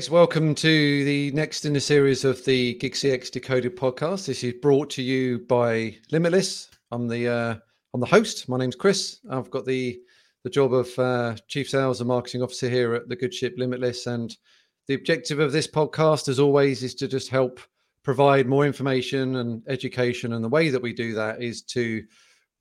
So 0.00 0.12
welcome 0.12 0.56
to 0.56 1.04
the 1.04 1.30
next 1.30 1.64
in 1.64 1.72
the 1.72 1.80
series 1.80 2.24
of 2.24 2.44
the 2.44 2.74
GigCX 2.82 3.30
Decoded 3.30 3.76
podcast. 3.76 4.26
This 4.26 4.42
is 4.42 4.54
brought 4.60 4.90
to 4.90 5.02
you 5.02 5.38
by 5.46 5.96
Limitless. 6.10 6.68
I'm 6.90 7.06
the 7.06 7.28
uh, 7.28 7.54
I'm 7.94 8.00
the 8.00 8.06
host. 8.06 8.48
My 8.48 8.58
name's 8.58 8.74
Chris. 8.74 9.20
I've 9.30 9.50
got 9.50 9.66
the 9.66 10.00
the 10.42 10.50
job 10.50 10.74
of 10.74 10.98
uh, 10.98 11.36
chief 11.46 11.70
sales 11.70 12.00
and 12.00 12.08
marketing 12.08 12.42
officer 12.42 12.68
here 12.68 12.94
at 12.94 13.08
the 13.08 13.14
good 13.14 13.32
ship 13.32 13.54
Limitless, 13.56 14.08
and 14.08 14.36
the 14.88 14.94
objective 14.94 15.38
of 15.38 15.52
this 15.52 15.68
podcast, 15.68 16.28
as 16.28 16.40
always, 16.40 16.82
is 16.82 16.96
to 16.96 17.06
just 17.06 17.28
help 17.28 17.60
provide 18.02 18.48
more 18.48 18.66
information 18.66 19.36
and 19.36 19.62
education. 19.68 20.32
And 20.32 20.44
the 20.44 20.48
way 20.48 20.70
that 20.70 20.82
we 20.82 20.92
do 20.92 21.14
that 21.14 21.40
is 21.40 21.62
to 21.66 22.02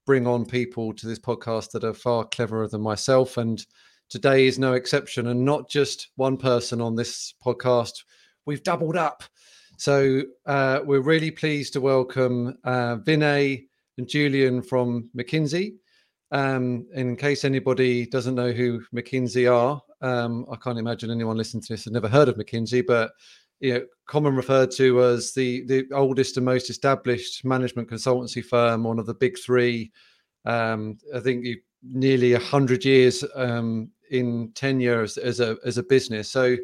bring 0.05 0.27
on 0.27 0.45
people 0.45 0.93
to 0.93 1.07
this 1.07 1.19
podcast 1.19 1.71
that 1.71 1.83
are 1.83 1.95
far 1.95 2.25
cleverer 2.25 2.67
than 2.67 2.81
myself 2.81 3.37
and 3.37 3.65
Today 4.13 4.45
is 4.45 4.59
no 4.59 4.73
exception, 4.73 5.25
and 5.25 5.43
not 5.43 5.67
just 5.67 6.09
one 6.17 6.37
person 6.37 6.79
on 6.79 6.95
this 6.95 7.33
podcast. 7.43 7.93
We've 8.45 8.61
doubled 8.61 8.95
up. 8.95 9.23
So 9.79 10.21
uh, 10.45 10.81
we're 10.85 11.01
really 11.01 11.31
pleased 11.31 11.73
to 11.73 11.81
welcome 11.81 12.55
uh, 12.63 12.97
Vinay 12.97 13.63
and 13.97 14.07
Julian 14.07 14.61
from 14.61 15.09
McKinsey. 15.17 15.77
Um, 16.29 16.85
in 16.93 17.15
case 17.15 17.43
anybody 17.43 18.05
doesn't 18.05 18.35
know 18.35 18.51
who 18.51 18.83
McKinsey 18.95 19.51
are, 19.51 19.81
um, 20.07 20.45
I 20.51 20.57
can't 20.57 20.77
imagine 20.77 21.09
anyone 21.09 21.35
listening 21.35 21.63
to 21.63 21.73
this 21.73 21.85
has 21.85 21.91
never 21.91 22.07
heard 22.07 22.29
of 22.29 22.35
McKinsey, 22.35 22.85
but 22.85 23.13
you 23.61 23.73
know, 23.73 23.85
common 24.05 24.35
referred 24.35 24.69
to 24.73 25.01
as 25.01 25.33
the 25.33 25.65
the 25.65 25.87
oldest 25.91 26.37
and 26.37 26.45
most 26.45 26.69
established 26.69 27.43
management 27.43 27.89
consultancy 27.89 28.45
firm, 28.45 28.83
one 28.83 28.99
of 28.99 29.07
the 29.07 29.15
big 29.15 29.39
three. 29.43 29.91
Um, 30.45 30.99
I 31.15 31.19
think 31.19 31.45
you 31.45 31.57
nearly 31.83 32.33
a 32.33 32.39
hundred 32.39 32.85
years 32.85 33.23
um, 33.35 33.89
in 34.13 34.51
tenure 34.53 35.01
as, 35.01 35.17
as 35.17 35.39
a 35.39 35.57
as 35.65 35.77
a 35.77 35.83
business. 35.83 36.29
So, 36.29 36.55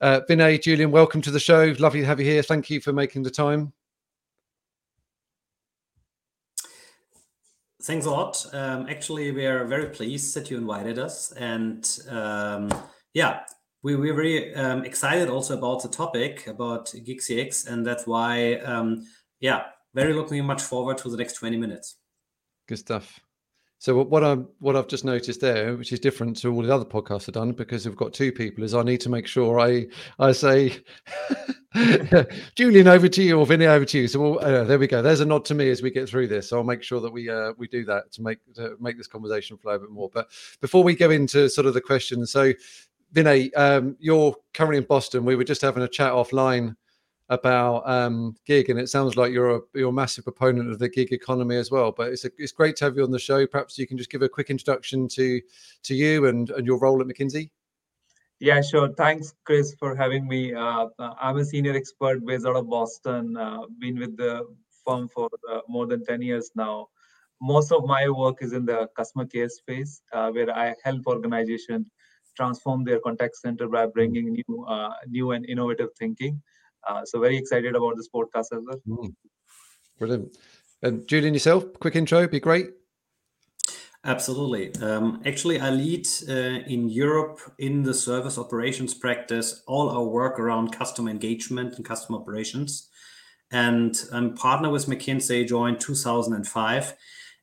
uh, 0.00 0.20
Vinay, 0.28 0.62
Julian, 0.62 0.90
welcome 0.90 1.20
to 1.22 1.30
the 1.30 1.40
show. 1.40 1.74
Lovely 1.78 2.00
to 2.00 2.06
have 2.06 2.20
you 2.20 2.26
here. 2.26 2.42
Thank 2.42 2.70
you 2.70 2.80
for 2.80 2.92
making 2.92 3.22
the 3.22 3.30
time. 3.30 3.72
Thanks 7.82 8.06
a 8.06 8.10
lot. 8.10 8.44
Um, 8.52 8.88
actually, 8.88 9.30
we 9.30 9.46
are 9.46 9.64
very 9.64 9.90
pleased 9.90 10.34
that 10.34 10.50
you 10.50 10.56
invited 10.56 10.98
us, 10.98 11.32
and 11.32 11.86
um, 12.08 12.72
yeah, 13.14 13.40
we, 13.82 13.94
we're 13.94 14.14
very 14.14 14.54
um, 14.54 14.84
excited 14.84 15.28
also 15.28 15.56
about 15.56 15.82
the 15.82 15.88
topic 15.88 16.46
about 16.46 16.86
GigCX, 16.86 17.68
and 17.68 17.86
that's 17.86 18.06
why, 18.06 18.54
um, 18.56 19.06
yeah, 19.40 19.64
very 19.94 20.12
looking 20.12 20.44
much 20.44 20.62
forward 20.62 20.98
to 20.98 21.08
the 21.08 21.16
next 21.16 21.34
20 21.34 21.56
minutes. 21.56 21.96
Good 22.66 22.78
stuff. 22.78 23.20
So 23.78 24.02
what 24.02 24.24
I'm 24.24 24.48
what 24.58 24.74
I've 24.74 24.88
just 24.88 25.04
noticed 25.04 25.40
there, 25.40 25.76
which 25.76 25.92
is 25.92 26.00
different 26.00 26.38
to 26.38 26.52
all 26.52 26.62
the 26.62 26.74
other 26.74 26.84
podcasts 26.84 27.28
I've 27.28 27.34
done, 27.34 27.52
because 27.52 27.86
we've 27.86 27.96
got 27.96 28.14
two 28.14 28.32
people, 28.32 28.64
is 28.64 28.74
I 28.74 28.82
need 28.82 29.02
to 29.02 29.10
make 29.10 29.26
sure 29.26 29.60
I 29.60 29.86
I 30.18 30.32
say 30.32 30.80
Julian 32.54 32.88
over 32.88 33.06
to 33.06 33.22
you 33.22 33.38
or 33.38 33.44
Vinny 33.44 33.66
over 33.66 33.84
to 33.84 33.98
you. 33.98 34.08
So 34.08 34.20
we'll, 34.20 34.38
uh, 34.40 34.64
there 34.64 34.78
we 34.78 34.86
go. 34.86 35.02
There's 35.02 35.20
a 35.20 35.26
nod 35.26 35.44
to 35.46 35.54
me 35.54 35.68
as 35.68 35.82
we 35.82 35.90
get 35.90 36.08
through 36.08 36.28
this. 36.28 36.48
So 36.48 36.56
I'll 36.56 36.64
make 36.64 36.82
sure 36.82 37.00
that 37.00 37.12
we 37.12 37.28
uh, 37.28 37.52
we 37.58 37.68
do 37.68 37.84
that 37.84 38.10
to 38.12 38.22
make 38.22 38.38
to 38.54 38.76
make 38.80 38.96
this 38.96 39.08
conversation 39.08 39.58
flow 39.58 39.74
a 39.74 39.78
bit 39.78 39.90
more. 39.90 40.10
But 40.12 40.28
before 40.62 40.82
we 40.82 40.96
go 40.96 41.10
into 41.10 41.50
sort 41.50 41.66
of 41.66 41.74
the 41.74 41.82
questions, 41.82 42.32
so 42.32 42.54
Vinay, 43.12 43.50
um, 43.56 43.96
you're 43.98 44.34
currently 44.54 44.78
in 44.78 44.84
Boston. 44.84 45.24
We 45.24 45.36
were 45.36 45.44
just 45.44 45.62
having 45.62 45.82
a 45.82 45.88
chat 45.88 46.12
offline 46.12 46.76
about 47.28 47.88
um, 47.88 48.36
gig, 48.46 48.70
and 48.70 48.78
it 48.78 48.88
sounds 48.88 49.16
like 49.16 49.32
you're 49.32 49.56
a 49.56 49.60
you're 49.74 49.90
a 49.90 49.92
massive 49.92 50.24
proponent 50.24 50.70
of 50.70 50.78
the 50.78 50.88
gig 50.88 51.12
economy 51.12 51.56
as 51.56 51.70
well. 51.70 51.92
But 51.92 52.12
it's 52.12 52.24
a, 52.24 52.30
it's 52.38 52.52
great 52.52 52.76
to 52.76 52.84
have 52.84 52.96
you 52.96 53.02
on 53.02 53.10
the 53.10 53.18
show. 53.18 53.46
Perhaps 53.46 53.78
you 53.78 53.86
can 53.86 53.98
just 53.98 54.10
give 54.10 54.22
a 54.22 54.28
quick 54.28 54.50
introduction 54.50 55.08
to 55.08 55.40
to 55.84 55.94
you 55.94 56.26
and 56.26 56.50
and 56.50 56.66
your 56.66 56.78
role 56.78 57.00
at 57.00 57.06
McKinsey. 57.06 57.50
Yeah, 58.38 58.60
sure. 58.60 58.92
Thanks, 58.92 59.34
Chris, 59.44 59.74
for 59.78 59.96
having 59.96 60.28
me. 60.28 60.52
Uh, 60.52 60.88
I'm 60.98 61.38
a 61.38 61.44
senior 61.44 61.74
expert 61.74 62.24
based 62.24 62.46
out 62.46 62.56
of 62.56 62.68
Boston. 62.68 63.36
Uh, 63.36 63.62
been 63.78 63.98
with 63.98 64.16
the 64.16 64.46
firm 64.84 65.08
for 65.08 65.30
uh, 65.50 65.60
more 65.68 65.86
than 65.86 66.04
ten 66.04 66.22
years 66.22 66.50
now. 66.54 66.88
Most 67.40 67.72
of 67.72 67.84
my 67.84 68.08
work 68.08 68.38
is 68.40 68.52
in 68.52 68.64
the 68.64 68.88
customer 68.96 69.26
care 69.26 69.48
space, 69.48 70.00
uh, 70.12 70.30
where 70.30 70.50
I 70.56 70.74
help 70.84 71.06
organizations 71.06 71.90
transform 72.36 72.84
their 72.84 73.00
contact 73.00 73.36
center 73.36 73.68
by 73.68 73.86
bringing 73.86 74.32
new, 74.32 74.64
uh, 74.66 74.92
new 75.08 75.32
and 75.32 75.44
innovative 75.46 75.88
thinking. 75.98 76.42
Uh, 76.86 77.04
so 77.04 77.20
very 77.20 77.36
excited 77.36 77.74
about 77.74 77.96
this 77.96 78.08
podcast 78.14 78.56
as 78.56 78.64
well. 78.66 78.80
Mm. 78.86 79.14
Brilliant. 79.98 80.36
And 80.82 81.06
Julian, 81.08 81.34
yourself, 81.34 81.64
quick 81.80 81.96
intro, 81.96 82.28
be 82.28 82.40
great. 82.40 82.70
Absolutely. 84.04 84.72
Um, 84.80 85.20
actually, 85.26 85.58
I 85.58 85.70
lead 85.70 86.06
uh, 86.28 86.32
in 86.32 86.88
Europe 86.88 87.40
in 87.58 87.82
the 87.82 87.92
service 87.92 88.38
operations 88.38 88.94
practice 88.94 89.62
all 89.66 89.88
our 89.88 90.04
work 90.04 90.38
around 90.38 90.70
customer 90.70 91.10
engagement 91.10 91.74
and 91.74 91.84
customer 91.84 92.18
operations. 92.18 92.88
And 93.50 93.96
I'm 94.12 94.34
partner 94.34 94.70
with 94.70 94.86
McKinsey, 94.86 95.46
joined 95.46 95.80
2005. 95.80 96.94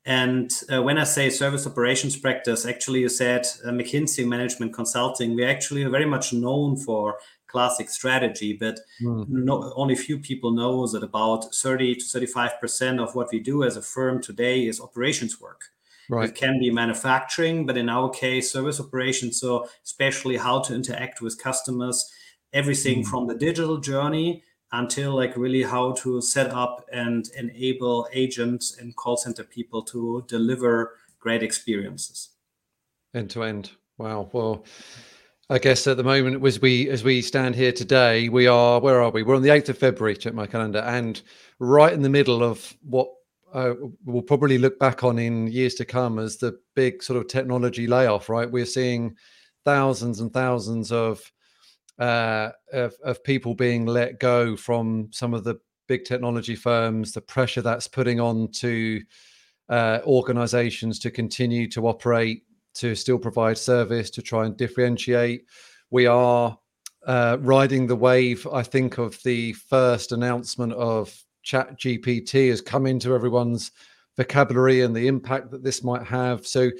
And 0.05 0.51
uh, 0.71 0.81
when 0.81 0.97
I 0.97 1.05
say 1.05 1.29
service 1.29 1.67
operations 1.67 2.17
practice, 2.17 2.65
actually, 2.65 3.01
you 3.01 3.09
said 3.09 3.45
uh, 3.65 3.69
McKinsey 3.69 4.25
Management 4.25 4.73
Consulting. 4.73 5.35
We're 5.35 5.49
actually 5.49 5.83
very 5.85 6.05
much 6.05 6.33
known 6.33 6.77
for 6.77 7.15
classic 7.53 7.87
strategy, 7.87 8.51
but 8.53 8.79
mm. 8.99 9.25
no, 9.29 9.71
only 9.75 9.95
few 9.95 10.17
people 10.17 10.51
know 10.51 10.87
that 10.87 11.03
about 11.03 11.53
30 11.53 11.95
to 11.95 12.03
35% 12.03 13.01
of 13.01 13.13
what 13.15 13.29
we 13.31 13.39
do 13.39 13.63
as 13.63 13.77
a 13.77 13.81
firm 13.81 14.21
today 14.21 14.65
is 14.65 14.81
operations 14.81 15.39
work. 15.39 15.61
Right. 16.09 16.29
It 16.29 16.35
can 16.35 16.59
be 16.59 16.71
manufacturing, 16.71 17.65
but 17.67 17.77
in 17.77 17.89
our 17.89 18.09
case, 18.09 18.51
service 18.51 18.79
operations. 18.79 19.39
So, 19.39 19.69
especially 19.85 20.37
how 20.37 20.61
to 20.61 20.73
interact 20.73 21.21
with 21.21 21.41
customers, 21.41 22.11
everything 22.51 23.03
mm. 23.03 23.05
from 23.05 23.27
the 23.27 23.35
digital 23.35 23.77
journey 23.77 24.43
until 24.71 25.15
like 25.15 25.37
really 25.37 25.63
how 25.63 25.91
to 26.03 26.19
set 26.21 26.49
up 26.49 26.83
and 26.91 27.29
enable 27.37 28.07
agents 28.11 28.77
and 28.79 28.95
call 28.95 29.15
center 29.15 29.43
people 29.43 29.83
to 29.83 30.25
deliver 30.27 30.97
great 31.19 31.43
experiences. 31.43 32.29
End 33.13 33.29
to 33.29 33.43
end. 33.43 33.71
Wow. 33.99 34.29
Well, 34.33 34.65
I 35.49 35.59
guess 35.59 35.85
at 35.87 35.97
the 35.97 36.03
moment, 36.03 36.45
as 36.45 36.61
we 36.61 36.89
as 36.89 37.03
we 37.03 37.21
stand 37.21 37.53
here 37.55 37.73
today, 37.73 38.29
we 38.29 38.47
are 38.47 38.79
where 38.79 39.01
are 39.01 39.09
we? 39.09 39.23
We're 39.23 39.35
on 39.35 39.41
the 39.41 39.49
eighth 39.49 39.67
of 39.67 39.77
February. 39.77 40.15
Check 40.15 40.33
my 40.33 40.47
calendar, 40.47 40.79
and 40.79 41.21
right 41.59 41.91
in 41.91 42.01
the 42.01 42.09
middle 42.09 42.41
of 42.41 42.73
what 42.81 43.09
uh, 43.53 43.73
we'll 44.05 44.21
probably 44.21 44.57
look 44.57 44.79
back 44.79 45.03
on 45.03 45.19
in 45.19 45.47
years 45.47 45.75
to 45.75 45.85
come 45.85 46.17
as 46.17 46.37
the 46.37 46.57
big 46.75 47.03
sort 47.03 47.17
of 47.19 47.27
technology 47.27 47.87
layoff. 47.87 48.29
Right, 48.29 48.49
we're 48.49 48.65
seeing 48.65 49.15
thousands 49.65 50.21
and 50.21 50.31
thousands 50.31 50.93
of 50.93 51.21
uh, 51.99 52.51
of, 52.71 52.95
of 53.03 53.21
people 53.25 53.53
being 53.53 53.85
let 53.85 54.21
go 54.21 54.55
from 54.55 55.09
some 55.11 55.33
of 55.33 55.43
the 55.43 55.55
big 55.89 56.05
technology 56.05 56.55
firms. 56.55 57.11
The 57.11 57.21
pressure 57.21 57.61
that's 57.61 57.87
putting 57.89 58.21
on 58.21 58.49
to 58.53 59.01
uh, 59.67 59.99
organizations 60.05 60.99
to 60.99 61.11
continue 61.11 61.69
to 61.71 61.85
operate 61.87 62.43
to 62.75 62.95
still 62.95 63.19
provide 63.19 63.57
service 63.57 64.09
to 64.11 64.21
try 64.21 64.45
and 64.45 64.57
differentiate. 64.57 65.45
We 65.91 66.07
are 66.07 66.57
uh, 67.05 67.37
riding 67.41 67.87
the 67.87 67.95
wave, 67.95 68.47
I 68.51 68.63
think, 68.63 68.97
of 68.97 69.21
the 69.23 69.53
first 69.53 70.11
announcement 70.11 70.73
of 70.73 71.15
Chat 71.43 71.77
GPT 71.79 72.49
has 72.49 72.61
come 72.61 72.85
into 72.85 73.13
everyone's 73.13 73.71
vocabulary 74.15 74.81
and 74.81 74.95
the 74.95 75.07
impact 75.07 75.51
that 75.51 75.63
this 75.63 75.83
might 75.83 76.03
have. 76.03 76.47
So, 76.47 76.71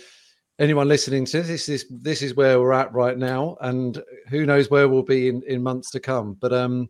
anyone 0.59 0.87
listening 0.87 1.25
to 1.25 1.41
this, 1.41 1.67
is 1.67 1.85
this 1.89 2.21
is 2.21 2.35
where 2.35 2.59
we're 2.59 2.73
at 2.73 2.93
right 2.93 3.17
now, 3.17 3.57
and 3.61 4.01
who 4.29 4.45
knows 4.45 4.69
where 4.69 4.87
we'll 4.87 5.03
be 5.03 5.27
in, 5.27 5.43
in 5.43 5.61
months 5.61 5.91
to 5.91 5.99
come. 5.99 6.37
But 6.39 6.53
um, 6.53 6.89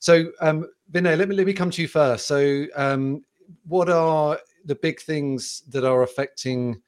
so 0.00 0.32
um, 0.40 0.66
Vinay, 0.90 1.16
let 1.16 1.28
me 1.28 1.36
let 1.36 1.46
me 1.46 1.52
come 1.52 1.70
to 1.70 1.82
you 1.82 1.88
first. 1.88 2.26
So, 2.26 2.66
um, 2.74 3.24
what 3.66 3.88
are 3.88 4.38
the 4.64 4.74
big 4.74 5.00
things 5.00 5.62
that 5.68 5.84
are 5.84 6.02
affecting 6.02 6.80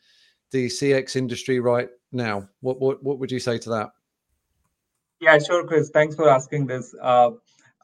the 0.54 0.68
CX 0.68 1.16
industry 1.16 1.58
right 1.58 1.88
now? 2.12 2.48
What 2.60 2.80
what 2.80 3.02
what 3.02 3.18
would 3.18 3.32
you 3.32 3.40
say 3.40 3.58
to 3.58 3.70
that? 3.70 3.90
Yeah, 5.20 5.38
sure, 5.38 5.66
Chris. 5.66 5.90
Thanks 5.90 6.14
for 6.14 6.28
asking 6.28 6.66
this. 6.66 6.94
Uh, 7.02 7.30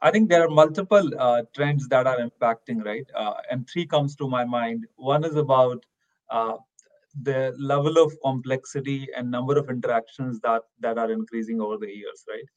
I 0.03 0.11
think 0.13 0.29
there 0.31 0.45
are 0.47 0.49
multiple 0.49 1.11
uh, 1.19 1.43
trends 1.55 1.89
that 1.89 2.07
are 2.07 2.19
impacting, 2.19 2.85
right? 2.85 3.07
Uh, 3.15 3.35
and 3.51 3.69
three 3.69 3.87
comes 3.87 4.15
to 4.17 4.29
my 4.29 4.45
mind. 4.45 4.87
One 4.97 5.25
is 5.25 5.37
about 5.37 5.85
uh, 6.31 6.57
the 7.23 7.55
level 7.59 7.99
of 7.99 8.17
complexity 8.23 9.09
and 9.17 9.31
number 9.31 9.59
of 9.59 9.69
interactions 9.69 10.41
that 10.47 10.63
that 10.79 10.97
are 10.97 11.11
increasing 11.11 11.61
over 11.61 11.77
the 11.77 11.93
years, 12.03 12.25
right? 12.29 12.49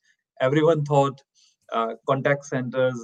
Everyone 0.42 0.86
thought 0.86 1.20
uh, 1.72 1.94
contact 2.08 2.46
centers 2.46 3.00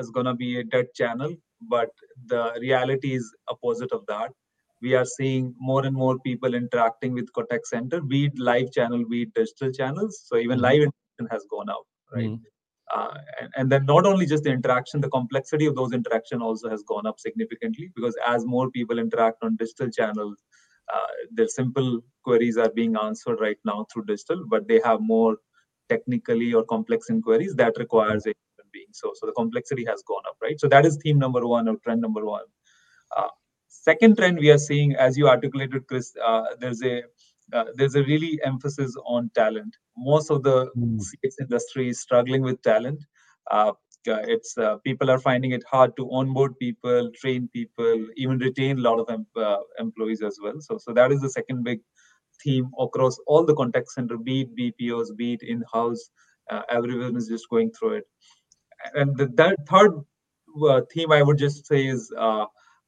is 0.00 0.10
going 0.10 0.26
to 0.26 0.34
be 0.34 0.58
a 0.58 0.64
dead 0.64 0.92
channel, 0.94 1.32
but 1.76 1.90
the 2.26 2.42
reality 2.60 3.14
is 3.14 3.32
opposite 3.48 3.92
of 3.92 4.04
that 4.06 4.32
we 4.80 4.94
are 4.94 5.04
seeing 5.04 5.54
more 5.58 5.84
and 5.84 5.94
more 5.94 6.18
people 6.20 6.54
interacting 6.54 7.12
with 7.12 7.32
contact 7.32 7.66
center, 7.66 8.00
be 8.00 8.26
it 8.26 8.38
live 8.38 8.72
channel, 8.72 9.04
be 9.08 9.22
it 9.22 9.34
digital 9.34 9.72
channels. 9.72 10.22
So 10.24 10.36
even 10.36 10.56
mm-hmm. 10.56 10.62
live 10.62 10.82
interaction 10.82 11.28
has 11.30 11.46
gone 11.50 11.68
up, 11.68 11.84
right? 12.14 12.28
Mm-hmm. 12.28 12.42
Uh, 12.94 13.18
and, 13.40 13.50
and, 13.56 13.72
then 13.72 13.84
not 13.84 14.06
only 14.06 14.24
just 14.24 14.44
the 14.44 14.50
interaction, 14.50 14.98
the 14.98 15.10
complexity 15.10 15.66
of 15.66 15.76
those 15.76 15.92
interaction 15.92 16.40
also 16.40 16.70
has 16.70 16.82
gone 16.84 17.06
up 17.06 17.20
significantly 17.20 17.90
because 17.94 18.16
as 18.26 18.46
more 18.46 18.70
people 18.70 18.98
interact 18.98 19.36
on 19.42 19.56
digital 19.56 19.90
channels, 19.90 20.38
uh, 20.94 21.06
their 21.30 21.48
simple 21.48 22.00
queries 22.24 22.56
are 22.56 22.70
being 22.70 22.96
answered 22.96 23.38
right 23.40 23.58
now 23.66 23.86
through 23.92 24.04
digital, 24.06 24.42
but 24.48 24.66
they 24.68 24.80
have 24.82 25.00
more 25.02 25.36
technically 25.90 26.54
or 26.54 26.64
complex 26.64 27.10
inquiries 27.10 27.54
that 27.56 27.74
requires 27.78 28.24
a 28.26 28.30
human 28.32 28.70
being. 28.72 28.86
So, 28.92 29.12
so 29.14 29.26
the 29.26 29.32
complexity 29.32 29.84
has 29.84 30.02
gone 30.06 30.22
up, 30.26 30.36
right? 30.40 30.58
So 30.58 30.66
that 30.68 30.86
is 30.86 30.98
theme 31.02 31.18
number 31.18 31.46
one 31.46 31.68
or 31.68 31.76
trend 31.84 32.00
number 32.00 32.24
one. 32.24 32.44
Uh, 33.14 33.28
second 33.82 34.16
trend 34.16 34.38
we 34.38 34.50
are 34.50 34.58
seeing, 34.58 34.94
as 34.96 35.16
you 35.16 35.28
articulated, 35.28 35.86
Chris, 35.86 36.14
uh, 36.24 36.44
there's 36.60 36.82
a 36.82 37.02
uh, 37.52 37.64
there's 37.76 37.94
a 37.94 38.02
really 38.04 38.38
emphasis 38.44 38.94
on 39.06 39.30
talent. 39.34 39.74
Most 39.96 40.30
of 40.30 40.42
the 40.42 40.70
mm. 40.76 41.00
CX 41.00 41.34
industry 41.40 41.88
is 41.88 42.00
struggling 42.00 42.42
with 42.42 42.60
talent. 42.62 43.02
Uh, 43.50 43.72
uh, 44.06 44.22
it's 44.26 44.56
uh, 44.58 44.76
people 44.84 45.10
are 45.10 45.18
finding 45.18 45.52
it 45.52 45.64
hard 45.70 45.96
to 45.96 46.10
onboard 46.12 46.58
people, 46.58 47.10
train 47.20 47.48
people, 47.52 48.06
even 48.16 48.38
retain 48.38 48.78
a 48.78 48.82
lot 48.82 48.98
of 48.98 49.08
em- 49.10 49.26
uh, 49.36 49.58
employees 49.78 50.22
as 50.22 50.38
well. 50.42 50.60
So, 50.60 50.78
so 50.78 50.92
that 50.92 51.10
is 51.10 51.20
the 51.20 51.30
second 51.30 51.64
big 51.64 51.80
theme 52.42 52.70
across 52.78 53.18
all 53.26 53.44
the 53.44 53.54
contact 53.54 53.90
center, 53.90 54.16
be 54.16 54.42
it 54.42 54.56
BPOs, 54.56 55.16
be 55.16 55.34
it 55.34 55.42
in-house. 55.42 56.10
Uh, 56.50 56.62
everyone 56.70 57.16
is 57.16 57.28
just 57.28 57.48
going 57.50 57.70
through 57.72 57.94
it. 57.94 58.04
And 58.94 59.16
the 59.16 59.26
that 59.34 59.56
third 59.68 59.92
uh, 60.62 60.82
theme 60.92 61.12
I 61.12 61.22
would 61.22 61.38
just 61.38 61.66
say 61.66 61.86
is 61.86 62.12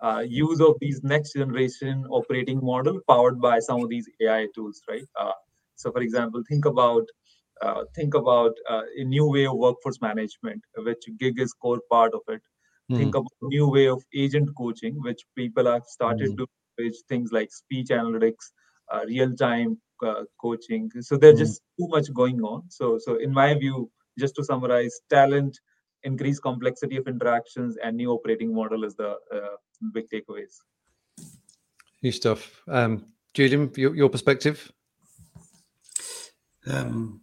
uh, 0.03 0.25
use 0.27 0.61
of 0.61 0.77
these 0.81 1.03
next 1.03 1.35
generation 1.35 2.05
operating 2.11 2.61
model 2.63 3.01
powered 3.09 3.41
by 3.41 3.59
some 3.59 3.83
of 3.83 3.89
these 3.89 4.09
AI 4.23 4.47
tools, 4.55 4.81
right? 4.89 5.05
so, 5.77 5.91
for 5.91 6.01
example, 6.01 6.43
think 6.49 6.65
about 6.65 7.05
uh, 7.63 7.85
think 7.95 8.15
about 8.15 8.53
uh, 8.69 8.83
a 8.97 9.05
new 9.05 9.29
way 9.29 9.47
of 9.47 9.57
workforce 9.57 10.01
management, 10.01 10.63
which 10.79 11.03
gig 11.19 11.39
is 11.39 11.53
core 11.53 11.81
part 11.91 12.15
of 12.15 12.23
it. 12.29 12.41
Mm. 12.91 12.97
Think 12.97 13.15
about 13.15 13.33
a 13.43 13.49
new 13.49 13.69
way 13.69 13.87
of 13.89 14.03
agent 14.15 14.51
coaching, 14.57 15.01
which 15.03 15.23
people 15.37 15.67
have 15.67 15.85
started 15.85 16.31
mm. 16.31 16.39
to 16.39 16.47
which 16.79 16.97
things 17.09 17.31
like 17.33 17.53
speech 17.53 17.89
analytics, 17.89 18.53
uh, 18.91 19.01
real-time 19.07 19.79
uh, 20.03 20.25
coaching. 20.41 20.91
So 21.01 21.19
there's 21.19 21.35
mm. 21.35 21.41
just 21.41 21.61
too 21.79 21.89
much 21.89 22.13
going 22.15 22.41
on. 22.41 22.63
So, 22.71 22.99
so 22.99 23.17
in 23.17 23.33
my 23.33 23.53
view, 23.55 23.91
just 24.19 24.35
to 24.37 24.45
summarize, 24.45 24.99
talent, 25.11 25.59
increased 26.03 26.43
complexity 26.43 26.97
of 26.97 27.07
interactions, 27.07 27.77
and 27.83 27.97
new 27.97 28.11
operating 28.11 28.55
model 28.55 28.85
is 28.85 28.97
the 28.97 29.17
uh, 29.83 29.89
big 29.93 30.09
takeaways. 30.09 30.61
New 32.03 32.13
stuff. 32.13 32.63
Um, 32.69 33.07
Julian, 33.35 33.71
your, 33.77 33.95
your 33.95 34.09
perspective? 34.09 34.71
Um, 36.67 37.21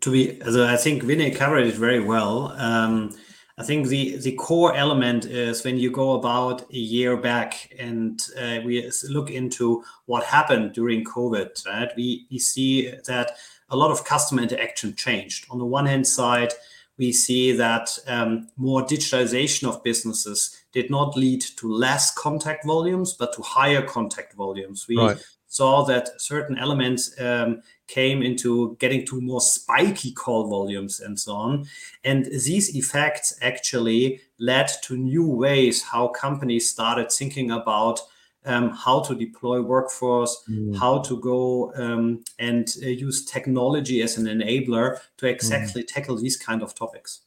to 0.00 0.10
be, 0.10 0.40
so 0.40 0.66
I 0.66 0.76
think 0.76 1.02
Vinay 1.02 1.34
covered 1.34 1.66
it 1.66 1.74
very 1.74 2.00
well. 2.00 2.52
Um, 2.56 3.14
I 3.58 3.62
think 3.62 3.88
the 3.88 4.16
the 4.16 4.32
core 4.32 4.74
element 4.74 5.26
is 5.26 5.64
when 5.64 5.76
you 5.76 5.90
go 5.90 6.12
about 6.12 6.62
a 6.72 6.78
year 6.78 7.14
back 7.18 7.70
and 7.78 8.18
uh, 8.40 8.60
we 8.64 8.90
look 9.10 9.30
into 9.30 9.84
what 10.06 10.24
happened 10.24 10.72
during 10.72 11.04
COVID. 11.04 11.66
Right, 11.66 11.90
we 11.94 12.26
we 12.30 12.38
see 12.38 12.90
that 13.06 13.32
a 13.68 13.76
lot 13.76 13.90
of 13.90 14.04
customer 14.04 14.40
interaction 14.42 14.96
changed. 14.96 15.46
On 15.50 15.58
the 15.58 15.66
one 15.66 15.84
hand 15.84 16.06
side, 16.06 16.54
we 17.00 17.12
see 17.12 17.52
that 17.52 17.98
um, 18.06 18.48
more 18.58 18.82
digitalization 18.82 19.66
of 19.66 19.82
businesses 19.82 20.62
did 20.70 20.90
not 20.90 21.16
lead 21.16 21.40
to 21.56 21.66
less 21.66 22.12
contact 22.14 22.66
volumes, 22.66 23.14
but 23.14 23.32
to 23.32 23.40
higher 23.40 23.80
contact 23.80 24.34
volumes. 24.34 24.84
We 24.86 24.98
right. 24.98 25.16
saw 25.46 25.82
that 25.84 26.20
certain 26.20 26.58
elements 26.58 27.18
um, 27.18 27.62
came 27.86 28.22
into 28.22 28.76
getting 28.80 29.06
to 29.06 29.18
more 29.18 29.40
spiky 29.40 30.12
call 30.12 30.48
volumes 30.50 31.00
and 31.00 31.18
so 31.18 31.32
on. 31.32 31.66
And 32.04 32.26
these 32.26 32.76
effects 32.76 33.34
actually 33.40 34.20
led 34.38 34.68
to 34.82 34.94
new 34.94 35.26
ways 35.26 35.82
how 35.82 36.08
companies 36.08 36.68
started 36.68 37.10
thinking 37.10 37.50
about 37.50 37.98
um, 38.44 38.70
how 38.70 39.00
to 39.00 39.14
deploy 39.14 39.60
workforce, 39.60 40.42
mm. 40.48 40.76
how 40.76 41.00
to 41.00 41.20
go 41.20 41.72
um, 41.74 42.24
and 42.38 42.74
uh, 42.82 42.86
use 42.86 43.24
technology 43.24 44.02
as 44.02 44.16
an 44.16 44.26
enabler 44.26 44.98
to 45.18 45.26
mm. 45.26 45.30
exactly 45.30 45.82
mm. 45.82 45.86
tackle 45.86 46.16
these 46.16 46.36
kind 46.36 46.62
of 46.62 46.74
topics. 46.74 47.22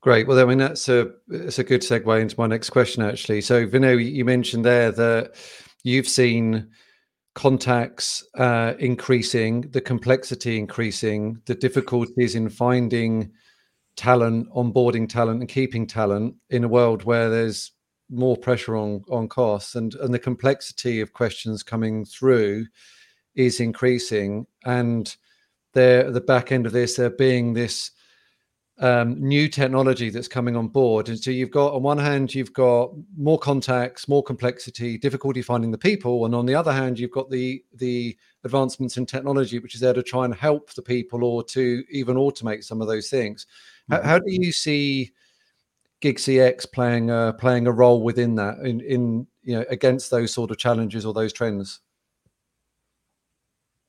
Great. 0.00 0.28
Well, 0.28 0.38
I 0.38 0.44
mean 0.44 0.58
that's 0.58 0.88
a 0.88 1.10
it's 1.28 1.58
a 1.58 1.64
good 1.64 1.82
segue 1.82 2.20
into 2.20 2.36
my 2.38 2.46
next 2.46 2.70
question 2.70 3.02
actually. 3.02 3.40
So, 3.40 3.66
Vinay, 3.66 4.12
you 4.12 4.24
mentioned 4.24 4.64
there 4.64 4.92
that 4.92 5.34
you've 5.82 6.08
seen 6.08 6.68
contacts 7.34 8.24
uh, 8.36 8.74
increasing, 8.78 9.62
the 9.70 9.80
complexity 9.80 10.58
increasing, 10.58 11.40
the 11.46 11.54
difficulties 11.54 12.34
in 12.34 12.48
finding 12.48 13.30
talent, 13.96 14.48
onboarding 14.50 15.08
talent, 15.08 15.40
and 15.40 15.48
keeping 15.48 15.86
talent 15.86 16.34
in 16.50 16.64
a 16.64 16.68
world 16.68 17.02
where 17.04 17.28
there's 17.28 17.72
more 18.10 18.36
pressure 18.36 18.76
on 18.76 19.02
on 19.10 19.28
costs 19.28 19.74
and 19.74 19.94
and 19.96 20.12
the 20.12 20.18
complexity 20.18 21.00
of 21.00 21.12
questions 21.12 21.62
coming 21.62 22.04
through 22.04 22.66
is 23.34 23.60
increasing 23.60 24.46
and 24.64 25.16
there 25.74 26.06
at 26.06 26.14
the 26.14 26.20
back 26.20 26.50
end 26.50 26.66
of 26.66 26.72
this 26.72 26.96
there 26.96 27.10
being 27.10 27.52
this 27.52 27.90
um, 28.80 29.20
new 29.20 29.48
technology 29.48 30.08
that's 30.08 30.28
coming 30.28 30.56
on 30.56 30.68
board. 30.68 31.08
And 31.08 31.18
so 31.18 31.30
you've 31.30 31.50
got, 31.50 31.74
on 31.74 31.82
one 31.82 31.98
hand, 31.98 32.34
you've 32.34 32.52
got 32.52 32.92
more 33.16 33.38
contacts, 33.38 34.06
more 34.06 34.22
complexity, 34.22 34.96
difficulty 34.96 35.42
finding 35.42 35.70
the 35.70 35.78
people, 35.78 36.24
and 36.24 36.34
on 36.34 36.46
the 36.46 36.54
other 36.54 36.72
hand, 36.72 36.98
you've 36.98 37.10
got 37.10 37.30
the 37.30 37.62
the 37.74 38.16
advancements 38.44 38.96
in 38.96 39.04
technology, 39.04 39.58
which 39.58 39.74
is 39.74 39.80
there 39.80 39.92
to 39.94 40.02
try 40.02 40.24
and 40.24 40.34
help 40.34 40.72
the 40.74 40.82
people 40.82 41.24
or 41.24 41.42
to 41.42 41.82
even 41.90 42.16
automate 42.16 42.64
some 42.64 42.80
of 42.80 42.86
those 42.86 43.10
things. 43.10 43.46
Mm-hmm. 43.90 44.04
How, 44.04 44.10
how, 44.10 44.18
do 44.20 44.26
you 44.28 44.52
see 44.52 45.10
GigCX 46.02 46.70
playing 46.72 47.10
a, 47.10 47.34
playing 47.38 47.66
a 47.66 47.72
role 47.72 48.02
within 48.02 48.36
that 48.36 48.58
in 48.58 48.80
in 48.80 49.26
you 49.42 49.56
know 49.56 49.64
against 49.68 50.10
those 50.10 50.32
sort 50.32 50.50
of 50.50 50.58
challenges 50.58 51.04
or 51.04 51.12
those 51.12 51.32
trends? 51.32 51.80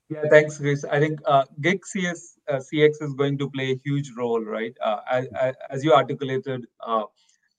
Yeah, 0.09 0.23
thanks, 0.31 0.57
Chris. 0.57 0.83
I 0.85 0.99
think 0.99 1.19
uh, 1.25 1.45
Gig 1.61 1.85
CS, 1.85 2.39
uh, 2.47 2.55
CX 2.55 3.01
is 3.01 3.13
going 3.13 3.37
to 3.37 3.49
play 3.51 3.71
a 3.71 3.79
huge 3.85 4.11
role, 4.17 4.43
right? 4.43 4.75
Uh, 4.83 5.01
as, 5.11 5.27
as, 5.69 5.83
you 5.83 5.93
articulated, 5.93 6.65
uh, 6.79 7.03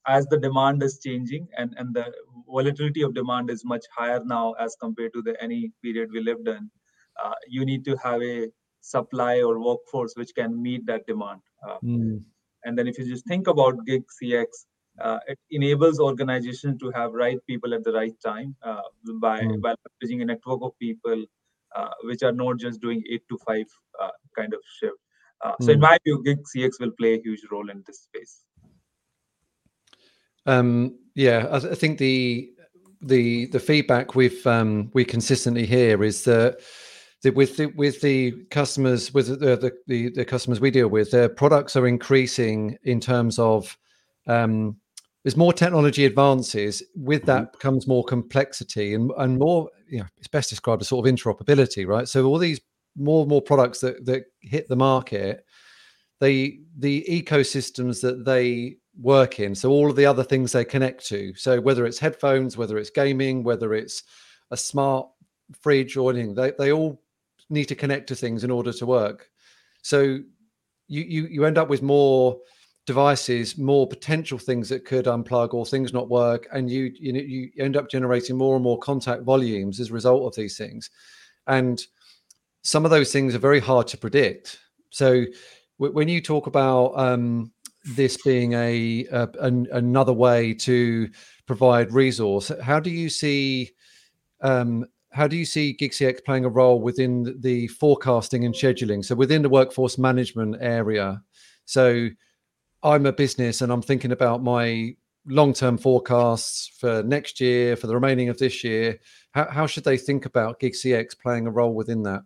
as 0.08 0.26
the 0.26 0.36
demand 0.36 0.82
is 0.82 0.98
changing 0.98 1.46
and, 1.56 1.72
and 1.78 1.94
the 1.94 2.12
volatility 2.48 3.02
of 3.02 3.14
demand 3.14 3.50
is 3.50 3.64
much 3.64 3.84
higher 3.96 4.20
now 4.24 4.54
as 4.54 4.76
compared 4.80 5.12
to 5.12 5.22
the 5.22 5.40
any 5.40 5.70
period 5.80 6.10
we 6.12 6.20
lived 6.20 6.48
in, 6.48 6.68
uh, 7.24 7.34
you 7.46 7.64
need 7.64 7.84
to 7.84 7.96
have 8.02 8.20
a 8.20 8.48
supply 8.80 9.42
or 9.42 9.60
workforce 9.60 10.14
which 10.16 10.34
can 10.34 10.60
meet 10.60 10.84
that 10.86 11.06
demand. 11.06 11.40
Mm. 11.84 12.24
And 12.64 12.78
then 12.78 12.86
if 12.86 12.98
you 12.98 13.06
just 13.06 13.26
think 13.26 13.46
about 13.46 13.84
Gig 13.86 14.04
CX, 14.22 14.46
uh, 15.00 15.18
it 15.26 15.38
enables 15.50 15.98
organizations 15.98 16.78
to 16.80 16.90
have 16.90 17.12
right 17.12 17.38
people 17.46 17.72
at 17.74 17.84
the 17.84 17.92
right 17.92 18.14
time 18.24 18.54
uh, 18.62 18.82
by 19.20 19.40
mm. 19.40 19.60
by 19.60 19.74
leveraging 19.74 20.22
a 20.22 20.24
network 20.24 20.60
of 20.62 20.78
people 20.78 21.24
uh, 21.74 21.90
which 22.02 22.22
are 22.22 22.32
not 22.32 22.58
just 22.58 22.80
doing 22.80 23.02
eight 23.10 23.22
to 23.28 23.38
five 23.46 23.66
uh, 24.02 24.10
kind 24.36 24.52
of 24.52 24.60
shift. 24.78 24.96
Uh, 25.42 25.52
so, 25.60 25.68
mm. 25.68 25.74
in 25.74 25.78
hmm. 25.78 25.82
my 25.82 25.98
view, 26.04 26.22
Gig 26.22 26.38
CX 26.54 26.80
will 26.80 26.90
play 26.90 27.14
a 27.14 27.22
huge 27.22 27.40
role 27.50 27.70
in 27.70 27.82
this 27.86 28.02
space. 28.02 28.44
Um, 30.46 30.98
yeah, 31.14 31.46
I, 31.50 31.58
th- 31.60 31.72
I, 31.72 31.74
think 31.74 31.98
the 31.98 32.52
the 33.00 33.46
the 33.46 33.60
feedback 33.60 34.14
we've 34.14 34.46
um, 34.46 34.90
we 34.92 35.04
consistently 35.04 35.64
hear 35.64 36.02
is 36.02 36.24
that 36.24 36.60
that 37.22 37.34
with 37.34 37.56
the, 37.56 37.66
with 37.66 38.00
the 38.00 38.32
customers 38.50 39.12
with 39.12 39.26
the, 39.40 39.72
the, 39.86 40.10
the 40.10 40.24
customers 40.24 40.60
we 40.60 40.70
deal 40.70 40.88
with, 40.88 41.10
their 41.10 41.28
products 41.28 41.76
are 41.76 41.86
increasing 41.86 42.78
in 42.84 43.00
terms 43.00 43.38
of 43.38 43.76
um, 44.26 44.76
there's 45.22 45.36
more 45.36 45.52
technology 45.52 46.06
advances. 46.06 46.82
With 46.94 47.24
that 47.26 47.44
mm-hmm. 47.44 47.58
comes 47.58 47.86
more 47.86 48.04
complexity 48.04 48.94
and 48.94 49.10
and 49.18 49.38
more 49.38 49.68
you 49.88 49.98
know 49.98 50.06
it's 50.16 50.28
best 50.28 50.50
described 50.50 50.82
as 50.82 50.88
sort 50.88 51.06
of 51.06 51.14
interoperability, 51.14 51.86
right? 51.86 52.08
So 52.08 52.24
all 52.26 52.38
these 52.38 52.60
more 52.96 53.22
and 53.22 53.28
more 53.28 53.42
products 53.42 53.80
that 53.80 54.06
that 54.06 54.24
hit 54.40 54.68
the 54.68 54.76
market, 54.76 55.44
they 56.20 56.60
the 56.78 57.04
ecosystems 57.08 58.00
that 58.00 58.24
they 58.24 58.76
work 59.00 59.40
in, 59.40 59.54
so 59.54 59.70
all 59.70 59.90
of 59.90 59.96
the 59.96 60.06
other 60.06 60.24
things 60.24 60.52
they 60.52 60.64
connect 60.64 61.06
to. 61.08 61.34
So 61.34 61.60
whether 61.60 61.84
it's 61.84 61.98
headphones, 61.98 62.56
whether 62.56 62.78
it's 62.78 62.90
gaming, 62.90 63.42
whether 63.42 63.74
it's 63.74 64.04
a 64.50 64.56
smart 64.56 65.08
fridge 65.60 65.96
or 65.96 66.10
anything, 66.10 66.34
they 66.34 66.52
they 66.58 66.72
all 66.72 67.02
need 67.50 67.66
to 67.66 67.74
connect 67.74 68.08
to 68.08 68.16
things 68.16 68.44
in 68.44 68.50
order 68.50 68.72
to 68.72 68.86
work. 68.86 69.28
So 69.82 70.20
you 70.90 71.02
you 71.02 71.26
you 71.26 71.44
end 71.44 71.58
up 71.58 71.68
with 71.68 71.82
more 71.82 72.38
devices 72.86 73.56
more 73.56 73.86
potential 73.86 74.38
things 74.38 74.68
that 74.68 74.84
could 74.84 75.04
unplug 75.04 75.54
or 75.54 75.64
things 75.64 75.92
not 75.92 76.08
work 76.08 76.48
and 76.52 76.68
you 76.68 76.92
you 76.98 77.12
know 77.12 77.20
you 77.20 77.50
end 77.58 77.76
up 77.76 77.88
generating 77.88 78.36
more 78.36 78.56
and 78.56 78.64
more 78.64 78.78
contact 78.78 79.22
volumes 79.22 79.78
as 79.78 79.90
a 79.90 79.92
result 79.92 80.24
of 80.24 80.34
these 80.34 80.56
things 80.56 80.90
and 81.46 81.86
some 82.62 82.84
of 82.84 82.90
those 82.90 83.12
things 83.12 83.34
are 83.34 83.38
very 83.38 83.60
hard 83.60 83.86
to 83.86 83.96
predict 83.96 84.58
so 84.90 85.24
w- 85.78 85.94
when 85.94 86.08
you 86.08 86.20
talk 86.20 86.46
about 86.46 86.92
um, 86.98 87.52
this 87.84 88.16
being 88.24 88.54
a, 88.54 89.06
a 89.12 89.28
an, 89.40 89.66
another 89.72 90.12
way 90.12 90.52
to 90.52 91.08
provide 91.46 91.92
resource 91.92 92.50
how 92.62 92.80
do 92.80 92.90
you 92.90 93.08
see 93.08 93.70
um, 94.40 94.84
how 95.12 95.26
do 95.26 95.36
you 95.36 95.44
see 95.44 95.76
GigCX 95.78 96.24
playing 96.24 96.44
a 96.44 96.48
role 96.48 96.80
within 96.80 97.36
the 97.40 97.66
forecasting 97.68 98.44
and 98.44 98.54
scheduling 98.54 99.04
so 99.04 99.14
within 99.14 99.42
the 99.42 99.48
workforce 99.48 99.98
management 99.98 100.56
area 100.60 101.22
so 101.64 102.08
I'm 102.82 103.06
a 103.06 103.12
business 103.12 103.60
and 103.60 103.72
I'm 103.72 103.82
thinking 103.82 104.12
about 104.12 104.42
my 104.42 104.94
long-term 105.26 105.76
forecasts 105.76 106.72
for 106.78 107.02
next 107.02 107.38
year, 107.40 107.76
for 107.76 107.86
the 107.86 107.94
remaining 107.94 108.30
of 108.30 108.38
this 108.38 108.64
year, 108.64 108.98
how, 109.32 109.46
how 109.50 109.66
should 109.66 109.84
they 109.84 109.98
think 109.98 110.24
about 110.24 110.58
GigCX 110.60 111.18
playing 111.20 111.46
a 111.46 111.50
role 111.50 111.74
within 111.74 112.02
that? 112.04 112.22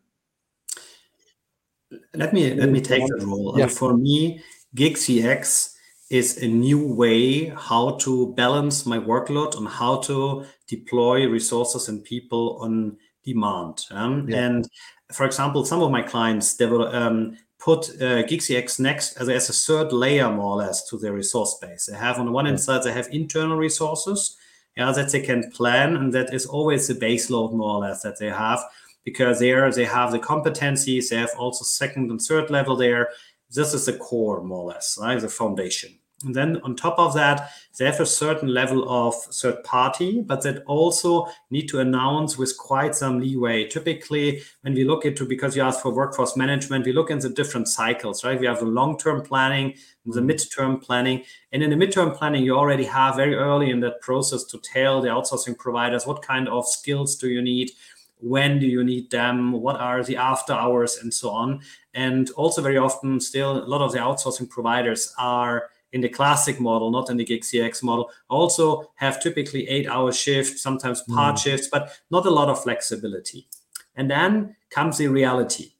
let 2.14 2.32
me 2.32 2.54
let 2.54 2.70
me 2.70 2.80
take 2.80 3.06
the 3.06 3.26
role. 3.26 3.54
Yeah. 3.58 3.66
for 3.66 3.96
me, 3.96 4.42
GigCX 4.76 5.73
is 6.10 6.42
a 6.42 6.46
new 6.46 6.86
way 6.86 7.46
how 7.56 7.92
to 7.92 8.32
balance 8.34 8.86
my 8.86 8.98
workload 8.98 9.56
on 9.56 9.66
how 9.66 9.96
to 10.00 10.44
deploy 10.66 11.26
resources 11.26 11.88
and 11.88 12.04
people 12.04 12.58
on 12.60 12.96
demand. 13.24 13.86
Um, 13.90 14.28
yeah. 14.28 14.44
And 14.44 14.68
for 15.12 15.26
example, 15.26 15.64
some 15.64 15.82
of 15.82 15.90
my 15.90 16.02
clients 16.02 16.56
develop, 16.56 16.92
um, 16.94 17.36
put 17.58 17.88
uh, 18.00 18.22
GigCX 18.24 18.78
next 18.78 19.16
as, 19.16 19.28
as, 19.28 19.48
a 19.48 19.52
third 19.52 19.92
layer, 19.92 20.30
more 20.30 20.54
or 20.54 20.56
less, 20.56 20.86
to 20.90 20.98
their 20.98 21.14
resource 21.14 21.56
base. 21.60 21.86
They 21.86 21.96
have 21.96 22.18
on 22.18 22.26
the 22.26 22.32
one 22.32 22.44
hand 22.44 22.60
side, 22.60 22.82
they 22.82 22.92
have 22.92 23.08
internal 23.10 23.56
resources, 23.56 24.36
yeah, 24.76 24.92
that 24.92 25.10
they 25.10 25.20
can 25.20 25.50
plan, 25.52 25.96
and 25.96 26.12
that 26.12 26.34
is 26.34 26.44
always 26.44 26.88
the 26.88 26.94
base 26.94 27.30
load, 27.30 27.54
more 27.54 27.76
or 27.76 27.78
less, 27.78 28.02
that 28.02 28.18
they 28.18 28.28
have 28.28 28.60
because 29.04 29.38
there 29.38 29.70
they 29.70 29.84
have 29.84 30.12
the 30.12 30.18
competencies. 30.18 31.10
They 31.10 31.16
have 31.16 31.34
also 31.38 31.64
second 31.64 32.10
and 32.10 32.20
third 32.20 32.50
level 32.50 32.76
there. 32.76 33.10
This 33.54 33.74
is 33.74 33.86
the 33.86 33.94
core, 33.94 34.42
more 34.42 34.58
or 34.58 34.68
less, 34.68 34.98
right? 35.00 35.20
The 35.20 35.28
foundation. 35.28 35.98
And 36.24 36.34
then 36.34 36.60
on 36.62 36.74
top 36.74 36.98
of 36.98 37.12
that, 37.14 37.50
they 37.78 37.84
have 37.84 38.00
a 38.00 38.06
certain 38.06 38.48
level 38.48 38.88
of 38.88 39.14
third 39.14 39.62
party, 39.62 40.22
but 40.22 40.42
that 40.42 40.62
also 40.64 41.26
need 41.50 41.68
to 41.68 41.80
announce 41.80 42.38
with 42.38 42.56
quite 42.56 42.94
some 42.94 43.20
leeway. 43.20 43.68
Typically, 43.68 44.42
when 44.62 44.74
we 44.74 44.84
look 44.84 45.04
into, 45.04 45.26
because 45.26 45.54
you 45.54 45.62
asked 45.62 45.82
for 45.82 45.92
workforce 45.92 46.36
management, 46.36 46.86
we 46.86 46.92
look 46.92 47.10
into 47.10 47.28
different 47.28 47.68
cycles, 47.68 48.24
right? 48.24 48.40
We 48.40 48.46
have 48.46 48.60
the 48.60 48.66
long-term 48.66 49.22
planning, 49.22 49.74
the 50.06 50.20
midterm 50.20 50.82
planning. 50.82 51.24
And 51.52 51.62
in 51.62 51.70
the 51.70 51.76
midterm 51.76 52.16
planning, 52.16 52.44
you 52.44 52.56
already 52.56 52.84
have 52.84 53.16
very 53.16 53.34
early 53.34 53.70
in 53.70 53.80
that 53.80 54.00
process 54.00 54.44
to 54.44 54.58
tell 54.58 55.02
the 55.02 55.08
outsourcing 55.08 55.58
providers 55.58 56.06
what 56.06 56.22
kind 56.22 56.48
of 56.48 56.66
skills 56.66 57.16
do 57.16 57.28
you 57.28 57.42
need, 57.42 57.72
when 58.18 58.58
do 58.58 58.66
you 58.66 58.82
need 58.82 59.10
them 59.10 59.52
what 59.52 59.76
are 59.76 60.02
the 60.02 60.16
after 60.16 60.52
hours 60.52 60.98
and 61.02 61.12
so 61.12 61.30
on. 61.30 61.60
And 61.92 62.30
also 62.30 62.62
very 62.62 62.78
often 62.78 63.20
still 63.20 63.64
a 63.64 63.66
lot 63.66 63.82
of 63.82 63.92
the 63.92 63.98
outsourcing 63.98 64.48
providers 64.48 65.12
are 65.18 65.70
in 65.92 66.00
the 66.00 66.08
classic 66.08 66.58
model 66.58 66.90
not 66.90 67.10
in 67.10 67.16
the 67.16 67.24
gigcx 67.24 67.82
model. 67.82 68.10
Also 68.28 68.90
have 68.96 69.22
typically 69.22 69.68
eight 69.68 69.86
hour 69.86 70.10
shifts 70.12 70.62
sometimes 70.62 71.02
part 71.02 71.36
mm. 71.36 71.42
shifts 71.42 71.68
but 71.70 72.00
not 72.10 72.26
a 72.26 72.30
lot 72.30 72.48
of 72.48 72.62
flexibility. 72.62 73.46
And 73.94 74.10
then 74.10 74.56
comes 74.70 74.98
the 74.98 75.08
reality 75.08 75.73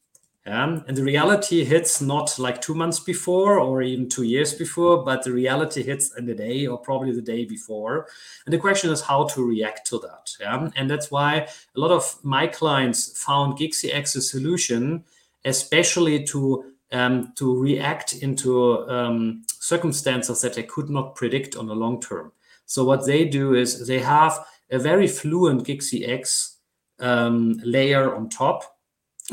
um, 0.46 0.84
and 0.86 0.96
the 0.96 1.02
reality 1.02 1.64
hits 1.64 2.02
not 2.02 2.38
like 2.38 2.60
two 2.60 2.74
months 2.74 3.00
before 3.00 3.58
or 3.58 3.80
even 3.80 4.10
two 4.10 4.24
years 4.24 4.52
before, 4.52 5.02
but 5.02 5.22
the 5.22 5.32
reality 5.32 5.82
hits 5.82 6.14
in 6.18 6.26
the 6.26 6.34
day 6.34 6.66
or 6.66 6.76
probably 6.76 7.12
the 7.12 7.22
day 7.22 7.46
before. 7.46 8.08
And 8.44 8.52
the 8.52 8.58
question 8.58 8.90
is 8.90 9.00
how 9.00 9.24
to 9.28 9.42
react 9.42 9.86
to 9.88 9.98
that. 10.00 10.32
Yeah? 10.38 10.68
And 10.76 10.90
that's 10.90 11.10
why 11.10 11.48
a 11.74 11.80
lot 11.80 11.90
of 11.90 12.22
my 12.22 12.46
clients 12.46 13.22
found 13.22 13.58
GigCX 13.58 14.16
a 14.16 14.20
solution, 14.20 15.04
especially 15.46 16.24
to 16.24 16.64
um, 16.92 17.32
to 17.36 17.58
react 17.60 18.12
into 18.12 18.88
um, 18.88 19.42
circumstances 19.58 20.42
that 20.42 20.54
they 20.54 20.62
could 20.62 20.90
not 20.90 21.16
predict 21.16 21.56
on 21.56 21.66
the 21.66 21.74
long 21.74 22.00
term. 22.00 22.30
So 22.66 22.84
what 22.84 23.06
they 23.06 23.24
do 23.24 23.54
is 23.54 23.86
they 23.86 23.98
have 23.98 24.38
a 24.70 24.78
very 24.78 25.08
fluent 25.08 25.66
GigCX 25.66 26.56
um, 27.00 27.60
layer 27.64 28.14
on 28.14 28.28
top 28.28 28.73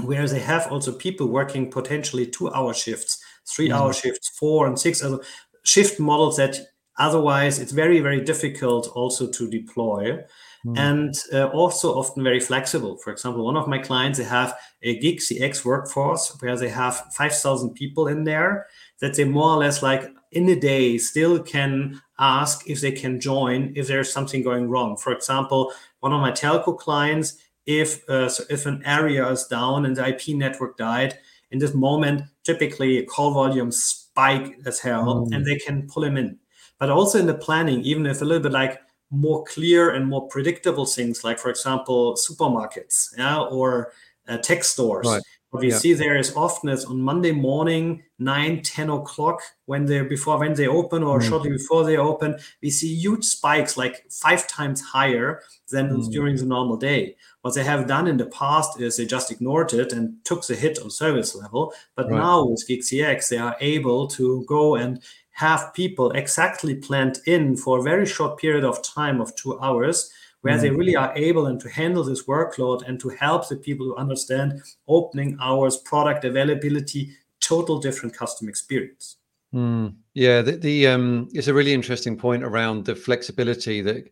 where 0.03 0.27
they 0.27 0.39
have 0.39 0.71
also 0.71 0.91
people 0.91 1.27
working 1.27 1.69
potentially 1.69 2.25
two 2.25 2.51
hour 2.53 2.73
shifts, 2.73 3.21
three 3.45 3.69
mm. 3.69 3.75
hour 3.75 3.93
shifts, 3.93 4.29
four 4.29 4.67
and 4.67 4.79
six 4.79 5.03
other 5.03 5.19
shift 5.63 5.99
models 5.99 6.37
that 6.37 6.57
otherwise 6.97 7.59
it's 7.59 7.71
very, 7.71 7.99
very 7.99 8.21
difficult 8.21 8.87
also 8.95 9.27
to 9.27 9.49
deploy. 9.49 10.17
Mm. 10.65 10.77
And 10.77 11.15
uh, 11.33 11.47
also 11.47 11.93
often 11.95 12.23
very 12.23 12.39
flexible. 12.39 12.97
For 12.97 13.11
example, 13.11 13.43
one 13.43 13.57
of 13.57 13.67
my 13.67 13.79
clients, 13.79 14.19
they 14.19 14.25
have 14.25 14.55
a 14.83 14.99
GigCX 14.99 15.65
workforce 15.65 16.37
where 16.39 16.55
they 16.55 16.69
have 16.69 17.03
5,000 17.17 17.73
people 17.73 18.07
in 18.07 18.23
there 18.25 18.67
that 18.99 19.15
they 19.15 19.23
more 19.23 19.49
or 19.49 19.57
less 19.57 19.81
like 19.81 20.07
in 20.31 20.47
a 20.49 20.55
day 20.55 20.99
still 20.99 21.39
can 21.39 21.99
ask 22.19 22.69
if 22.69 22.79
they 22.79 22.91
can 22.91 23.19
join 23.19 23.73
if 23.75 23.87
there's 23.87 24.13
something 24.13 24.43
going 24.43 24.69
wrong. 24.69 24.95
For 24.97 25.11
example, 25.11 25.73
one 25.99 26.13
of 26.13 26.21
my 26.21 26.31
telco 26.31 26.77
clients, 26.77 27.37
if 27.65 28.07
uh, 28.09 28.29
so 28.29 28.43
if 28.49 28.65
an 28.65 28.81
area 28.85 29.27
is 29.29 29.45
down 29.45 29.85
and 29.85 29.95
the 29.95 30.07
IP 30.07 30.35
network 30.35 30.77
died, 30.77 31.17
in 31.51 31.59
this 31.59 31.73
moment, 31.73 32.23
typically 32.43 33.05
call 33.05 33.31
volumes 33.31 33.83
spike 33.83 34.57
as 34.65 34.79
hell, 34.79 35.27
mm. 35.27 35.35
and 35.35 35.45
they 35.45 35.57
can 35.57 35.87
pull 35.87 36.03
them 36.03 36.17
in. 36.17 36.37
But 36.79 36.89
also 36.89 37.19
in 37.19 37.27
the 37.27 37.35
planning, 37.35 37.81
even 37.81 38.05
if 38.05 38.21
a 38.21 38.25
little 38.25 38.41
bit 38.41 38.53
like 38.53 38.79
more 39.11 39.43
clear 39.43 39.91
and 39.91 40.07
more 40.07 40.27
predictable 40.27 40.85
things, 40.85 41.23
like 41.23 41.37
for 41.37 41.49
example, 41.49 42.15
supermarkets, 42.15 43.09
yeah, 43.17 43.39
or 43.39 43.91
uh, 44.27 44.37
tech 44.37 44.63
stores. 44.63 45.07
Right. 45.07 45.21
What 45.51 45.59
we 45.59 45.69
yeah. 45.69 45.77
see 45.77 45.93
there 45.93 46.15
is 46.15 46.33
often 46.37 46.69
is 46.69 46.85
on 46.85 47.01
Monday 47.01 47.33
morning, 47.33 48.03
9, 48.19 48.61
10 48.61 48.89
o'clock, 48.89 49.41
when 49.65 49.85
they're 49.85 50.05
before 50.05 50.39
when 50.39 50.53
they 50.53 50.67
open 50.67 51.03
or 51.03 51.19
mm. 51.19 51.27
shortly 51.27 51.49
before 51.49 51.83
they 51.83 51.97
open, 51.97 52.37
we 52.61 52.69
see 52.69 52.95
huge 52.95 53.25
spikes 53.25 53.75
like 53.75 54.09
five 54.09 54.47
times 54.47 54.79
higher 54.79 55.41
than 55.69 55.89
mm. 55.89 56.11
during 56.11 56.37
the 56.37 56.45
normal 56.45 56.77
day. 56.77 57.17
What 57.41 57.55
they 57.55 57.63
have 57.63 57.87
done 57.87 58.07
in 58.07 58.17
the 58.17 58.27
past 58.27 58.79
is 58.79 58.97
they 58.97 59.05
just 59.05 59.31
ignored 59.31 59.73
it 59.73 59.93
and 59.93 60.23
took 60.23 60.45
the 60.45 60.55
hit 60.55 60.79
on 60.79 60.91
service 60.91 61.35
level. 61.35 61.73
But 61.95 62.09
right. 62.09 62.17
now 62.17 62.45
with 62.45 62.67
GigCX, 62.67 63.29
they 63.29 63.37
are 63.37 63.55
able 63.59 64.07
to 64.09 64.45
go 64.47 64.75
and 64.75 65.01
have 65.31 65.73
people 65.73 66.11
exactly 66.11 66.75
planned 66.75 67.19
in 67.25 67.57
for 67.57 67.79
a 67.79 67.83
very 67.83 68.05
short 68.05 68.37
period 68.37 68.63
of 68.63 68.83
time 68.83 69.19
of 69.19 69.35
two 69.35 69.59
hours 69.59 70.11
where 70.41 70.53
mm-hmm. 70.53 70.61
they 70.61 70.69
really 70.69 70.95
are 70.95 71.15
able 71.15 71.47
and 71.47 71.59
to 71.61 71.69
handle 71.69 72.03
this 72.03 72.23
workload 72.23 72.87
and 72.87 72.99
to 72.99 73.09
help 73.09 73.47
the 73.47 73.55
people 73.55 73.87
to 73.87 73.95
understand 73.95 74.61
opening 74.87 75.37
hours, 75.41 75.77
product 75.77 76.25
availability, 76.25 77.15
total 77.39 77.79
different 77.79 78.15
custom 78.15 78.49
experience. 78.49 79.17
Mm. 79.53 79.95
Yeah, 80.13 80.41
the, 80.41 80.53
the 80.53 80.87
um, 80.87 81.27
it's 81.33 81.47
a 81.47 81.53
really 81.53 81.73
interesting 81.73 82.17
point 82.17 82.43
around 82.43 82.85
the 82.85 82.95
flexibility 82.95 83.81
that 83.81 84.09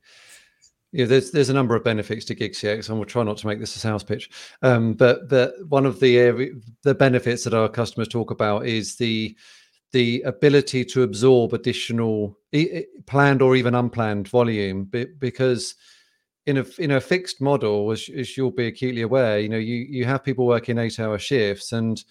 yeah, 0.92 1.06
there's 1.06 1.32
there's 1.32 1.50
a 1.50 1.54
number 1.54 1.76
of 1.76 1.84
benefits 1.84 2.26
to 2.26 2.36
GigCX, 2.36 2.90
and 2.90 2.98
we'll 2.98 3.06
try 3.06 3.24
not 3.24 3.38
to 3.38 3.48
make 3.48 3.60
this 3.60 3.76
a 3.76 3.80
sales 3.80 4.04
pitch. 4.04 4.30
Um, 4.62 4.94
but 4.94 5.30
but 5.30 5.54
one 5.68 5.86
of 5.86 6.00
the 6.00 6.52
the 6.84 6.96
benefits 6.96 7.44
that 7.44 7.54
our 7.54 7.70
customers 7.70 8.08
talk 8.08 8.32
about 8.32 8.66
is 8.66 8.96
the 8.96 9.38
the 9.92 10.22
ability 10.24 10.86
to 10.86 11.04
absorb 11.04 11.54
additional 11.54 12.38
planned 13.06 13.42
or 13.42 13.56
even 13.56 13.76
unplanned 13.76 14.28
volume, 14.28 14.86
because 15.20 15.76
in 16.48 16.58
a 16.58 16.66
in 16.80 16.92
a 16.92 17.02
fixed 17.02 17.40
model, 17.40 17.92
as, 17.92 18.10
as 18.16 18.36
you'll 18.36 18.50
be 18.50 18.68
acutely 18.68 19.04
aware, 19.04 19.40
you 19.40 19.50
know 19.50 19.58
you 19.58 19.76
you 19.76 20.06
have 20.06 20.24
people 20.24 20.48
working 20.48 20.80
eight 20.80 21.00
hour 21.00 21.20
shifts, 21.20 21.72
and 21.72 22.04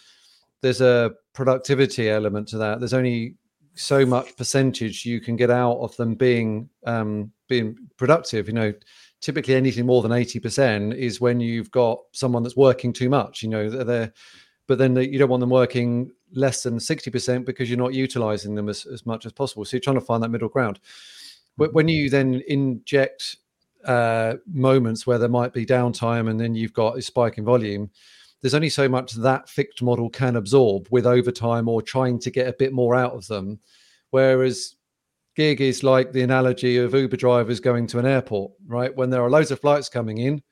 there's 0.60 0.80
a 0.80 1.12
productivity 1.32 2.08
element 2.08 2.46
to 2.48 2.58
that. 2.58 2.78
There's 2.78 2.94
only 2.94 3.34
so 3.78 4.04
much 4.04 4.36
percentage 4.36 5.06
you 5.06 5.20
can 5.20 5.36
get 5.36 5.50
out 5.50 5.78
of 5.78 5.96
them 5.96 6.14
being 6.14 6.68
um, 6.84 7.32
being 7.48 7.76
productive. 7.96 8.48
You 8.48 8.54
know, 8.54 8.72
typically 9.20 9.54
anything 9.54 9.86
more 9.86 10.02
than 10.02 10.12
eighty 10.12 10.40
percent 10.40 10.94
is 10.94 11.20
when 11.20 11.40
you've 11.40 11.70
got 11.70 12.00
someone 12.12 12.42
that's 12.42 12.56
working 12.56 12.92
too 12.92 13.08
much. 13.08 13.42
You 13.42 13.48
know, 13.48 13.70
they're, 13.70 14.12
but 14.66 14.78
then 14.78 14.96
you 14.96 15.18
don't 15.18 15.30
want 15.30 15.40
them 15.40 15.50
working 15.50 16.10
less 16.32 16.62
than 16.62 16.80
sixty 16.80 17.10
percent 17.10 17.46
because 17.46 17.70
you're 17.70 17.78
not 17.78 17.94
utilizing 17.94 18.54
them 18.54 18.68
as, 18.68 18.84
as 18.86 19.06
much 19.06 19.24
as 19.26 19.32
possible. 19.32 19.64
So 19.64 19.76
you're 19.76 19.80
trying 19.80 20.00
to 20.00 20.04
find 20.04 20.22
that 20.22 20.30
middle 20.30 20.48
ground. 20.48 20.80
When 21.56 21.88
you 21.88 22.08
then 22.08 22.42
inject 22.46 23.36
uh, 23.84 24.34
moments 24.46 25.06
where 25.06 25.18
there 25.18 25.28
might 25.28 25.52
be 25.52 25.66
downtime 25.66 26.30
and 26.30 26.38
then 26.38 26.54
you've 26.54 26.72
got 26.72 26.98
a 26.98 27.02
spike 27.02 27.38
in 27.38 27.44
volume, 27.44 27.90
there's 28.40 28.54
only 28.54 28.68
so 28.68 28.88
much 28.88 29.12
that 29.12 29.48
fixed 29.48 29.82
model 29.82 30.08
can 30.08 30.36
absorb 30.36 30.88
with 30.90 31.06
overtime 31.06 31.68
or 31.68 31.82
trying 31.82 32.18
to 32.20 32.30
get 32.30 32.48
a 32.48 32.56
bit 32.58 32.72
more 32.72 32.94
out 32.94 33.12
of 33.12 33.26
them. 33.26 33.58
Whereas 34.10 34.76
gig 35.34 35.60
is 35.60 35.82
like 35.82 36.12
the 36.12 36.22
analogy 36.22 36.76
of 36.76 36.94
Uber 36.94 37.16
drivers 37.16 37.60
going 37.60 37.86
to 37.88 37.98
an 37.98 38.06
airport, 38.06 38.52
right? 38.66 38.94
When 38.94 39.10
there 39.10 39.22
are 39.22 39.30
loads 39.30 39.50
of 39.50 39.60
flights 39.60 39.88
coming 39.88 40.18
in, 40.18 40.42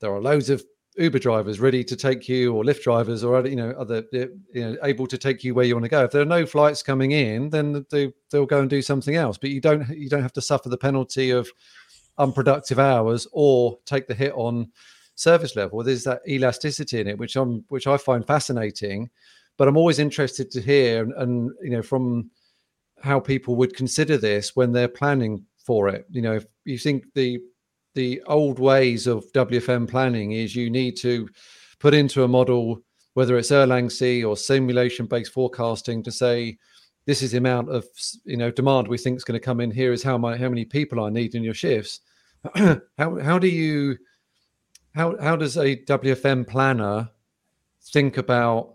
there 0.00 0.12
are 0.12 0.20
loads 0.20 0.50
of 0.50 0.64
Uber 0.96 1.20
drivers 1.20 1.58
ready 1.58 1.82
to 1.84 1.96
take 1.96 2.28
you, 2.28 2.54
or 2.54 2.64
Lyft 2.64 2.82
drivers, 2.82 3.24
or 3.24 3.46
you 3.46 3.56
know, 3.56 3.70
other 3.70 4.04
uh, 4.14 4.26
you 4.52 4.72
know, 4.72 4.76
able 4.82 5.06
to 5.06 5.16
take 5.16 5.42
you 5.42 5.54
where 5.54 5.64
you 5.64 5.74
want 5.74 5.84
to 5.84 5.88
go. 5.88 6.04
If 6.04 6.10
there 6.10 6.20
are 6.20 6.26
no 6.26 6.44
flights 6.44 6.82
coming 6.82 7.12
in, 7.12 7.48
then 7.48 7.86
they 7.90 8.12
they'll 8.30 8.44
go 8.44 8.60
and 8.60 8.68
do 8.68 8.82
something 8.82 9.16
else. 9.16 9.38
But 9.38 9.50
you 9.50 9.60
don't 9.60 9.88
you 9.88 10.10
don't 10.10 10.22
have 10.22 10.34
to 10.34 10.42
suffer 10.42 10.68
the 10.68 10.76
penalty 10.76 11.30
of 11.30 11.48
unproductive 12.18 12.78
hours 12.78 13.26
or 13.32 13.78
take 13.86 14.06
the 14.06 14.14
hit 14.14 14.32
on 14.34 14.70
service 15.14 15.56
level. 15.56 15.82
There's 15.82 16.04
that 16.04 16.22
elasticity 16.28 17.00
in 17.00 17.08
it, 17.08 17.18
which 17.18 17.36
I'm 17.36 17.64
which 17.68 17.86
I 17.86 17.96
find 17.96 18.26
fascinating. 18.26 19.10
But 19.58 19.68
I'm 19.68 19.76
always 19.76 19.98
interested 19.98 20.50
to 20.50 20.60
hear 20.60 21.02
and, 21.02 21.12
and 21.14 21.50
you 21.62 21.70
know 21.70 21.82
from 21.82 22.30
how 23.02 23.18
people 23.20 23.56
would 23.56 23.76
consider 23.76 24.16
this 24.16 24.54
when 24.54 24.72
they're 24.72 24.88
planning 24.88 25.44
for 25.64 25.88
it. 25.88 26.06
You 26.10 26.22
know, 26.22 26.34
if 26.34 26.46
you 26.64 26.78
think 26.78 27.04
the 27.14 27.40
the 27.94 28.22
old 28.26 28.58
ways 28.58 29.06
of 29.06 29.30
WFM 29.32 29.88
planning 29.88 30.32
is 30.32 30.56
you 30.56 30.70
need 30.70 30.96
to 30.98 31.28
put 31.78 31.92
into 31.92 32.22
a 32.22 32.28
model, 32.28 32.82
whether 33.14 33.36
it's 33.36 33.50
Erlang 33.50 33.90
C 33.90 34.24
or 34.24 34.36
simulation 34.36 35.06
based 35.06 35.32
forecasting, 35.32 36.02
to 36.04 36.12
say 36.12 36.56
this 37.04 37.22
is 37.22 37.32
the 37.32 37.38
amount 37.38 37.68
of 37.68 37.84
you 38.24 38.36
know 38.36 38.50
demand 38.50 38.88
we 38.88 38.98
think 38.98 39.16
is 39.16 39.24
going 39.24 39.38
to 39.38 39.44
come 39.44 39.60
in. 39.60 39.70
Here 39.70 39.92
is 39.92 40.02
how 40.02 40.16
my 40.16 40.36
how 40.36 40.48
many 40.48 40.64
people 40.64 41.04
I 41.04 41.10
need 41.10 41.34
in 41.34 41.42
your 41.42 41.54
shifts. 41.54 42.00
how 42.54 43.18
how 43.20 43.38
do 43.38 43.48
you 43.48 43.96
how 44.94 45.16
how 45.18 45.36
does 45.36 45.56
a 45.56 45.76
WFM 45.76 46.46
planner 46.46 47.10
think 47.92 48.18
about 48.18 48.74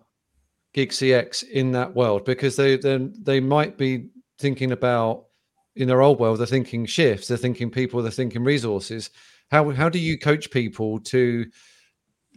GigCX 0.75 1.47
in 1.47 1.71
that 1.71 1.95
world? 1.95 2.25
Because 2.25 2.55
they 2.55 2.77
then 2.77 3.13
they 3.21 3.39
might 3.39 3.77
be 3.77 4.09
thinking 4.39 4.71
about 4.71 5.25
in 5.75 5.87
their 5.87 6.01
old 6.01 6.19
world 6.19 6.39
they're 6.39 6.47
thinking 6.47 6.85
shifts 6.85 7.27
they're 7.27 7.37
thinking 7.37 7.69
people 7.69 8.01
they're 8.01 8.11
thinking 8.11 8.43
resources. 8.43 9.09
How 9.51 9.69
how 9.71 9.89
do 9.89 9.99
you 9.99 10.17
coach 10.17 10.49
people 10.51 10.99
to 11.01 11.45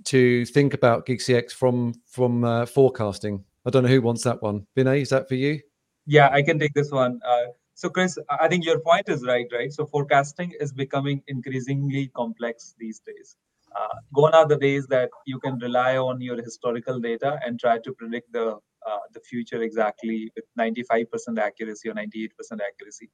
to 0.05 0.45
think 0.47 0.75
about 0.75 1.07
GigCX 1.07 1.53
from 1.53 1.95
from 2.07 2.45
uh, 2.45 2.67
forecasting? 2.67 3.45
I 3.67 3.71
don't 3.71 3.83
know 3.83 3.89
who 3.91 4.03
wants 4.03 4.25
that 4.25 4.43
one. 4.43 4.67
Vinay 4.77 5.03
is 5.03 5.11
that 5.11 5.29
for 5.29 5.35
you? 5.35 5.61
Yeah 6.07 6.29
i 6.33 6.43
can 6.43 6.59
take 6.59 6.75
this 6.75 6.91
one. 6.91 7.21
Uh, 7.27 7.47
so 7.75 7.89
chris 7.89 8.19
i 8.29 8.47
think 8.47 8.65
your 8.67 8.81
point 8.81 9.09
is 9.09 9.25
right 9.27 9.47
right? 9.53 9.73
So 9.73 9.87
forecasting 9.87 10.53
is 10.61 10.71
becoming 10.73 11.23
increasingly 11.29 12.09
complex 12.09 12.75
these 12.79 13.01
days 13.01 13.37
uh, 13.77 13.95
gone 14.15 14.35
are 14.35 14.47
the 14.47 14.57
days 14.57 14.87
that 14.89 15.11
you 15.27 15.39
can 15.39 15.59
rely 15.59 15.97
on 15.97 16.21
your 16.21 16.37
historical 16.43 16.99
data 16.99 17.39
and 17.45 17.59
try 17.59 17.79
to 17.79 17.93
predict 17.93 18.33
the 18.33 18.59
uh, 18.87 18.99
the 19.13 19.21
future 19.21 19.63
exactly 19.63 20.33
with 20.35 20.45
95% 20.59 21.39
accuracy 21.39 21.91
or 21.91 21.95
98% 21.95 22.31
accuracy. 22.67 23.11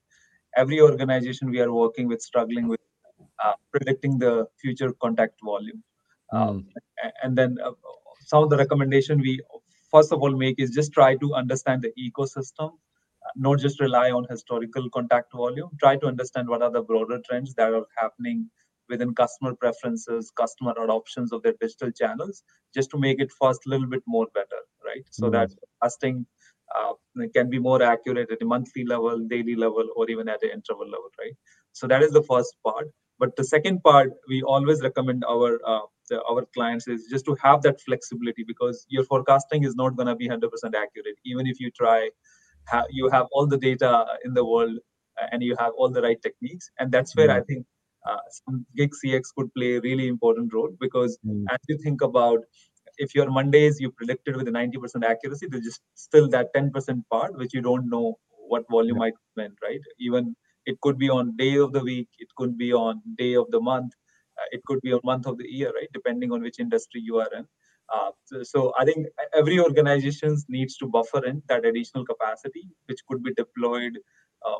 Every 0.56 0.80
organization 0.80 1.50
we 1.50 1.60
are 1.60 1.72
working 1.72 2.06
with 2.06 2.22
struggling 2.22 2.68
with 2.68 2.80
uh, 3.44 3.54
predicting 3.72 4.16
the 4.18 4.46
future 4.60 4.92
contact 5.02 5.40
volume. 5.42 5.82
Mm. 6.32 6.64
and 7.22 7.38
then 7.38 7.56
uh, 7.64 7.70
some 8.18 8.42
of 8.42 8.50
the 8.50 8.56
recommendation 8.56 9.20
we 9.20 9.40
first 9.92 10.10
of 10.12 10.20
all 10.20 10.34
make 10.36 10.58
is 10.58 10.70
just 10.70 10.92
try 10.92 11.14
to 11.14 11.34
understand 11.34 11.82
the 11.82 11.92
ecosystem 12.06 12.70
uh, 12.72 13.30
not 13.36 13.60
just 13.60 13.78
rely 13.80 14.10
on 14.10 14.26
historical 14.28 14.90
contact 14.90 15.32
volume 15.32 15.70
try 15.78 15.94
to 15.96 16.06
understand 16.08 16.48
what 16.48 16.62
are 16.62 16.72
the 16.72 16.82
broader 16.82 17.20
trends 17.28 17.54
that 17.54 17.72
are 17.72 17.86
happening 17.96 18.50
within 18.88 19.14
customer 19.14 19.54
preferences, 19.54 20.32
customer 20.36 20.72
adoptions 20.82 21.32
of 21.32 21.42
their 21.42 21.54
digital 21.60 21.90
channels, 21.90 22.42
just 22.74 22.90
to 22.90 22.98
make 22.98 23.20
it 23.20 23.30
first 23.40 23.60
a 23.66 23.70
little 23.70 23.86
bit 23.86 24.02
more 24.06 24.26
better, 24.34 24.62
right? 24.84 25.04
So 25.10 25.30
mm 25.30 25.30
that 25.30 25.50
casting 25.82 26.26
uh, 26.76 26.92
can 27.34 27.50
be 27.50 27.58
more 27.58 27.82
accurate 27.82 28.30
at 28.30 28.42
a 28.42 28.44
monthly 28.44 28.84
level, 28.84 29.18
daily 29.28 29.54
level, 29.54 29.88
or 29.96 30.08
even 30.10 30.28
at 30.28 30.42
an 30.42 30.50
interval 30.50 30.86
level, 30.86 31.10
right? 31.18 31.34
So 31.72 31.86
that 31.88 32.02
is 32.02 32.12
the 32.12 32.22
first 32.22 32.56
part. 32.64 32.86
But 33.18 33.36
the 33.36 33.44
second 33.44 33.82
part, 33.82 34.12
we 34.28 34.42
always 34.42 34.82
recommend 34.82 35.24
our 35.28 35.60
uh, 35.66 35.86
the, 36.08 36.22
our 36.24 36.44
clients 36.54 36.86
is 36.88 37.06
just 37.10 37.24
to 37.26 37.36
have 37.42 37.62
that 37.62 37.80
flexibility 37.80 38.44
because 38.44 38.86
your 38.88 39.04
forecasting 39.04 39.64
is 39.64 39.74
not 39.74 39.96
going 39.96 40.06
to 40.08 40.14
be 40.16 40.26
100% 40.26 40.74
accurate, 40.74 41.16
even 41.24 41.46
if 41.46 41.60
you 41.60 41.70
try. 41.70 42.10
Ha- 42.68 42.86
you 42.90 43.08
have 43.10 43.26
all 43.32 43.46
the 43.46 43.58
data 43.58 44.04
in 44.24 44.34
the 44.34 44.44
world 44.44 44.78
uh, 45.20 45.26
and 45.32 45.42
you 45.42 45.56
have 45.58 45.72
all 45.76 45.88
the 45.90 46.02
right 46.02 46.20
techniques, 46.22 46.70
and 46.78 46.92
that's 46.92 47.16
where 47.16 47.30
mm 47.30 47.30
I 47.30 47.40
think 47.40 47.66
gig 48.76 48.92
cx 49.02 49.34
could 49.36 49.52
play 49.54 49.76
a 49.76 49.80
really 49.80 50.08
important 50.08 50.52
role 50.52 50.70
because 50.80 51.18
mm. 51.26 51.44
as 51.50 51.58
you 51.68 51.78
think 51.82 52.02
about 52.02 52.40
if 52.98 53.14
your 53.14 53.30
mondays 53.30 53.78
you 53.80 53.90
predicted 53.90 54.36
with 54.36 54.48
a 54.48 54.50
90% 54.50 55.04
accuracy 55.04 55.46
there's 55.50 55.64
just 55.64 55.82
still 55.94 56.28
that 56.28 56.54
10% 56.54 57.02
part 57.10 57.36
which 57.36 57.52
you 57.52 57.60
don't 57.60 57.88
know 57.90 58.18
what 58.48 58.64
volume 58.70 58.96
yeah. 58.96 59.04
might 59.04 59.14
win 59.36 59.52
right 59.62 59.80
even 59.98 60.34
it 60.66 60.80
could 60.80 60.98
be 60.98 61.10
on 61.10 61.36
day 61.36 61.56
of 61.56 61.72
the 61.72 61.84
week 61.90 62.08
it 62.18 62.28
could 62.36 62.56
be 62.56 62.72
on 62.72 63.02
day 63.18 63.34
of 63.34 63.50
the 63.50 63.60
month 63.60 63.92
uh, 64.38 64.48
it 64.50 64.62
could 64.66 64.80
be 64.82 64.92
on 64.92 65.00
month 65.04 65.26
of 65.26 65.38
the 65.38 65.48
year 65.48 65.72
right 65.74 65.88
depending 65.92 66.32
on 66.32 66.42
which 66.42 66.60
industry 66.60 67.00
you 67.00 67.18
are 67.18 67.32
in 67.38 67.46
uh, 67.94 68.10
so, 68.24 68.42
so, 68.42 68.72
I 68.78 68.84
think 68.84 69.06
every 69.32 69.60
organization 69.60 70.36
needs 70.48 70.76
to 70.78 70.88
buffer 70.88 71.24
in 71.24 71.40
that 71.48 71.64
additional 71.64 72.04
capacity, 72.04 72.68
which 72.86 72.98
could 73.08 73.22
be 73.22 73.32
deployed 73.34 73.96
uh, 73.96 74.00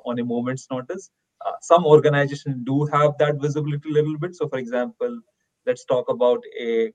on 0.05 0.19
a 0.19 0.25
moment's 0.25 0.67
notice. 0.71 1.11
Uh, 1.45 1.53
some 1.61 1.85
organizations 1.85 2.57
do 2.65 2.85
have 2.87 3.13
that 3.19 3.41
visibility 3.41 3.91
a 3.91 3.93
little 3.93 4.19
bit. 4.19 4.35
So, 4.35 4.49
for 4.49 4.59
example, 4.59 5.21
let's 5.67 5.85
talk 5.85 6.09
about 6.09 6.43
a 6.61 6.93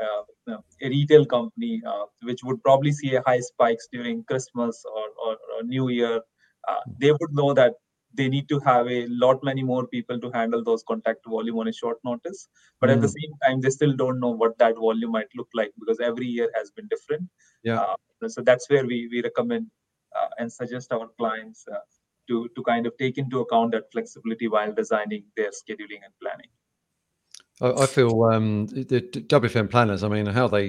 uh, 0.00 0.56
a 0.80 0.88
retail 0.88 1.26
company 1.26 1.82
uh, 1.86 2.04
which 2.22 2.42
would 2.42 2.62
probably 2.62 2.92
see 2.92 3.14
a 3.14 3.22
high 3.26 3.40
spikes 3.40 3.88
during 3.92 4.24
Christmas 4.24 4.82
or, 4.86 5.06
or, 5.26 5.32
or 5.54 5.62
New 5.64 5.90
Year. 5.90 6.20
Uh, 6.66 6.80
they 6.98 7.12
would 7.12 7.32
know 7.32 7.52
that 7.52 7.74
they 8.14 8.28
need 8.28 8.48
to 8.48 8.58
have 8.60 8.88
a 8.88 9.06
lot 9.08 9.42
many 9.42 9.62
more 9.62 9.86
people 9.86 10.18
to 10.20 10.30
handle 10.30 10.62
those 10.62 10.82
contact 10.86 11.20
volume 11.26 11.58
on 11.58 11.68
a 11.68 11.72
short 11.72 11.98
notice 12.04 12.48
but 12.80 12.90
mm. 12.90 12.94
at 12.94 13.00
the 13.00 13.06
hmm. 13.06 13.12
same 13.12 13.32
time 13.44 13.60
they 13.60 13.70
still 13.70 13.94
don't 13.94 14.20
know 14.20 14.30
what 14.30 14.56
that 14.58 14.74
volume 14.76 15.12
might 15.12 15.28
look 15.34 15.48
like 15.54 15.72
because 15.78 15.98
every 16.00 16.26
year 16.26 16.50
has 16.54 16.70
been 16.70 16.86
different 16.88 17.28
yeah 17.62 17.80
uh, 17.80 18.28
so 18.28 18.42
that's 18.42 18.68
where 18.68 18.84
we, 18.86 19.08
we 19.10 19.22
recommend 19.22 19.66
uh, 20.14 20.28
and 20.38 20.52
suggest 20.52 20.92
our 20.92 21.08
clients 21.18 21.64
uh, 21.72 21.78
to 22.32 22.42
to 22.56 22.66
kind 22.70 22.90
of 22.90 22.98
take 23.04 23.22
into 23.24 23.44
account 23.44 23.72
that 23.76 23.92
flexibility 23.92 24.48
while 24.56 24.74
designing 24.82 25.24
their 25.36 25.52
scheduling 25.60 26.04
and 26.08 26.18
planning 26.24 26.52
i, 27.68 27.84
I 27.84 27.86
feel 27.86 28.24
um, 28.32 28.66
the 28.66 29.00
wfm 29.36 29.70
planners 29.70 30.02
i 30.02 30.08
mean 30.16 30.26
how 30.40 30.48
they 30.48 30.66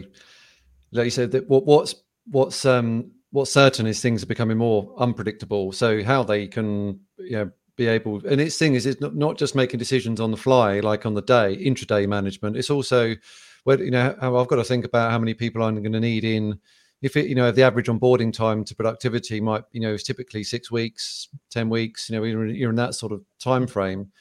like 0.92 1.06
you 1.06 1.12
said 1.12 1.32
that 1.32 1.50
what, 1.50 1.66
what's 1.66 1.96
what's 2.38 2.66
um 2.66 3.12
what's 3.34 3.52
certain 3.52 3.88
is 3.88 4.00
things 4.00 4.22
are 4.22 4.28
becoming 4.28 4.58
more 4.58 4.94
unpredictable. 4.98 5.72
So 5.72 6.04
how 6.04 6.24
they 6.24 6.48
can 6.48 7.00
you 7.18 7.32
know 7.32 7.52
be 7.76 7.88
able 7.88 8.22
and 8.28 8.40
its 8.40 8.58
thing 8.58 8.76
is 8.76 8.86
it's 8.86 9.02
not, 9.02 9.16
not 9.16 9.38
just 9.38 9.56
making 9.56 9.80
decisions 9.80 10.22
on 10.22 10.30
the 10.30 10.38
fly 10.38 10.80
like 10.80 11.08
on 11.08 11.16
the 11.16 11.24
day 11.24 11.58
intraday 11.58 12.08
management 12.08 12.56
it's 12.56 12.70
also 12.70 13.16
where 13.64 13.82
you 13.82 13.90
know 13.90 14.16
how 14.22 14.38
i've 14.38 14.48
got 14.48 14.58
to 14.58 14.64
think 14.64 14.86
about 14.86 15.10
how 15.10 15.18
many 15.18 15.34
people 15.34 15.64
i'm 15.64 15.74
going 15.82 15.92
to 15.92 16.00
need 16.00 16.24
in 16.24 16.60
if 17.04 17.16
it 17.16 17.28
you 17.28 17.36
know 17.36 17.52
the 17.52 17.62
average 17.62 17.88
onboarding 17.88 18.34
time 18.34 18.64
to 18.64 18.76
productivity 18.76 19.40
might 19.40 19.64
you 19.72 19.82
know 19.82 19.94
is 19.94 20.04
typically 20.04 20.44
six 20.44 20.72
weeks 20.72 21.28
10 21.52 21.70
weeks 21.70 22.10
you 22.10 22.16
know 22.16 22.24
you're, 22.24 22.48
you're 22.48 22.70
in 22.72 22.76
that 22.76 22.96
sort 22.96 23.12
of 23.12 23.22
time 23.40 23.68
frame 23.68 24.12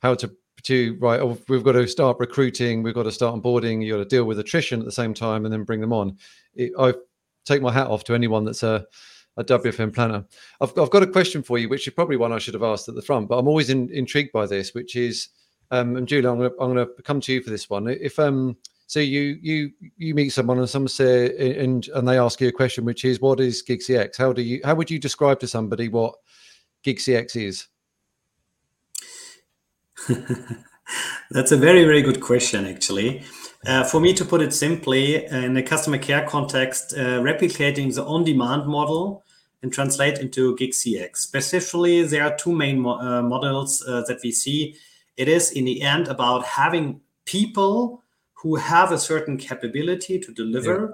how 0.00 0.14
to 0.14 0.30
to 0.62 0.96
right 1.00 1.20
oh, 1.20 1.38
we've 1.48 1.64
got 1.64 1.72
to 1.72 1.86
start 1.86 2.16
recruiting 2.18 2.82
we've 2.82 2.94
got 2.94 3.04
to 3.04 3.12
start 3.12 3.34
onboarding 3.34 3.84
you 3.84 3.92
got 3.92 3.98
to 3.98 4.04
deal 4.04 4.24
with 4.24 4.38
attrition 4.38 4.80
at 4.80 4.84
the 4.84 4.92
same 4.92 5.14
time 5.14 5.44
and 5.44 5.52
then 5.52 5.64
bring 5.64 5.80
them 5.80 5.92
on 5.92 6.16
it, 6.54 6.72
i 6.78 6.92
take 7.44 7.62
my 7.62 7.72
hat 7.72 7.86
off 7.86 8.04
to 8.04 8.14
anyone 8.14 8.44
that's 8.44 8.62
a, 8.62 8.86
a 9.36 9.44
WFM 9.44 9.94
planner. 9.94 10.24
I've, 10.60 10.76
I've 10.78 10.90
got 10.90 11.02
a 11.02 11.06
question 11.06 11.42
for 11.42 11.58
you, 11.58 11.68
which 11.68 11.86
is 11.86 11.94
probably 11.94 12.16
one 12.16 12.32
I 12.32 12.38
should 12.38 12.54
have 12.54 12.62
asked 12.62 12.88
at 12.88 12.94
the 12.94 13.02
front, 13.02 13.28
but 13.28 13.38
I'm 13.38 13.48
always 13.48 13.70
in, 13.70 13.90
intrigued 13.90 14.32
by 14.32 14.46
this, 14.46 14.74
which 14.74 14.96
is, 14.96 15.28
um, 15.70 15.96
and 15.96 16.06
Julian, 16.06 16.40
I'm 16.42 16.52
going 16.58 16.76
to 16.76 17.02
come 17.02 17.20
to 17.22 17.32
you 17.32 17.42
for 17.42 17.50
this 17.50 17.70
one. 17.70 17.88
If 17.88 18.18
um, 18.18 18.56
so 18.90 18.98
you 18.98 19.38
you 19.40 19.70
you 19.96 20.16
meet 20.16 20.30
someone 20.30 20.58
and 20.58 20.68
some 20.68 20.88
say 20.88 21.60
and 21.60 21.86
and 21.94 22.08
they 22.08 22.18
ask 22.18 22.40
you 22.40 22.48
a 22.48 22.52
question, 22.52 22.84
which 22.84 23.04
is, 23.04 23.20
what 23.20 23.38
is 23.38 23.62
GigCX? 23.62 24.18
How 24.18 24.32
do 24.32 24.42
you 24.42 24.60
how 24.64 24.74
would 24.74 24.90
you 24.90 24.98
describe 24.98 25.38
to 25.40 25.46
somebody 25.46 25.88
what 25.88 26.16
GigCX 26.84 27.36
is? 27.36 27.68
That's 31.30 31.52
a 31.52 31.56
very 31.56 31.84
very 31.84 32.02
good 32.02 32.20
question, 32.20 32.66
actually. 32.66 33.22
Uh, 33.64 33.84
for 33.84 34.00
me, 34.00 34.12
to 34.12 34.24
put 34.24 34.42
it 34.42 34.52
simply, 34.52 35.24
in 35.24 35.56
a 35.56 35.62
customer 35.62 35.98
care 35.98 36.26
context, 36.26 36.92
uh, 36.92 37.20
replicating 37.20 37.94
the 37.94 38.04
on-demand 38.04 38.66
model 38.66 39.22
and 39.62 39.72
translate 39.72 40.18
into 40.18 40.56
GigCX. 40.56 41.16
Specifically, 41.18 42.02
there 42.02 42.24
are 42.24 42.36
two 42.36 42.52
main 42.52 42.80
mo- 42.80 42.98
uh, 42.98 43.22
models 43.22 43.84
uh, 43.86 44.02
that 44.08 44.18
we 44.24 44.32
see. 44.32 44.74
It 45.16 45.28
is 45.28 45.52
in 45.52 45.64
the 45.64 45.82
end 45.82 46.08
about 46.08 46.44
having 46.44 47.02
people 47.24 47.99
who 48.42 48.56
have 48.56 48.92
a 48.92 48.98
certain 48.98 49.36
capability 49.36 50.18
to 50.18 50.32
deliver 50.32 50.80
yeah. 50.80 50.92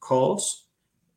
calls, 0.00 0.66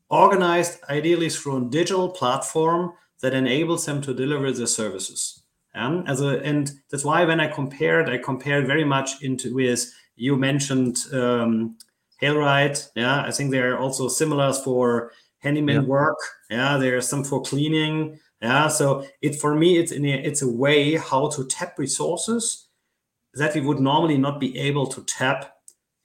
organized 0.10 0.80
ideally 0.90 1.30
through 1.30 1.58
a 1.58 1.70
digital 1.70 2.10
platform 2.10 2.94
that 3.22 3.34
enables 3.34 3.86
them 3.86 4.02
to 4.02 4.14
deliver 4.14 4.52
the 4.52 4.68
services. 4.68 5.44
Um, 5.76 6.04
as 6.08 6.22
a, 6.22 6.40
and 6.40 6.72
that's 6.90 7.06
why 7.06 7.24
when 7.26 7.40
I 7.40 7.48
compared, 7.48 8.10
I 8.10 8.18
compared 8.18 8.68
very 8.68 8.84
much 8.84 9.22
into 9.22 9.54
with 9.54 9.94
you 10.16 10.36
mentioned 10.36 10.98
um, 11.14 11.78
HailRide. 12.22 12.90
Yeah, 12.96 13.22
I 13.22 13.32
think 13.32 13.52
there 13.52 13.74
are 13.74 13.80
also 13.80 14.08
similars 14.08 14.62
for 14.64 15.12
handyman 15.38 15.84
yeah. 15.84 15.88
work. 15.88 16.18
Yeah, 16.50 16.78
there's 16.78 17.08
some 17.08 17.24
for 17.24 17.42
cleaning. 17.42 18.20
Yeah, 18.42 18.68
so 18.68 19.06
it 19.22 19.36
for 19.36 19.56
me 19.56 19.78
it's 19.78 19.92
in 19.92 20.06
a, 20.06 20.16
it's 20.16 20.42
a 20.42 20.50
way 20.50 20.96
how 20.96 21.30
to 21.30 21.46
tap 21.46 21.78
resources 21.78 22.68
that 23.34 23.54
we 23.54 23.62
would 23.62 23.80
normally 23.80 24.18
not 24.18 24.40
be 24.40 24.58
able 24.58 24.88
to 24.88 25.04
tap 25.04 25.59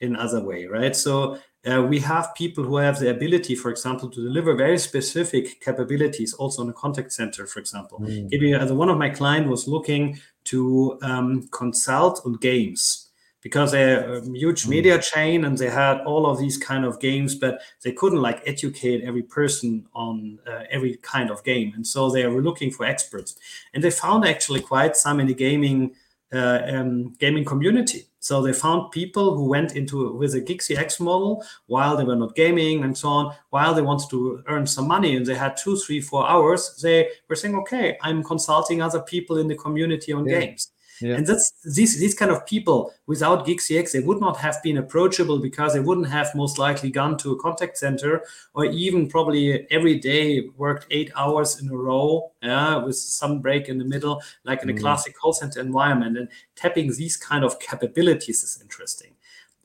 in 0.05 0.17
other 0.17 0.43
way, 0.43 0.67
right? 0.67 0.95
So 0.95 1.38
uh, 1.67 1.83
we 1.83 1.99
have 2.01 2.35
people 2.35 2.62
who 2.62 2.77
have 2.77 2.99
the 2.99 3.11
ability, 3.11 3.55
for 3.55 3.71
example, 3.71 4.09
to 4.11 4.23
deliver 4.23 4.55
very 4.55 4.79
specific 4.79 5.61
capabilities, 5.61 6.35
also 6.35 6.62
in 6.62 6.69
a 6.69 6.73
contact 6.75 7.12
center, 7.12 7.47
for 7.47 7.59
example. 7.59 8.01
Mm. 8.01 8.31
Give 8.31 8.43
you, 8.43 8.57
as 8.57 8.71
one 8.73 8.90
of 8.90 8.99
my 8.99 9.09
client 9.09 9.49
was 9.49 9.67
looking 9.67 10.21
to 10.45 10.99
um, 11.03 11.49
consult 11.49 12.21
on 12.27 12.35
games 12.35 13.05
because 13.45 13.73
they're 13.73 14.14
a 14.14 14.23
huge 14.23 14.64
mm. 14.64 14.71
media 14.71 14.99
chain 14.99 15.45
and 15.45 15.57
they 15.57 15.71
had 15.71 16.01
all 16.01 16.27
of 16.27 16.38
these 16.38 16.57
kind 16.57 16.85
of 16.85 16.99
games 16.99 17.35
but 17.35 17.61
they 17.83 17.93
couldn't 17.93 18.21
like 18.21 18.43
educate 18.47 19.05
every 19.05 19.23
person 19.23 19.87
on 19.95 20.38
uh, 20.47 20.64
every 20.71 20.97
kind 20.97 21.31
of 21.31 21.45
game 21.45 21.73
and 21.77 21.87
so 21.87 22.11
they 22.11 22.27
were 22.27 22.43
looking 22.43 22.71
for 22.71 22.85
experts 22.85 23.37
and 23.73 23.85
they 23.85 23.90
found 23.90 24.25
actually 24.25 24.61
quite 24.61 24.97
some 24.97 25.21
in 25.21 25.27
the 25.27 25.35
gaming 25.35 25.95
uh, 26.32 26.62
um, 26.66 27.12
gaming 27.18 27.44
community 27.44 28.06
so 28.24 28.40
they 28.40 28.54
found 28.54 28.90
people 28.90 29.37
who 29.37 29.44
went 29.44 29.76
into 29.76 30.10
with 30.14 30.34
a 30.34 30.40
GigCX 30.40 30.98
model 30.98 31.44
while 31.66 31.94
they 31.94 32.04
were 32.04 32.16
not 32.16 32.34
gaming 32.34 32.82
and 32.82 32.96
so 32.96 33.10
on, 33.10 33.34
while 33.50 33.74
they 33.74 33.82
wanted 33.82 34.08
to 34.08 34.42
earn 34.46 34.66
some 34.66 34.88
money 34.88 35.14
and 35.14 35.26
they 35.26 35.34
had 35.34 35.58
two, 35.58 35.76
three, 35.76 36.00
four 36.00 36.26
hours. 36.26 36.80
They 36.80 37.10
were 37.28 37.37
saying, 37.37 37.54
"Okay, 37.56 37.98
I'm 38.00 38.24
consulting 38.24 38.80
other 38.80 39.00
people 39.02 39.37
in 39.37 39.46
the 39.46 39.56
community 39.56 40.10
on 40.14 40.26
yeah. 40.26 40.40
games." 40.40 40.70
Yeah. 41.00 41.16
And 41.16 41.26
that's 41.26 41.52
these 41.64 41.98
these 41.98 42.14
kind 42.14 42.30
of 42.30 42.46
people 42.46 42.92
without 43.07 43.46
GigCX, 43.46 43.92
they 43.92 44.00
would 44.00 44.20
not 44.20 44.37
have 44.38 44.62
been 44.62 44.78
approachable 44.78 45.38
because 45.38 45.74
they 45.74 45.80
wouldn't 45.80 46.09
have 46.09 46.35
most 46.35 46.59
likely 46.59 46.90
gone 46.90 47.16
to 47.18 47.33
a 47.33 47.40
contact 47.40 47.78
center 47.78 48.22
or 48.54 48.64
even 48.66 49.09
probably 49.09 49.66
every 49.70 49.98
day 49.98 50.48
worked 50.57 50.87
eight 50.90 51.11
hours 51.16 51.61
in 51.61 51.68
a 51.68 51.76
row, 51.76 52.30
yeah, 52.42 52.76
with 52.76 52.96
some 52.96 53.40
break 53.40 53.68
in 53.68 53.78
the 53.78 53.85
middle, 53.85 54.22
like 54.44 54.62
in 54.62 54.70
a 54.70 54.72
mm. 54.72 54.80
classic 54.80 55.16
call 55.16 55.33
center 55.33 55.61
environment. 55.61 56.16
And 56.16 56.28
tapping 56.54 56.92
these 56.92 57.16
kind 57.16 57.44
of 57.44 57.59
capabilities 57.59 58.42
is 58.42 58.61
interesting. 58.61 59.14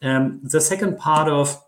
Um, 0.02 0.40
the 0.44 0.62
second 0.62 0.98
part 0.98 1.28
of 1.28 1.62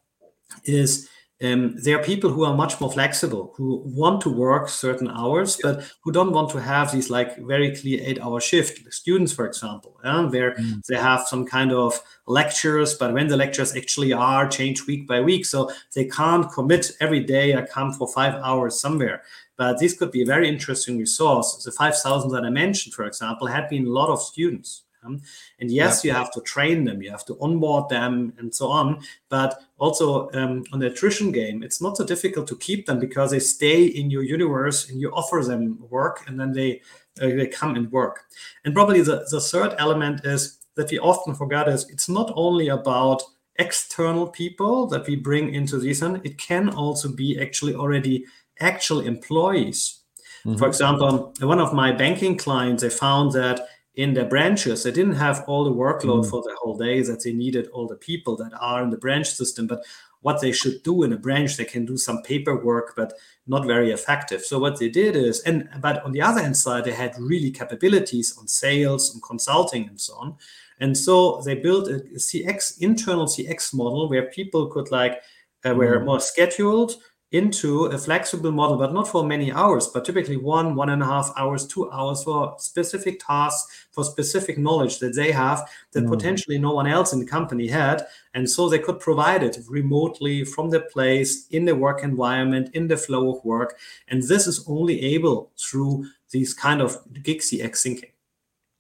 is 0.65 1.10
um, 1.43 1.75
there 1.82 1.99
are 1.99 2.04
people 2.04 2.30
who 2.30 2.43
are 2.43 2.56
much 2.56 2.80
more 2.80 2.91
flexible, 2.91 3.54
who 3.56 3.82
want 3.86 4.21
to 4.21 4.30
work 4.30 4.69
certain 4.69 5.08
hours, 5.08 5.60
yeah. 5.63 5.71
but 5.71 5.91
who 6.01 6.12
don't 6.12 6.32
want 6.32 6.51
to 6.51 6.62
have 6.62 6.91
these 6.91 7.10
like 7.10 7.38
very 7.38 7.75
clear 7.75 7.99
eight-hour 8.04 8.39
shift. 8.39 8.93
Students, 8.93 9.34
for 9.34 9.47
example, 9.47 9.99
yeah, 10.04 10.30
where 10.30 10.56
mm. 10.56 10.86
they 10.86 10.97
have 10.97 11.21
some 11.27 11.45
kind 11.45 11.71
of 11.71 11.99
lectures, 12.27 12.93
but 12.93 13.13
when 13.13 13.27
the 13.27 13.38
lectures 13.38 13.75
actually 13.75 14.13
are 14.13 14.47
changed 14.47 14.88
week 14.88 15.08
by 15.08 15.19
week, 15.19 15.45
so 15.45 15.71
they 15.95 16.06
can't 16.06 16.51
commit 16.51 16.91
every 16.99 17.21
day. 17.21 17.56
I 17.56 17.63
come 17.63 17.91
for 17.91 18.08
five 18.08 18.36
hours 18.36 18.80
somewhere. 18.80 19.23
But 19.58 19.80
this 19.80 19.97
could 19.97 20.12
be 20.12 20.23
a 20.23 20.25
very 20.25 20.49
interesting 20.49 20.97
resource. 20.97 21.63
The 21.63 21.71
5,000 21.71 22.32
that 22.32 22.43
I 22.43 22.49
mentioned, 22.49 22.95
for 22.95 23.06
example, 23.06 23.45
had 23.45 23.69
been 23.69 23.86
a 23.86 23.91
lot 23.91 24.10
of 24.10 24.19
students. 24.19 24.84
Um, 25.04 25.22
and 25.60 25.72
yes, 25.72 26.04
yeah. 26.04 26.12
you 26.12 26.18
have 26.18 26.32
to 26.34 26.42
train 26.42 26.86
them, 26.86 27.02
you 27.02 27.10
have 27.10 27.26
to 27.26 27.38
onboard 27.42 27.90
them, 27.90 28.34
and 28.38 28.54
so 28.54 28.68
on. 28.68 29.02
But 29.30 29.60
also 29.78 30.30
um, 30.34 30.64
on 30.72 30.80
the 30.80 30.88
attrition 30.88 31.32
game, 31.32 31.64
it's 31.64 31.82
not 31.82 31.98
so 31.98 32.06
difficult 32.06 32.48
to 32.48 32.58
keep 32.58 32.86
them 32.86 33.00
because 33.00 33.32
they 33.32 33.40
stay 33.40 33.86
in 33.86 34.12
your 34.12 34.24
universe 34.24 34.90
and 34.90 35.00
you 35.00 35.12
offer 35.12 35.44
them 35.44 35.80
work, 35.90 36.24
and 36.28 36.40
then 36.40 36.52
they 36.52 36.82
uh, 37.22 37.28
they 37.28 37.48
come 37.48 37.76
and 37.76 37.92
work. 37.92 38.26
And 38.64 38.74
probably 38.74 39.02
the, 39.02 39.26
the 39.30 39.42
third 39.42 39.76
element 39.78 40.26
is 40.26 40.60
that 40.76 40.92
we 40.92 41.00
often 41.00 41.36
forget 41.36 41.68
is 41.68 41.90
it's 41.90 42.08
not 42.08 42.32
only 42.36 42.70
about 42.70 43.24
external 43.58 44.28
people 44.28 44.88
that 44.88 45.06
we 45.08 45.16
bring 45.16 45.54
into 45.54 45.78
this, 45.78 46.02
and 46.02 46.26
it 46.26 46.38
can 46.38 46.70
also 46.70 47.12
be 47.12 47.40
actually 47.40 47.76
already 47.76 48.26
actual 48.60 49.02
employees. 49.02 50.00
Mm-hmm. 50.46 50.58
For 50.58 50.68
example, 50.68 51.34
one 51.40 51.60
of 51.60 51.74
my 51.74 51.92
banking 51.92 52.38
clients, 52.38 52.82
they 52.82 52.90
found 52.90 53.34
that 53.34 53.68
in 53.95 54.13
their 54.13 54.25
branches. 54.25 54.84
They 54.84 54.91
didn't 54.91 55.15
have 55.15 55.43
all 55.47 55.63
the 55.63 55.73
workload 55.73 56.25
mm. 56.25 56.30
for 56.30 56.41
the 56.41 56.56
whole 56.62 56.77
day 56.77 57.01
that 57.01 57.23
they 57.23 57.34
needed 57.34 57.67
all 57.67 57.88
the 57.88 57.95
people 57.95 58.36
that 58.38 58.54
are 58.60 58.84
in 58.84 58.89
the 58.89 58.97
branch 58.97 59.30
system. 59.32 59.67
But 59.67 59.84
what 60.21 60.39
they 60.39 60.51
should 60.51 60.84
do 60.84 61.04
in 61.04 61.13
a 61.13 61.17
branch, 61.17 61.58
they 61.58 61.65
can 61.65 61.86
do 61.86 61.97
some 61.97 62.21
paperwork, 62.21 62.93
but 62.95 63.13
not 63.47 63.65
very 63.65 63.91
effective. 63.91 64.41
So 64.41 64.60
what 64.60 64.80
they 64.80 64.88
did 64.88 65.15
is, 65.15 65.41
and 65.41 65.67
but 65.82 66.04
on 66.04 66.12
the 66.12 66.21
other 66.21 66.41
hand 66.41 66.56
side, 66.56 66.86
they 66.86 66.93
had 66.93 67.15
really 67.19 67.51
capabilities 67.51 68.38
on 68.38 68.47
sales, 68.47 69.13
and 69.13 69.21
consulting, 69.21 69.88
and 69.89 69.99
so 69.99 70.13
on. 70.15 70.36
And 70.80 70.97
so 70.97 71.41
they 71.41 71.56
built 71.56 71.88
a 71.88 72.01
CX 72.15 72.82
internal 72.82 73.25
CX 73.25 73.73
model 73.73 74.10
where 74.10 74.27
people 74.27 74.67
could 74.67 74.91
like 74.91 75.21
uh, 75.65 75.73
were 75.73 75.99
mm. 75.99 76.06
more 76.06 76.19
scheduled 76.19 76.95
into 77.32 77.86
a 77.86 77.98
flexible 77.98 78.52
model, 78.52 78.78
but 78.78 78.94
not 78.94 79.08
for 79.08 79.24
many 79.24 79.52
hours, 79.54 79.88
but 79.88 80.04
typically 80.04 80.36
one, 80.36 80.76
one 80.76 80.89
and 80.89 81.02
a 81.02 81.06
half 81.06 81.32
hours, 81.38 81.65
two 81.65 81.89
hours 81.91 82.24
for 82.24 82.56
specific 82.60 83.22
tasks, 83.26 83.88
for 83.91 84.04
specific 84.04 84.58
knowledge 84.58 85.00
that 85.00 85.15
they 85.15 85.32
have 85.32 85.70
that 85.94 86.04
mm. 86.04 86.10
potentially 86.10 86.58
no 86.58 86.74
one 86.74 86.88
else 86.88 87.13
in 87.13 87.20
the 87.20 87.26
company 87.26 87.67
had. 87.67 88.06
And 88.34 88.50
so 88.50 88.67
they 88.67 88.80
could 88.80 89.00
provide 89.00 89.44
it 89.44 89.58
remotely 89.70 90.44
from 90.44 90.70
the 90.70 90.82
place, 90.82 91.48
in 91.48 91.63
the 91.63 91.76
work 91.76 92.04
environment, 92.04 92.72
in 92.74 92.88
the 92.88 92.98
flow 92.98 93.34
of 93.34 93.46
work. 93.46 93.78
And 94.10 94.22
this 94.24 94.46
is 94.46 94.65
only 94.67 95.02
able 95.02 95.52
through 95.58 96.06
these 96.32 96.54
kind 96.54 96.82
of 96.82 97.02
GigCX 97.13 97.82
thinking. 97.82 98.12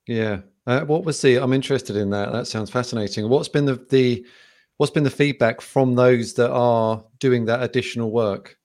Yeah. 0.07 0.41
Uh, 0.67 0.81
what 0.81 1.05
was 1.05 1.21
the, 1.21 1.37
I'm 1.37 1.53
interested 1.53 1.95
in 1.95 2.09
that. 2.09 2.33
That 2.33 2.47
sounds 2.47 2.69
fascinating. 2.69 3.29
What's 3.29 3.47
been 3.47 3.65
the, 3.65 3.75
the, 3.89 4.25
what's 4.81 4.91
been 4.91 5.03
the 5.03 5.11
feedback 5.11 5.61
from 5.61 5.93
those 5.93 6.33
that 6.33 6.49
are 6.49 7.03
doing 7.19 7.45
that 7.45 7.61
additional 7.61 8.09
work? 8.09 8.57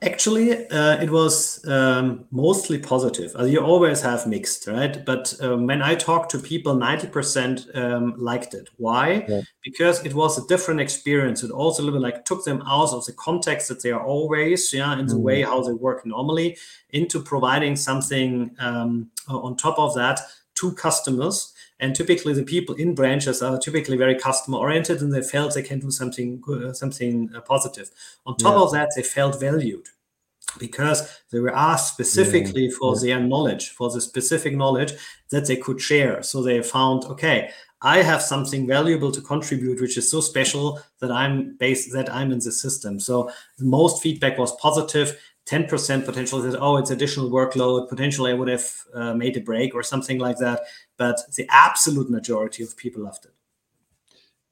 Actually, 0.00 0.66
uh, 0.68 0.96
it 1.02 1.10
was 1.10 1.62
um, 1.68 2.24
mostly 2.30 2.78
positive. 2.78 3.36
Uh, 3.38 3.44
you 3.44 3.60
always 3.60 4.00
have 4.00 4.26
mixed, 4.26 4.66
right? 4.66 5.04
But 5.04 5.34
um, 5.42 5.66
when 5.66 5.82
I 5.82 5.94
talked 5.94 6.30
to 6.30 6.38
people, 6.38 6.74
90% 6.74 7.76
um, 7.76 8.14
liked 8.16 8.54
it. 8.54 8.70
Why? 8.78 9.26
Yeah. 9.28 9.42
Because 9.62 10.02
it 10.06 10.14
was 10.14 10.42
a 10.42 10.46
different 10.46 10.80
experience. 10.80 11.42
It 11.42 11.50
also 11.50 11.82
a 11.82 11.84
little 11.84 12.00
bit 12.00 12.04
like 12.04 12.24
took 12.24 12.46
them 12.46 12.62
out 12.66 12.94
of 12.94 13.04
the 13.04 13.12
context 13.12 13.68
that 13.68 13.82
they 13.82 13.90
are 13.90 14.02
always, 14.02 14.72
yeah, 14.72 14.98
in 14.98 15.04
the 15.04 15.16
mm. 15.16 15.20
way 15.20 15.42
how 15.42 15.60
they 15.60 15.74
work 15.74 16.06
normally, 16.06 16.56
into 16.90 17.20
providing 17.20 17.76
something 17.76 18.56
um, 18.58 19.10
on 19.28 19.54
top 19.54 19.78
of 19.78 19.94
that 19.96 20.20
to 20.54 20.72
customers 20.72 21.52
and 21.80 21.94
typically, 21.94 22.34
the 22.34 22.42
people 22.42 22.74
in 22.74 22.94
branches 22.94 23.40
are 23.40 23.58
typically 23.58 23.96
very 23.96 24.16
customer 24.16 24.58
oriented, 24.58 25.00
and 25.00 25.12
they 25.12 25.22
felt 25.22 25.54
they 25.54 25.62
can 25.62 25.78
do 25.78 25.90
something 25.90 26.40
good, 26.40 26.64
uh, 26.64 26.72
something 26.72 27.30
uh, 27.34 27.40
positive. 27.40 27.90
On 28.26 28.36
top 28.36 28.54
yeah. 28.54 28.62
of 28.62 28.72
that, 28.72 28.90
they 28.96 29.02
felt 29.02 29.38
valued 29.38 29.86
because 30.58 31.20
they 31.30 31.38
were 31.38 31.54
asked 31.54 31.92
specifically 31.92 32.64
yeah. 32.64 32.76
for 32.78 32.94
yeah. 32.96 33.00
their 33.00 33.20
knowledge, 33.20 33.70
for 33.70 33.90
the 33.90 34.00
specific 34.00 34.56
knowledge 34.56 34.94
that 35.30 35.46
they 35.46 35.56
could 35.56 35.80
share. 35.80 36.22
So 36.22 36.42
they 36.42 36.62
found, 36.62 37.04
okay, 37.04 37.50
I 37.80 38.02
have 38.02 38.22
something 38.22 38.66
valuable 38.66 39.12
to 39.12 39.20
contribute, 39.20 39.80
which 39.80 39.96
is 39.96 40.10
so 40.10 40.20
special 40.20 40.80
that 41.00 41.12
I'm 41.12 41.56
based 41.58 41.92
that 41.92 42.12
I'm 42.12 42.32
in 42.32 42.40
the 42.40 42.50
system. 42.50 42.98
So 42.98 43.30
the 43.58 43.66
most 43.66 44.02
feedback 44.02 44.36
was 44.36 44.56
positive. 44.56 45.16
10% 45.48 46.04
potential 46.04 46.42
says, 46.42 46.56
oh, 46.60 46.76
it's 46.76 46.90
additional 46.90 47.30
workload. 47.30 47.88
Potentially, 47.88 48.32
I 48.32 48.34
would 48.34 48.48
have 48.48 48.70
uh, 48.92 49.14
made 49.14 49.36
a 49.36 49.40
break 49.40 49.74
or 49.74 49.82
something 49.82 50.18
like 50.18 50.36
that. 50.38 50.60
But 50.98 51.20
the 51.36 51.46
absolute 51.48 52.10
majority 52.10 52.62
of 52.62 52.76
people 52.76 53.02
loved 53.04 53.26
it. 53.26 53.32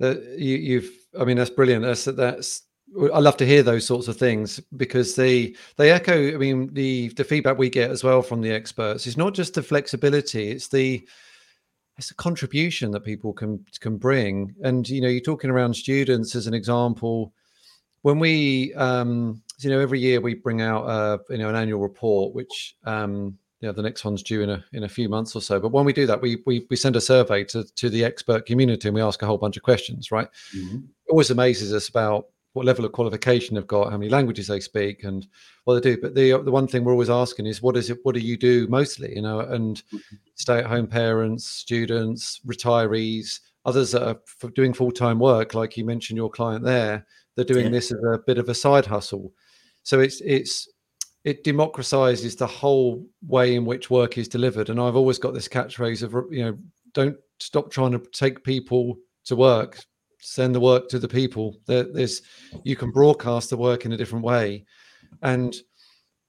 Uh, 0.00 0.20
you, 0.38 0.80
have 0.80 0.90
I 1.20 1.24
mean, 1.24 1.36
that's 1.36 1.50
brilliant. 1.50 1.84
That's 1.84 2.04
that's. 2.04 2.62
I 3.12 3.18
love 3.18 3.36
to 3.38 3.46
hear 3.46 3.64
those 3.64 3.84
sorts 3.84 4.06
of 4.06 4.16
things 4.16 4.60
because 4.76 5.16
they 5.16 5.54
they 5.76 5.90
echo. 5.90 6.34
I 6.34 6.36
mean, 6.36 6.72
the 6.72 7.08
the 7.10 7.24
feedback 7.24 7.58
we 7.58 7.68
get 7.68 7.90
as 7.90 8.04
well 8.04 8.22
from 8.22 8.40
the 8.40 8.52
experts 8.52 9.06
is 9.06 9.16
not 9.16 9.34
just 9.34 9.54
the 9.54 9.62
flexibility; 9.62 10.50
it's 10.50 10.68
the 10.68 11.06
it's 11.98 12.10
a 12.10 12.14
contribution 12.14 12.90
that 12.92 13.00
people 13.00 13.32
can 13.32 13.64
can 13.80 13.96
bring. 13.96 14.54
And 14.62 14.88
you 14.88 15.00
know, 15.00 15.08
you're 15.08 15.20
talking 15.20 15.50
around 15.50 15.74
students 15.74 16.34
as 16.36 16.46
an 16.46 16.54
example. 16.54 17.34
When 18.02 18.20
we 18.20 18.72
um, 18.74 19.42
you 19.60 19.70
know, 19.70 19.80
every 19.80 20.00
year 20.00 20.20
we 20.20 20.34
bring 20.34 20.60
out, 20.60 20.84
uh, 20.84 21.18
you 21.30 21.38
know, 21.38 21.48
an 21.48 21.56
annual 21.56 21.80
report, 21.80 22.34
which, 22.34 22.76
um, 22.84 23.38
know, 23.62 23.72
the 23.72 23.82
next 23.82 24.04
one's 24.04 24.22
due 24.22 24.42
in 24.42 24.50
a 24.50 24.64
in 24.72 24.84
a 24.84 24.88
few 24.88 25.08
months 25.08 25.34
or 25.34 25.40
so. 25.40 25.58
But 25.58 25.72
when 25.72 25.84
we 25.84 25.92
do 25.92 26.06
that, 26.06 26.20
we 26.20 26.42
we 26.46 26.66
we 26.68 26.76
send 26.76 26.96
a 26.96 27.00
survey 27.00 27.44
to 27.44 27.64
to 27.64 27.88
the 27.88 28.04
expert 28.04 28.46
community 28.46 28.88
and 28.88 28.94
we 28.94 29.02
ask 29.02 29.22
a 29.22 29.26
whole 29.26 29.38
bunch 29.38 29.56
of 29.56 29.62
questions. 29.62 30.10
Right? 30.10 30.28
Mm-hmm. 30.56 30.76
It 30.76 31.10
always 31.10 31.30
amazes 31.30 31.72
us 31.72 31.88
about 31.88 32.26
what 32.52 32.64
level 32.64 32.86
of 32.86 32.92
qualification 32.92 33.54
they've 33.54 33.66
got, 33.66 33.90
how 33.90 33.98
many 33.98 34.10
languages 34.10 34.46
they 34.46 34.60
speak, 34.60 35.04
and 35.04 35.26
what 35.64 35.74
they 35.74 35.94
do. 35.94 36.00
But 36.00 36.14
the 36.14 36.42
the 36.42 36.50
one 36.50 36.66
thing 36.66 36.84
we're 36.84 36.92
always 36.92 37.10
asking 37.10 37.46
is, 37.46 37.62
what 37.62 37.76
is 37.76 37.90
it? 37.90 37.98
What 38.02 38.14
do 38.14 38.20
you 38.20 38.36
do 38.36 38.66
mostly? 38.68 39.14
You 39.14 39.22
know, 39.22 39.40
and 39.40 39.76
mm-hmm. 39.76 40.16
stay 40.34 40.58
at 40.58 40.66
home 40.66 40.86
parents, 40.86 41.46
students, 41.46 42.40
retirees, 42.46 43.40
others 43.64 43.90
that 43.92 44.06
are 44.06 44.50
doing 44.54 44.72
full 44.72 44.92
time 44.92 45.18
work, 45.18 45.54
like 45.54 45.76
you 45.76 45.84
mentioned 45.84 46.16
your 46.16 46.30
client 46.30 46.64
there. 46.64 47.06
They're 47.34 47.44
doing 47.44 47.66
yeah. 47.66 47.72
this 47.72 47.92
as 47.92 47.98
a 48.02 48.18
bit 48.26 48.38
of 48.38 48.48
a 48.48 48.54
side 48.54 48.86
hustle. 48.86 49.32
So 49.82 50.00
it's 50.00 50.20
it's 50.22 50.68
it 51.26 51.42
democratizes 51.42 52.38
the 52.38 52.46
whole 52.46 53.04
way 53.26 53.56
in 53.56 53.64
which 53.64 53.90
work 53.90 54.16
is 54.16 54.28
delivered. 54.28 54.70
And 54.70 54.80
I've 54.80 54.94
always 54.94 55.18
got 55.18 55.34
this 55.34 55.48
catchphrase 55.48 56.04
of 56.04 56.32
you 56.32 56.44
know 56.44 56.58
don't 56.94 57.16
stop 57.40 57.70
trying 57.70 57.90
to 57.92 57.98
take 58.12 58.44
people 58.44 58.96
to 59.24 59.34
work, 59.34 59.80
send 60.20 60.54
the 60.54 60.60
work 60.60 60.88
to 60.88 61.00
the 61.00 61.08
people. 61.08 61.58
There, 61.66 61.82
there's 61.82 62.22
you 62.62 62.76
can 62.76 62.92
broadcast 62.92 63.50
the 63.50 63.56
work 63.56 63.84
in 63.84 63.92
a 63.92 63.96
different 63.96 64.24
way, 64.24 64.64
and 65.20 65.54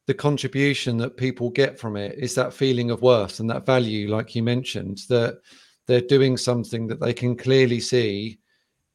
the 0.08 0.16
contribution 0.16 0.98
that 0.98 1.16
people 1.16 1.52
get 1.52 1.78
from 1.78 1.96
it 1.96 2.16
is 2.18 2.34
that 2.34 2.54
feeling 2.54 2.90
of 2.90 3.04
worth 3.04 3.40
and 3.40 3.50
that 3.52 3.68
value, 3.68 4.10
like 4.10 4.34
you 4.34 4.42
mentioned, 4.42 5.02
that 5.10 5.38
they're 5.86 6.02
doing 6.02 6.38
something 6.38 6.88
that 6.88 7.00
they 7.00 7.14
can 7.14 7.36
clearly 7.36 7.80
see 7.80 8.40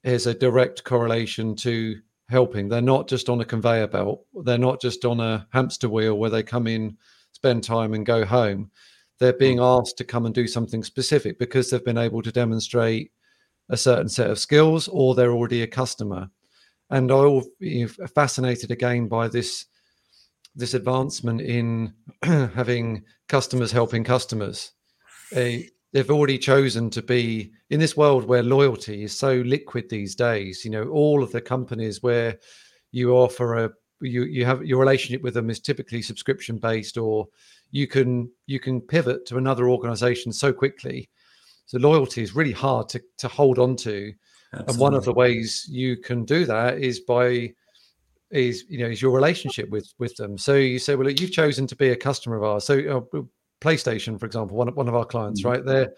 is 0.02 0.26
a 0.26 0.34
direct 0.34 0.82
correlation 0.82 1.54
to 1.54 2.00
helping. 2.28 2.68
They're 2.68 2.80
not 2.80 3.08
just 3.08 3.28
on 3.28 3.40
a 3.40 3.44
conveyor 3.44 3.88
belt. 3.88 4.24
They're 4.44 4.58
not 4.58 4.80
just 4.80 5.04
on 5.04 5.20
a 5.20 5.46
hamster 5.52 5.88
wheel 5.88 6.18
where 6.18 6.30
they 6.30 6.42
come 6.42 6.66
in, 6.66 6.96
spend 7.32 7.64
time, 7.64 7.94
and 7.94 8.06
go 8.06 8.24
home. 8.24 8.70
They're 9.18 9.32
being 9.32 9.58
mm. 9.58 9.80
asked 9.80 9.98
to 9.98 10.04
come 10.04 10.26
and 10.26 10.34
do 10.34 10.46
something 10.46 10.82
specific 10.82 11.38
because 11.38 11.70
they've 11.70 11.84
been 11.84 11.98
able 11.98 12.22
to 12.22 12.32
demonstrate 12.32 13.12
a 13.68 13.76
certain 13.76 14.08
set 14.08 14.30
of 14.30 14.38
skills 14.38 14.88
or 14.88 15.14
they're 15.14 15.32
already 15.32 15.62
a 15.62 15.66
customer. 15.66 16.28
And 16.90 17.10
I'm 17.10 17.42
fascinated 18.14 18.70
again 18.70 19.08
by 19.08 19.28
this 19.28 19.66
this 20.54 20.74
advancement 20.74 21.40
in 21.40 21.94
having 22.22 23.04
customers 23.28 23.72
helping 23.72 24.04
customers. 24.04 24.72
A, 25.34 25.68
they've 25.92 26.10
already 26.10 26.38
chosen 26.38 26.88
to 26.90 27.02
be 27.02 27.52
in 27.70 27.80
this 27.80 27.96
world 27.96 28.24
where 28.24 28.42
loyalty 28.42 29.04
is 29.04 29.16
so 29.16 29.34
liquid 29.46 29.88
these 29.88 30.14
days 30.14 30.64
you 30.64 30.70
know 30.70 30.88
all 30.88 31.22
of 31.22 31.32
the 31.32 31.40
companies 31.40 32.02
where 32.02 32.38
you 32.92 33.12
offer 33.12 33.64
a 33.64 33.70
you 34.02 34.24
you 34.24 34.44
have 34.44 34.64
your 34.64 34.78
relationship 34.78 35.22
with 35.22 35.34
them 35.34 35.50
is 35.50 35.60
typically 35.60 36.02
subscription 36.02 36.58
based 36.58 36.98
or 36.98 37.28
you 37.70 37.86
can 37.86 38.30
you 38.46 38.60
can 38.60 38.80
pivot 38.80 39.26
to 39.26 39.38
another 39.38 39.68
organization 39.68 40.32
so 40.32 40.52
quickly. 40.52 41.08
So 41.66 41.78
loyalty 41.78 42.22
is 42.22 42.34
really 42.34 42.52
hard 42.52 42.88
to 42.90 43.02
to 43.18 43.28
hold 43.28 43.58
on 43.58 43.76
to. 43.76 44.12
Absolutely. 44.52 44.72
And 44.72 44.80
one 44.80 44.94
of 44.94 45.04
the 45.04 45.14
ways 45.14 45.66
you 45.70 45.96
can 45.96 46.24
do 46.24 46.44
that 46.44 46.78
is 46.78 47.00
by 47.00 47.54
is 48.30 48.64
you 48.68 48.78
know 48.78 48.88
is 48.88 49.00
your 49.00 49.12
relationship 49.12 49.70
with 49.70 49.92
with 49.98 50.14
them. 50.16 50.36
So 50.36 50.54
you 50.54 50.78
say, 50.78 50.94
well, 50.94 51.06
look, 51.06 51.20
you've 51.20 51.32
chosen 51.32 51.66
to 51.68 51.76
be 51.76 51.90
a 51.90 51.96
customer 51.96 52.36
of 52.36 52.44
ours. 52.44 52.64
So 52.64 53.06
uh, 53.14 53.20
PlayStation, 53.62 54.18
for 54.18 54.26
example, 54.26 54.56
one 54.56 54.74
one 54.74 54.88
of 54.88 54.94
our 54.94 55.04
clients, 55.04 55.40
mm-hmm. 55.40 55.50
right? 55.50 55.64
They're 55.64 55.92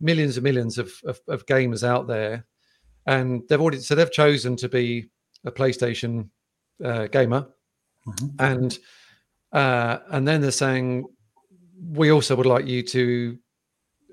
millions 0.00 0.36
and 0.36 0.44
millions 0.44 0.78
of, 0.78 0.92
of, 1.04 1.20
of 1.28 1.46
gamers 1.46 1.84
out 1.84 2.06
there, 2.06 2.46
and 3.06 3.42
they've 3.48 3.60
already 3.60 3.78
so 3.78 3.94
they've 3.94 4.12
chosen 4.12 4.56
to 4.56 4.68
be 4.68 5.10
a 5.44 5.50
PlayStation 5.50 6.28
uh, 6.84 7.06
gamer, 7.06 7.48
mm-hmm. 8.06 8.28
and 8.38 8.78
uh, 9.52 9.98
and 10.10 10.26
then 10.26 10.40
they're 10.40 10.50
saying 10.50 11.04
we 11.92 12.10
also 12.10 12.36
would 12.36 12.46
like 12.46 12.66
you 12.66 12.82
to 12.82 13.38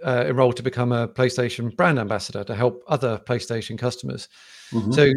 uh, 0.05 0.25
enroll 0.27 0.53
to 0.53 0.63
become 0.63 0.91
a 0.91 1.07
PlayStation 1.07 1.75
brand 1.75 1.99
ambassador 1.99 2.43
to 2.43 2.55
help 2.55 2.83
other 2.87 3.17
PlayStation 3.17 3.77
customers. 3.77 4.29
Mm-hmm. 4.71 4.91
So 4.91 5.13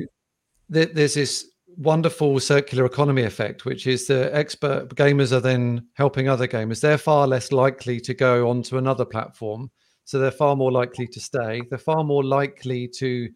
th- 0.72 0.90
there's 0.92 1.14
this 1.14 1.49
wonderful 1.76 2.38
circular 2.40 2.84
economy 2.84 3.22
effect, 3.22 3.64
which 3.64 3.86
is 3.86 4.06
the 4.06 4.34
expert 4.34 4.94
gamers 4.94 5.32
are 5.32 5.40
then 5.40 5.86
helping 5.94 6.28
other 6.28 6.46
gamers. 6.46 6.80
They're 6.80 6.98
far 6.98 7.26
less 7.26 7.52
likely 7.52 8.00
to 8.00 8.14
go 8.14 8.48
onto 8.48 8.78
another 8.78 9.04
platform. 9.04 9.70
So 10.04 10.18
they're 10.18 10.30
far 10.30 10.56
more 10.56 10.72
likely 10.72 11.06
to 11.06 11.20
stay. 11.20 11.62
They're 11.68 11.78
far 11.78 12.04
more 12.04 12.24
likely 12.24 12.88
to 12.88 13.28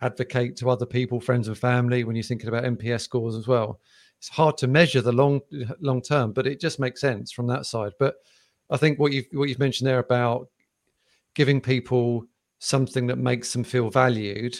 advocate 0.00 0.56
to 0.56 0.70
other 0.70 0.86
people, 0.86 1.20
friends 1.20 1.48
and 1.48 1.56
family, 1.56 2.04
when 2.04 2.16
you're 2.16 2.22
thinking 2.22 2.48
about 2.48 2.64
NPS 2.64 3.02
scores 3.02 3.34
as 3.34 3.46
well. 3.46 3.80
It's 4.18 4.28
hard 4.28 4.56
to 4.58 4.66
measure 4.66 5.00
the 5.00 5.12
long 5.12 5.40
long 5.80 6.02
term, 6.02 6.32
but 6.32 6.46
it 6.46 6.60
just 6.60 6.80
makes 6.80 7.00
sense 7.00 7.30
from 7.30 7.46
that 7.48 7.66
side. 7.66 7.92
But 7.98 8.16
I 8.70 8.76
think 8.76 8.98
what 8.98 9.12
you've 9.12 9.26
what 9.32 9.48
you've 9.48 9.60
mentioned 9.60 9.86
there 9.86 10.00
about 10.00 10.48
giving 11.34 11.60
people 11.60 12.24
something 12.58 13.06
that 13.06 13.18
makes 13.18 13.52
them 13.52 13.62
feel 13.62 13.90
valued 13.90 14.58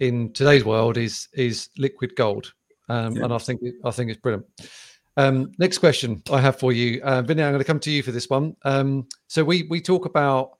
in 0.00 0.32
today's 0.32 0.64
world 0.64 0.96
is 0.96 1.28
is 1.34 1.68
liquid 1.76 2.14
gold, 2.16 2.52
um, 2.88 3.16
yeah. 3.16 3.24
and 3.24 3.32
I 3.32 3.38
think 3.38 3.60
I 3.84 3.90
think 3.90 4.10
it's 4.10 4.20
brilliant. 4.20 4.46
Um, 5.16 5.50
next 5.58 5.78
question 5.78 6.22
I 6.30 6.40
have 6.40 6.58
for 6.58 6.72
you, 6.72 7.00
uh, 7.02 7.22
Vinny. 7.22 7.42
I'm 7.42 7.50
going 7.50 7.58
to 7.58 7.64
come 7.64 7.80
to 7.80 7.90
you 7.90 8.02
for 8.02 8.12
this 8.12 8.30
one. 8.30 8.54
Um, 8.64 9.08
so 9.26 9.42
we 9.42 9.64
we 9.64 9.80
talk 9.80 10.04
about, 10.06 10.58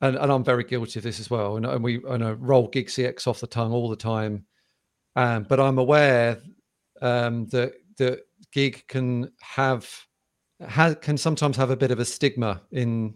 and, 0.00 0.16
and, 0.16 0.32
I'm 0.32 0.42
very 0.44 0.64
guilty 0.64 0.98
of 0.98 1.02
this 1.02 1.20
as 1.20 1.28
well, 1.28 1.56
and, 1.56 1.66
and 1.66 1.84
we 1.84 2.00
I 2.08 2.16
know 2.16 2.32
roll 2.32 2.68
gig 2.68 2.86
CX 2.86 3.26
off 3.26 3.40
the 3.40 3.46
tongue 3.46 3.72
all 3.72 3.90
the 3.90 3.96
time, 3.96 4.46
um, 5.14 5.44
but 5.48 5.60
I'm 5.60 5.78
aware 5.78 6.38
um, 7.02 7.46
that 7.48 7.74
that 7.98 8.20
gig 8.52 8.84
can 8.88 9.30
have 9.40 9.88
has, 10.66 10.96
can 11.02 11.18
sometimes 11.18 11.56
have 11.58 11.70
a 11.70 11.76
bit 11.76 11.90
of 11.90 11.98
a 11.98 12.04
stigma 12.04 12.62
in 12.72 13.14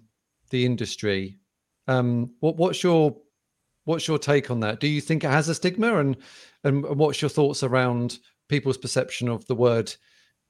the 0.50 0.66
industry. 0.66 1.38
Um, 1.88 2.34
what 2.40 2.56
what's 2.56 2.82
your 2.82 3.16
What's 3.84 4.06
your 4.06 4.18
take 4.18 4.50
on 4.50 4.60
that? 4.60 4.80
Do 4.80 4.86
you 4.86 5.00
think 5.00 5.24
it 5.24 5.30
has 5.30 5.48
a 5.48 5.54
stigma, 5.54 5.98
and 5.98 6.16
and 6.62 6.84
what's 6.84 7.22
your 7.22 7.28
thoughts 7.28 7.62
around 7.62 8.18
people's 8.48 8.78
perception 8.78 9.28
of 9.28 9.46
the 9.46 9.54
word 9.54 9.94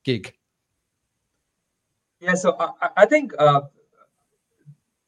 gig? 0.04 0.34
Yeah, 2.20 2.34
so 2.34 2.56
I, 2.58 2.88
I 2.98 3.06
think 3.06 3.32
uh, 3.38 3.62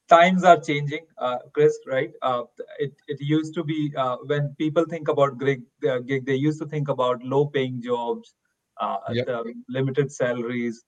times 0.08 0.44
are 0.44 0.60
changing, 0.60 1.06
uh, 1.18 1.38
Chris. 1.52 1.76
Right? 1.86 2.12
Uh, 2.22 2.44
it 2.78 2.92
it 3.08 3.20
used 3.20 3.54
to 3.54 3.64
be 3.64 3.92
uh, 3.96 4.16
when 4.26 4.54
people 4.56 4.84
think 4.84 5.08
about 5.08 5.38
gig, 5.38 5.62
uh, 5.88 5.98
gig, 5.98 6.24
they 6.24 6.36
used 6.36 6.60
to 6.60 6.66
think 6.66 6.88
about 6.88 7.22
low-paying 7.22 7.82
jobs, 7.82 8.34
uh, 8.80 8.98
yep. 9.10 9.28
limited 9.68 10.12
salaries, 10.12 10.84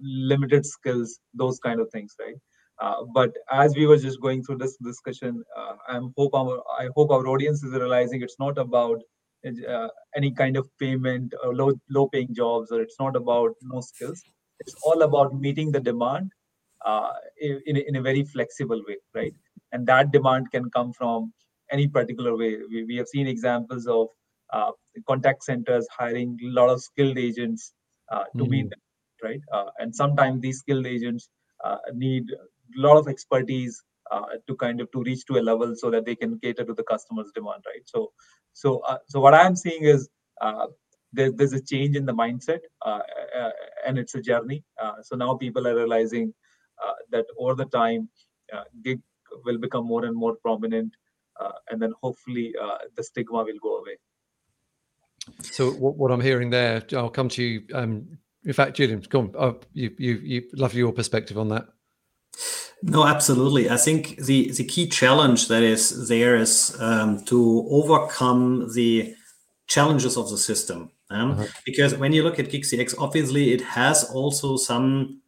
limited 0.00 0.64
skills, 0.66 1.20
those 1.34 1.58
kind 1.58 1.80
of 1.80 1.90
things, 1.90 2.16
right? 2.18 2.36
Uh, 2.82 3.04
but 3.14 3.30
as 3.52 3.76
we 3.76 3.86
were 3.86 3.96
just 3.96 4.20
going 4.20 4.42
through 4.42 4.58
this 4.58 4.76
discussion, 4.78 5.40
uh, 5.56 5.74
I 5.88 6.00
hope 6.16 6.34
our 6.34 6.60
I 6.76 6.88
hope 6.96 7.12
our 7.12 7.28
audience 7.28 7.62
is 7.62 7.72
realizing 7.72 8.22
it's 8.22 8.40
not 8.40 8.58
about 8.58 9.00
uh, 9.46 9.88
any 10.16 10.32
kind 10.32 10.56
of 10.56 10.68
payment 10.80 11.32
or 11.44 11.54
low 11.54 11.72
low 11.90 12.08
paying 12.08 12.34
jobs, 12.34 12.72
or 12.72 12.80
it's 12.80 12.98
not 12.98 13.14
about 13.14 13.52
no 13.62 13.80
skills. 13.80 14.20
It's 14.58 14.74
all 14.82 15.02
about 15.02 15.32
meeting 15.32 15.70
the 15.70 15.78
demand 15.78 16.32
uh, 16.84 17.12
in 17.40 17.76
in 17.76 17.96
a 17.96 18.02
very 18.02 18.24
flexible 18.24 18.82
way, 18.88 18.96
right? 19.14 19.34
And 19.70 19.86
that 19.86 20.10
demand 20.10 20.50
can 20.50 20.68
come 20.70 20.92
from 20.92 21.32
any 21.70 21.86
particular 21.86 22.36
way. 22.36 22.56
We, 22.68 22.84
we 22.84 22.96
have 22.96 23.06
seen 23.06 23.28
examples 23.28 23.86
of 23.86 24.08
uh, 24.52 24.72
contact 25.06 25.44
centers 25.44 25.86
hiring 25.96 26.36
a 26.44 26.48
lot 26.48 26.68
of 26.68 26.82
skilled 26.82 27.16
agents 27.16 27.74
uh, 28.10 28.24
to 28.38 28.44
mm. 28.44 28.48
meet 28.48 28.70
them, 28.70 28.80
right? 29.22 29.40
and 29.78 29.94
sometimes 29.94 30.40
these 30.40 30.58
skilled 30.58 30.86
agents 30.86 31.28
need 31.94 32.24
lot 32.76 32.96
of 32.96 33.08
expertise 33.08 33.82
uh, 34.10 34.26
to 34.46 34.56
kind 34.56 34.80
of 34.80 34.90
to 34.92 35.02
reach 35.02 35.24
to 35.26 35.38
a 35.38 35.42
level 35.42 35.74
so 35.76 35.90
that 35.90 36.04
they 36.04 36.14
can 36.14 36.38
cater 36.40 36.64
to 36.64 36.74
the 36.74 36.82
customer's 36.82 37.30
demand 37.34 37.62
right? 37.66 37.82
So 37.86 38.12
so 38.52 38.78
uh, 38.80 38.98
so 39.08 39.20
what 39.20 39.34
i'm 39.34 39.56
seeing 39.56 39.84
is 39.84 40.08
uh, 40.42 40.66
there, 41.12 41.30
there's 41.30 41.52
a 41.52 41.62
change 41.62 41.96
in 41.96 42.04
the 42.06 42.12
mindset 42.12 42.60
uh, 42.84 43.00
uh, 43.38 43.50
and 43.86 43.98
it's 43.98 44.14
a 44.14 44.20
journey. 44.20 44.64
Uh, 44.82 44.94
so 45.02 45.14
now 45.16 45.34
people 45.34 45.66
are 45.66 45.74
realizing 45.74 46.34
that 47.12 47.24
over 47.38 47.54
the 47.54 47.66
time 47.66 48.08
gig 48.82 49.00
will 49.44 49.58
become 49.58 49.86
more 49.86 50.04
and 50.04 50.16
more 50.16 50.34
prominent 50.42 50.92
and 51.70 51.80
then 51.80 51.92
hopefully 52.02 52.52
the 52.96 53.04
stigma 53.04 53.44
will 53.44 53.58
go 53.62 53.76
away. 53.76 53.96
So 55.42 55.70
what, 55.70 55.96
what 55.96 56.10
i'm 56.10 56.20
hearing 56.20 56.50
there 56.50 56.82
i'll 56.96 57.08
come 57.08 57.28
to 57.28 57.42
you 57.42 57.62
um, 57.74 58.18
in 58.44 58.52
fact 58.52 58.76
julian 58.76 59.00
come 59.02 59.30
on, 59.38 59.60
you, 59.72 59.94
you 59.96 60.14
you 60.14 60.42
love 60.54 60.74
your 60.74 60.92
perspective 60.92 61.38
on 61.38 61.48
that 61.50 61.66
no, 62.82 63.06
absolutely. 63.06 63.70
I 63.70 63.76
think 63.76 64.16
the, 64.16 64.50
the 64.50 64.64
key 64.64 64.88
challenge 64.88 65.48
that 65.48 65.62
is 65.62 66.08
there 66.08 66.36
is 66.36 66.76
um, 66.80 67.24
to 67.24 67.66
overcome 67.70 68.72
the 68.74 69.14
challenges 69.68 70.16
of 70.16 70.28
the 70.30 70.36
system. 70.36 70.90
Um, 71.08 71.32
uh-huh. 71.32 71.46
Because 71.64 71.94
when 71.94 72.12
you 72.12 72.24
look 72.24 72.40
at 72.40 72.48
GigCX, 72.48 72.96
obviously 72.98 73.52
it 73.52 73.60
has 73.60 74.04
also 74.10 74.56
some, 74.56 75.20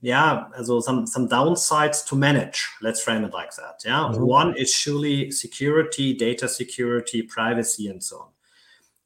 yeah, 0.00 0.44
also 0.56 0.80
some 0.80 1.06
some 1.06 1.28
downsides 1.28 2.06
to 2.06 2.14
manage. 2.14 2.64
Let's 2.80 3.02
frame 3.02 3.24
it 3.24 3.32
like 3.32 3.56
that. 3.56 3.82
Yeah, 3.84 4.04
uh-huh. 4.04 4.24
one 4.24 4.56
is 4.56 4.72
surely 4.72 5.32
security, 5.32 6.14
data 6.14 6.48
security, 6.48 7.22
privacy, 7.22 7.88
and 7.88 8.02
so 8.02 8.18
on 8.20 8.28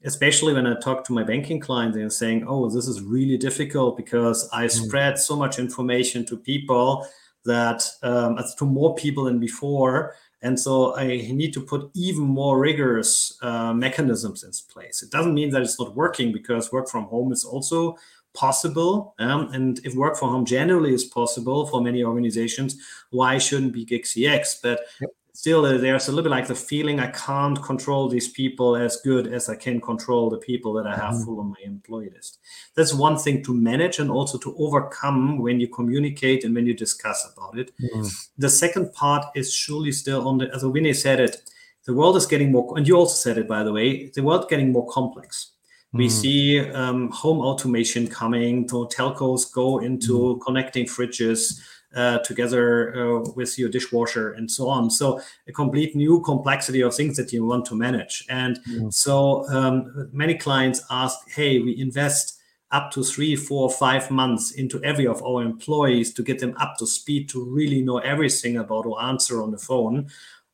especially 0.04 0.52
when 0.52 0.66
I 0.66 0.74
talk 0.80 1.04
to 1.04 1.12
my 1.12 1.22
banking 1.22 1.60
clients 1.60 1.96
and 1.96 2.12
saying, 2.12 2.44
"Oh, 2.48 2.68
this 2.68 2.88
is 2.88 3.00
really 3.02 3.38
difficult 3.38 3.96
because 3.96 4.48
I 4.52 4.64
mm. 4.64 4.70
spread 4.70 5.16
so 5.16 5.36
much 5.36 5.60
information 5.60 6.26
to 6.26 6.36
people 6.36 7.06
that 7.44 7.84
um, 8.02 8.38
to 8.58 8.64
more 8.64 8.94
people 8.94 9.24
than 9.24 9.38
before, 9.38 10.14
and 10.42 10.58
so 10.58 10.96
I 10.96 11.06
need 11.06 11.52
to 11.54 11.60
put 11.60 11.90
even 11.94 12.24
more 12.24 12.58
rigorous 12.58 13.38
uh, 13.42 13.72
mechanisms 13.72 14.42
in 14.44 14.50
place. 14.72 15.02
It 15.02 15.10
doesn't 15.10 15.34
mean 15.34 15.50
that 15.50 15.62
it's 15.62 15.78
not 15.78 15.94
working 15.94 16.32
because 16.32 16.72
work 16.72 16.88
from 16.88 17.04
home 17.04 17.32
is 17.32 17.44
also 17.44 17.96
possible, 18.34 19.14
um, 19.18 19.52
and 19.52 19.80
if 19.84 19.94
work 19.94 20.16
from 20.16 20.30
home 20.30 20.44
generally 20.44 20.94
is 20.94 21.04
possible 21.04 21.66
for 21.66 21.80
many 21.80 22.02
organizations, 22.02 22.76
why 23.10 23.38
shouldn't 23.38 23.72
be 23.72 23.86
GigCX? 23.86 24.60
But 24.62 24.80
yep 25.00 25.10
still 25.32 25.64
uh, 25.64 25.78
there's 25.78 26.08
a 26.08 26.12
little 26.12 26.24
bit 26.24 26.30
like 26.30 26.46
the 26.46 26.54
feeling 26.54 27.00
I 27.00 27.10
can't 27.10 27.60
control 27.62 28.08
these 28.08 28.28
people 28.28 28.76
as 28.76 28.98
good 29.02 29.32
as 29.32 29.48
I 29.48 29.56
can 29.56 29.80
control 29.80 30.30
the 30.30 30.38
people 30.38 30.72
that 30.74 30.86
I 30.86 30.94
have 30.96 31.14
mm-hmm. 31.14 31.24
full 31.24 31.40
on 31.40 31.50
my 31.50 31.56
employee 31.64 32.10
list. 32.14 32.38
That's 32.74 32.94
one 32.94 33.16
thing 33.16 33.42
to 33.44 33.54
manage 33.54 33.98
and 33.98 34.10
also 34.10 34.38
to 34.38 34.54
overcome 34.58 35.38
when 35.38 35.60
you 35.60 35.68
communicate 35.68 36.44
and 36.44 36.54
when 36.54 36.66
you 36.66 36.74
discuss 36.74 37.30
about 37.32 37.58
it. 37.58 37.72
Mm-hmm. 37.80 38.06
The 38.38 38.50
second 38.50 38.92
part 38.92 39.26
is 39.34 39.52
surely 39.52 39.92
still 39.92 40.28
on 40.28 40.38
the 40.38 40.54
as 40.54 40.64
Winnie 40.64 40.92
said 40.92 41.20
it, 41.20 41.42
the 41.86 41.94
world 41.94 42.16
is 42.16 42.26
getting 42.26 42.52
more 42.52 42.76
and 42.76 42.86
you 42.86 42.96
also 42.96 43.14
said 43.14 43.38
it 43.38 43.48
by 43.48 43.64
the 43.64 43.72
way, 43.72 44.10
the 44.14 44.22
world 44.22 44.48
getting 44.48 44.72
more 44.72 44.88
complex. 44.88 45.52
We 45.94 46.06
mm. 46.06 46.10
see 46.10 46.60
um, 46.70 47.10
home 47.10 47.40
automation 47.40 48.06
coming. 48.06 48.66
To 48.68 48.88
telcos 48.88 49.52
go 49.52 49.78
into 49.78 50.12
mm. 50.12 50.40
connecting 50.40 50.86
fridges, 50.86 51.60
uh, 51.94 52.18
together 52.18 52.94
uh, 52.94 53.30
with 53.36 53.58
your 53.58 53.68
dishwasher 53.68 54.32
and 54.32 54.50
so 54.50 54.68
on. 54.68 54.90
So 54.90 55.20
a 55.48 55.52
complete 55.52 55.94
new 55.94 56.20
complexity 56.20 56.80
of 56.82 56.94
things 56.94 57.16
that 57.16 57.32
you 57.32 57.44
want 57.44 57.66
to 57.66 57.74
manage. 57.74 58.24
And 58.28 58.58
mm. 58.68 58.92
so 58.92 59.48
um, 59.48 60.08
many 60.12 60.34
clients 60.34 60.82
ask, 60.90 61.18
hey, 61.30 61.58
we 61.58 61.78
invest 61.78 62.38
up 62.70 62.90
to 62.90 63.04
three, 63.04 63.36
four, 63.36 63.70
five 63.70 64.10
months 64.10 64.52
into 64.52 64.82
every 64.82 65.06
of 65.06 65.22
our 65.22 65.42
employees 65.42 66.12
to 66.14 66.22
get 66.22 66.38
them 66.38 66.54
up 66.58 66.76
to 66.78 66.86
speed 66.86 67.28
to 67.28 67.44
really 67.44 67.82
know 67.82 67.98
everything 67.98 68.56
about 68.56 68.86
or 68.86 69.00
answer 69.02 69.42
on 69.42 69.50
the 69.50 69.58
phone. 69.58 70.08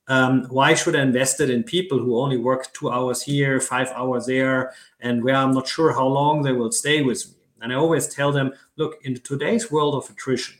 Um, 0.08 0.46
why 0.48 0.74
should 0.74 0.96
I 0.96 1.02
invest 1.02 1.40
it 1.40 1.50
in 1.50 1.62
people 1.62 1.98
who 1.98 2.18
only 2.18 2.38
work 2.38 2.72
two 2.72 2.90
hours 2.90 3.22
here, 3.22 3.60
five 3.60 3.88
hours 3.94 4.26
there, 4.26 4.72
and 5.00 5.22
where 5.22 5.36
I'm 5.36 5.52
not 5.52 5.68
sure 5.68 5.92
how 5.92 6.06
long 6.06 6.42
they 6.42 6.52
will 6.52 6.72
stay 6.72 7.02
with 7.02 7.28
me? 7.28 7.34
And 7.60 7.72
I 7.72 7.76
always 7.76 8.08
tell 8.08 8.32
them, 8.32 8.52
look, 8.76 8.98
in 9.04 9.14
today's 9.20 9.70
world 9.70 9.94
of 9.94 10.08
attrition, 10.10 10.57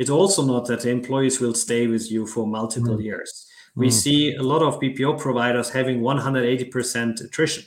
it's 0.00 0.08
also 0.08 0.42
not 0.42 0.66
that 0.68 0.80
the 0.80 0.88
employees 0.88 1.40
will 1.40 1.52
stay 1.52 1.86
with 1.86 2.10
you 2.10 2.26
for 2.26 2.46
multiple 2.46 2.96
mm. 2.96 3.04
years. 3.04 3.46
We 3.76 3.88
mm. 3.88 3.92
see 3.92 4.34
a 4.34 4.42
lot 4.42 4.62
of 4.62 4.80
BPO 4.80 5.20
providers 5.20 5.68
having 5.68 6.00
180% 6.00 7.22
attrition. 7.22 7.64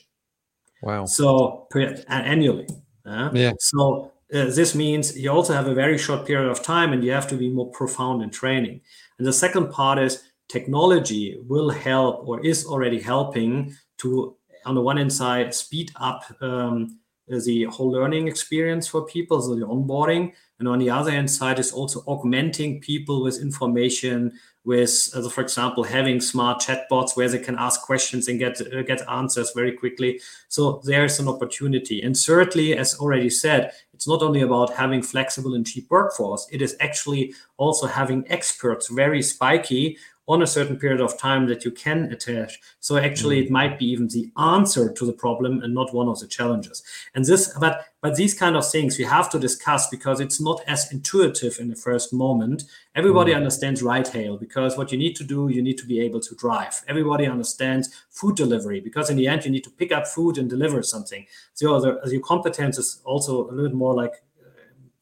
Wow. 0.82 1.06
So 1.06 1.68
per, 1.70 1.96
annually. 2.08 2.68
Uh, 3.06 3.30
yeah. 3.34 3.54
So 3.60 4.12
uh, 4.34 4.46
this 4.46 4.74
means 4.74 5.16
you 5.16 5.30
also 5.30 5.54
have 5.54 5.68
a 5.68 5.76
very 5.76 6.00
short 6.00 6.26
period 6.26 6.50
of 6.50 6.64
time 6.64 6.92
and 6.92 7.04
you 7.04 7.12
have 7.12 7.28
to 7.28 7.36
be 7.36 7.52
more 7.52 7.70
profound 7.70 8.24
in 8.24 8.32
training. 8.32 8.82
And 9.20 9.28
the 9.28 9.34
second 9.34 9.70
part 9.70 10.00
is 10.00 10.24
technology 10.50 11.38
will 11.48 11.70
help 11.70 12.28
or 12.28 12.44
is 12.44 12.66
already 12.66 13.00
helping 13.00 13.76
to, 14.00 14.36
on 14.66 14.74
the 14.74 14.82
one 14.82 14.98
hand 14.98 15.14
side, 15.14 15.54
speed 15.54 15.92
up 15.98 16.24
um, 16.42 17.00
the 17.28 17.66
whole 17.66 17.92
learning 17.92 18.28
experience 18.28 18.88
for 18.88 19.06
people, 19.06 19.42
so 19.42 19.56
the 19.56 19.66
onboarding. 19.66 20.34
And 20.60 20.68
on 20.68 20.80
the 20.80 20.90
other 20.90 21.12
hand 21.12 21.30
side 21.30 21.60
is 21.60 21.72
also 21.72 22.04
augmenting 22.08 22.80
people 22.80 23.24
with 23.24 23.42
information, 23.42 24.34
with, 24.66 25.10
uh, 25.14 25.28
for 25.30 25.42
example, 25.42 25.84
having 25.84 26.22
smart 26.22 26.62
chatbots 26.62 27.18
where 27.18 27.28
they 27.28 27.40
can 27.40 27.58
ask 27.58 27.82
questions 27.82 28.28
and 28.28 28.40
get 28.40 28.62
uh, 28.62 28.82
get 28.84 29.08
answers 29.10 29.52
very 29.54 29.74
quickly. 29.74 30.22
So 30.48 30.82
there's 30.86 31.20
an 31.20 31.28
opportunity. 31.28 32.02
And 32.02 32.16
thirdly, 32.16 32.78
as 32.78 32.98
already 33.00 33.30
said, 33.30 33.72
it's 33.94 34.08
not 34.08 34.22
only 34.22 34.42
about 34.42 34.74
having 34.74 35.02
flexible 35.02 35.56
and 35.56 35.66
cheap 35.66 35.88
workforce. 35.90 36.48
It 36.52 36.62
is 36.62 36.76
actually 36.80 37.34
also 37.58 37.88
having 37.88 38.26
experts, 38.30 38.88
very 38.88 39.22
spiky, 39.22 39.98
on 40.28 40.42
a 40.42 40.48
certain 40.48 40.78
period 40.78 41.02
of 41.02 41.18
time 41.18 41.48
that 41.48 41.66
you 41.66 41.72
can 41.72 42.06
attach. 42.12 42.60
So 42.80 42.96
actually, 42.98 43.40
mm-hmm. 43.40 43.48
it 43.48 43.52
might 43.52 43.80
be 43.80 43.86
even 43.88 44.08
the 44.08 44.32
answer 44.38 44.92
to 44.92 45.06
the 45.06 45.12
problem 45.12 45.62
and 45.62 45.74
not 45.74 45.94
one 45.94 46.08
of 46.08 46.20
the 46.20 46.28
challenges. 46.28 46.82
And 47.14 47.26
this, 47.26 47.54
but 47.60 47.88
but 48.02 48.16
these 48.16 48.34
kind 48.34 48.58
of 48.58 48.70
things 48.70 48.98
we 48.98 49.06
have 49.06 49.30
to 49.30 49.40
discuss 49.40 49.88
because 49.88 50.20
it's 50.20 50.42
not 50.42 50.62
as 50.68 50.92
intuitive 50.92 51.58
in 51.60 51.70
the 51.70 51.76
first 51.76 52.12
moment. 52.14 52.64
Everybody 52.96 53.32
mm-hmm. 53.32 53.38
understands 53.38 53.82
ride 53.82 54.08
hail 54.10 54.38
because 54.38 54.78
what 54.78 54.92
you 54.92 54.98
need 54.98 55.16
to 55.18 55.24
do, 55.24 55.50
you 55.50 55.62
need 55.62 55.78
to 55.78 55.86
be 55.86 56.02
able 56.02 56.20
to 56.20 56.36
drive. 56.36 56.84
Everybody 56.88 57.26
understands 57.26 57.90
food 58.10 58.36
delivery 58.36 58.82
because 58.82 59.10
in 59.10 59.16
the 59.16 59.28
end, 59.28 59.46
you 59.46 59.52
need 59.52 59.64
to 59.64 59.70
pick 59.70 59.92
up 59.94 60.06
food 60.06 60.38
and 60.38 60.50
deliver 60.50 60.84
something. 60.84 61.26
So 61.54 61.80
the, 61.80 62.12
your 62.12 62.22
competence 62.22 62.78
is 62.78 63.02
also 63.06 63.50
a 63.50 63.54
little 63.54 63.78
more 63.78 63.94
like 63.94 64.22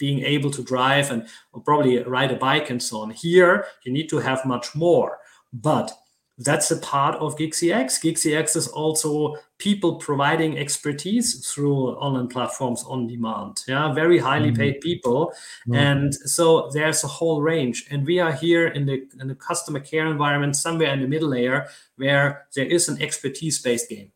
being 0.01 0.25
able 0.25 0.49
to 0.49 0.63
drive 0.63 1.11
and 1.11 1.27
probably 1.63 2.01
ride 2.03 2.31
a 2.31 2.35
bike 2.35 2.71
and 2.71 2.81
so 2.81 3.01
on. 3.01 3.11
Here, 3.11 3.65
you 3.83 3.93
need 3.93 4.09
to 4.09 4.17
have 4.17 4.43
much 4.45 4.73
more. 4.73 5.19
But 5.53 5.91
that's 6.39 6.71
a 6.71 6.77
part 6.77 7.15
of 7.17 7.37
GigCX. 7.37 8.01
GigCX 8.01 8.55
is 8.55 8.67
also 8.69 9.35
people 9.59 9.97
providing 9.97 10.57
expertise 10.57 11.47
through 11.47 11.89
online 12.05 12.29
platforms 12.29 12.83
on 12.87 13.05
demand. 13.05 13.61
Yeah, 13.67 13.93
very 13.93 14.17
highly 14.17 14.47
mm-hmm. 14.47 14.61
paid 14.61 14.81
people, 14.81 15.27
mm-hmm. 15.27 15.75
and 15.75 16.15
so 16.15 16.71
there's 16.73 17.03
a 17.03 17.07
whole 17.07 17.43
range. 17.43 17.85
And 17.91 18.07
we 18.07 18.19
are 18.19 18.31
here 18.31 18.67
in 18.67 18.87
the 18.87 19.07
in 19.19 19.27
the 19.27 19.35
customer 19.35 19.79
care 19.79 20.07
environment, 20.07 20.55
somewhere 20.55 20.93
in 20.93 21.01
the 21.01 21.07
middle 21.07 21.29
layer, 21.29 21.67
where 21.97 22.47
there 22.55 22.65
is 22.65 22.89
an 22.89 22.99
expertise-based 22.99 23.89
game. 23.89 24.11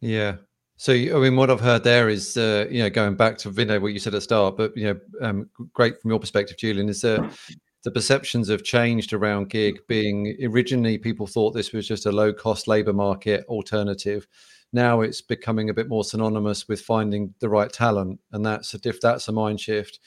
Yeah, 0.00 0.36
so, 0.82 0.92
I 0.92 1.20
mean, 1.20 1.36
what 1.36 1.48
I've 1.48 1.60
heard 1.60 1.84
there 1.84 2.08
is, 2.08 2.36
uh, 2.36 2.66
you 2.68 2.82
know, 2.82 2.90
going 2.90 3.14
back 3.14 3.38
to 3.38 3.52
Vinay, 3.52 3.80
what 3.80 3.92
you 3.92 4.00
said 4.00 4.14
at 4.14 4.16
the 4.16 4.20
start, 4.20 4.56
but 4.56 4.76
you 4.76 4.86
know, 4.86 5.00
um, 5.20 5.48
great 5.72 6.02
from 6.02 6.10
your 6.10 6.18
perspective, 6.18 6.56
Julian, 6.56 6.88
is 6.88 7.02
that 7.02 7.24
the 7.84 7.90
perceptions 7.92 8.48
have 8.48 8.64
changed 8.64 9.12
around 9.12 9.48
gig. 9.48 9.78
Being 9.86 10.36
originally, 10.42 10.98
people 10.98 11.28
thought 11.28 11.52
this 11.52 11.70
was 11.70 11.86
just 11.86 12.06
a 12.06 12.10
low-cost 12.10 12.66
labor 12.66 12.92
market 12.92 13.44
alternative. 13.46 14.26
Now 14.72 15.02
it's 15.02 15.20
becoming 15.20 15.70
a 15.70 15.74
bit 15.74 15.88
more 15.88 16.02
synonymous 16.02 16.66
with 16.66 16.80
finding 16.80 17.32
the 17.38 17.48
right 17.48 17.72
talent, 17.72 18.18
and 18.32 18.44
that's 18.44 18.74
a 18.74 18.78
diff. 18.78 19.00
That's 19.00 19.28
a 19.28 19.32
mind 19.32 19.60
shift, 19.60 20.00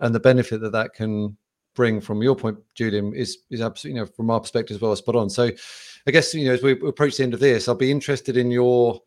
and 0.00 0.14
the 0.14 0.20
benefit 0.20 0.62
that 0.62 0.72
that 0.72 0.94
can 0.94 1.36
bring 1.74 2.00
from 2.00 2.22
your 2.22 2.36
point, 2.36 2.56
Julian, 2.74 3.12
is 3.12 3.36
is 3.50 3.60
absolutely, 3.60 3.98
you 3.98 4.06
know, 4.06 4.10
from 4.10 4.30
our 4.30 4.40
perspective 4.40 4.76
as 4.76 4.80
well, 4.80 4.96
spot 4.96 5.14
on. 5.14 5.28
So, 5.28 5.50
I 6.06 6.10
guess 6.10 6.32
you 6.32 6.46
know, 6.46 6.54
as 6.54 6.62
we 6.62 6.72
approach 6.88 7.18
the 7.18 7.22
end 7.22 7.34
of 7.34 7.40
this, 7.40 7.68
I'll 7.68 7.74
be 7.74 7.90
interested 7.90 8.38
in 8.38 8.50
your 8.50 8.98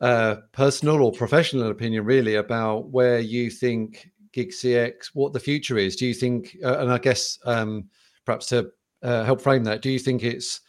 uh, 0.00 0.36
personal 0.52 1.02
or 1.02 1.12
professional 1.12 1.70
opinion, 1.70 2.04
really, 2.04 2.36
about 2.36 2.90
where 2.90 3.20
you 3.20 3.50
think 3.50 4.10
GigCX 4.34 5.10
what 5.14 5.32
the 5.32 5.40
future 5.40 5.78
is. 5.78 5.96
Do 5.96 6.06
you 6.06 6.14
think, 6.14 6.56
uh, 6.64 6.78
and 6.78 6.92
I 6.92 6.98
guess 6.98 7.38
um, 7.44 7.88
perhaps 8.24 8.46
to 8.46 8.70
uh, 9.02 9.24
help 9.24 9.40
frame 9.40 9.64
that, 9.64 9.82
do 9.82 9.90
you 9.90 9.98
think 9.98 10.22
it's 10.22 10.60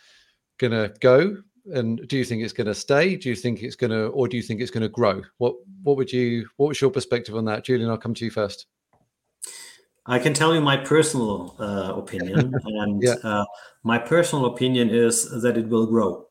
going 0.57 0.71
to 0.71 0.93
go, 0.99 1.37
and 1.73 2.07
do 2.07 2.17
you 2.17 2.25
think 2.25 2.43
it's 2.43 2.53
going 2.53 2.67
to 2.67 2.75
stay? 2.75 3.15
Do 3.15 3.29
you 3.29 3.35
think 3.35 3.61
it's 3.61 3.75
going 3.75 3.91
to, 3.91 4.07
or 4.07 4.27
do 4.27 4.37
you 4.37 4.43
think 4.43 4.61
it's 4.61 4.71
going 4.71 4.83
to 4.83 4.89
grow? 4.89 5.21
What 5.37 5.55
What 5.83 5.97
would 5.97 6.11
you? 6.11 6.47
What 6.57 6.69
was 6.69 6.81
your 6.81 6.91
perspective 6.91 7.35
on 7.35 7.45
that, 7.45 7.63
Julian? 7.63 7.89
I'll 7.89 7.97
come 7.97 8.13
to 8.15 8.25
you 8.25 8.31
first. 8.31 8.65
I 10.07 10.17
can 10.17 10.33
tell 10.33 10.55
you 10.55 10.61
my 10.61 10.77
personal 10.77 11.55
uh, 11.59 11.93
opinion, 11.95 12.53
and 12.65 13.03
yeah. 13.03 13.15
uh, 13.23 13.45
my 13.83 13.99
personal 13.99 14.45
opinion 14.47 14.89
is 14.89 15.29
that 15.41 15.57
it 15.57 15.67
will 15.69 15.85
grow. 15.85 16.25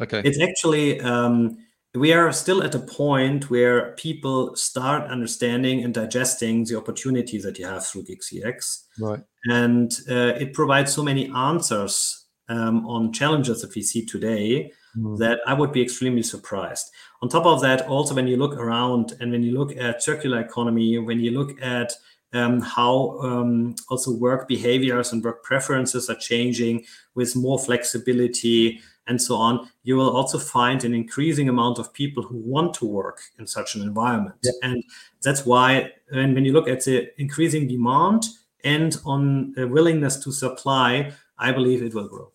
Okay, 0.00 0.22
it's 0.24 0.40
actually 0.40 1.00
um, 1.00 1.58
we 1.94 2.12
are 2.12 2.32
still 2.32 2.62
at 2.62 2.74
a 2.74 2.78
point 2.78 3.50
where 3.50 3.92
people 3.92 4.54
start 4.54 5.10
understanding 5.10 5.82
and 5.82 5.92
digesting 5.92 6.64
the 6.64 6.76
opportunity 6.76 7.38
that 7.38 7.58
you 7.58 7.66
have 7.66 7.84
through 7.84 8.04
GigCX. 8.04 8.84
Right. 9.00 9.20
And 9.46 9.92
uh, 10.08 10.34
it 10.38 10.52
provides 10.52 10.92
so 10.92 11.02
many 11.02 11.28
answers 11.30 12.26
um, 12.48 12.86
on 12.86 13.12
challenges 13.12 13.60
that 13.62 13.74
we 13.74 13.82
see 13.82 14.06
today 14.06 14.72
mm. 14.96 15.18
that 15.18 15.40
I 15.46 15.54
would 15.54 15.72
be 15.72 15.82
extremely 15.82 16.22
surprised. 16.22 16.90
On 17.22 17.28
top 17.28 17.44
of 17.44 17.60
that, 17.62 17.88
also 17.88 18.14
when 18.14 18.28
you 18.28 18.36
look 18.36 18.56
around 18.56 19.14
and 19.20 19.32
when 19.32 19.42
you 19.42 19.58
look 19.58 19.76
at 19.76 20.02
circular 20.02 20.40
economy, 20.40 20.98
when 20.98 21.18
you 21.18 21.32
look 21.32 21.60
at 21.60 21.92
um, 22.32 22.60
how 22.60 23.18
um, 23.20 23.74
also 23.88 24.12
work 24.12 24.46
behaviors 24.46 25.12
and 25.12 25.24
work 25.24 25.42
preferences 25.42 26.08
are 26.08 26.16
changing 26.16 26.84
with 27.16 27.34
more 27.34 27.58
flexibility, 27.58 28.80
and 29.10 29.20
so 29.20 29.34
on, 29.34 29.68
you 29.82 29.96
will 29.96 30.16
also 30.16 30.38
find 30.38 30.84
an 30.84 30.94
increasing 30.94 31.48
amount 31.48 31.78
of 31.80 31.92
people 31.92 32.22
who 32.22 32.36
want 32.36 32.72
to 32.74 32.86
work 32.86 33.20
in 33.40 33.46
such 33.46 33.74
an 33.74 33.82
environment. 33.82 34.36
Yeah. 34.42 34.52
And 34.62 34.84
that's 35.20 35.44
why, 35.44 35.90
and 36.10 36.32
when 36.34 36.44
you 36.44 36.52
look 36.52 36.68
at 36.68 36.84
the 36.84 37.10
increasing 37.20 37.66
demand 37.66 38.22
and 38.62 38.96
on 39.04 39.52
a 39.58 39.66
willingness 39.66 40.22
to 40.24 40.30
supply, 40.32 41.12
I 41.38 41.50
believe 41.50 41.82
it 41.82 41.92
will 41.92 42.06
grow. 42.08 42.30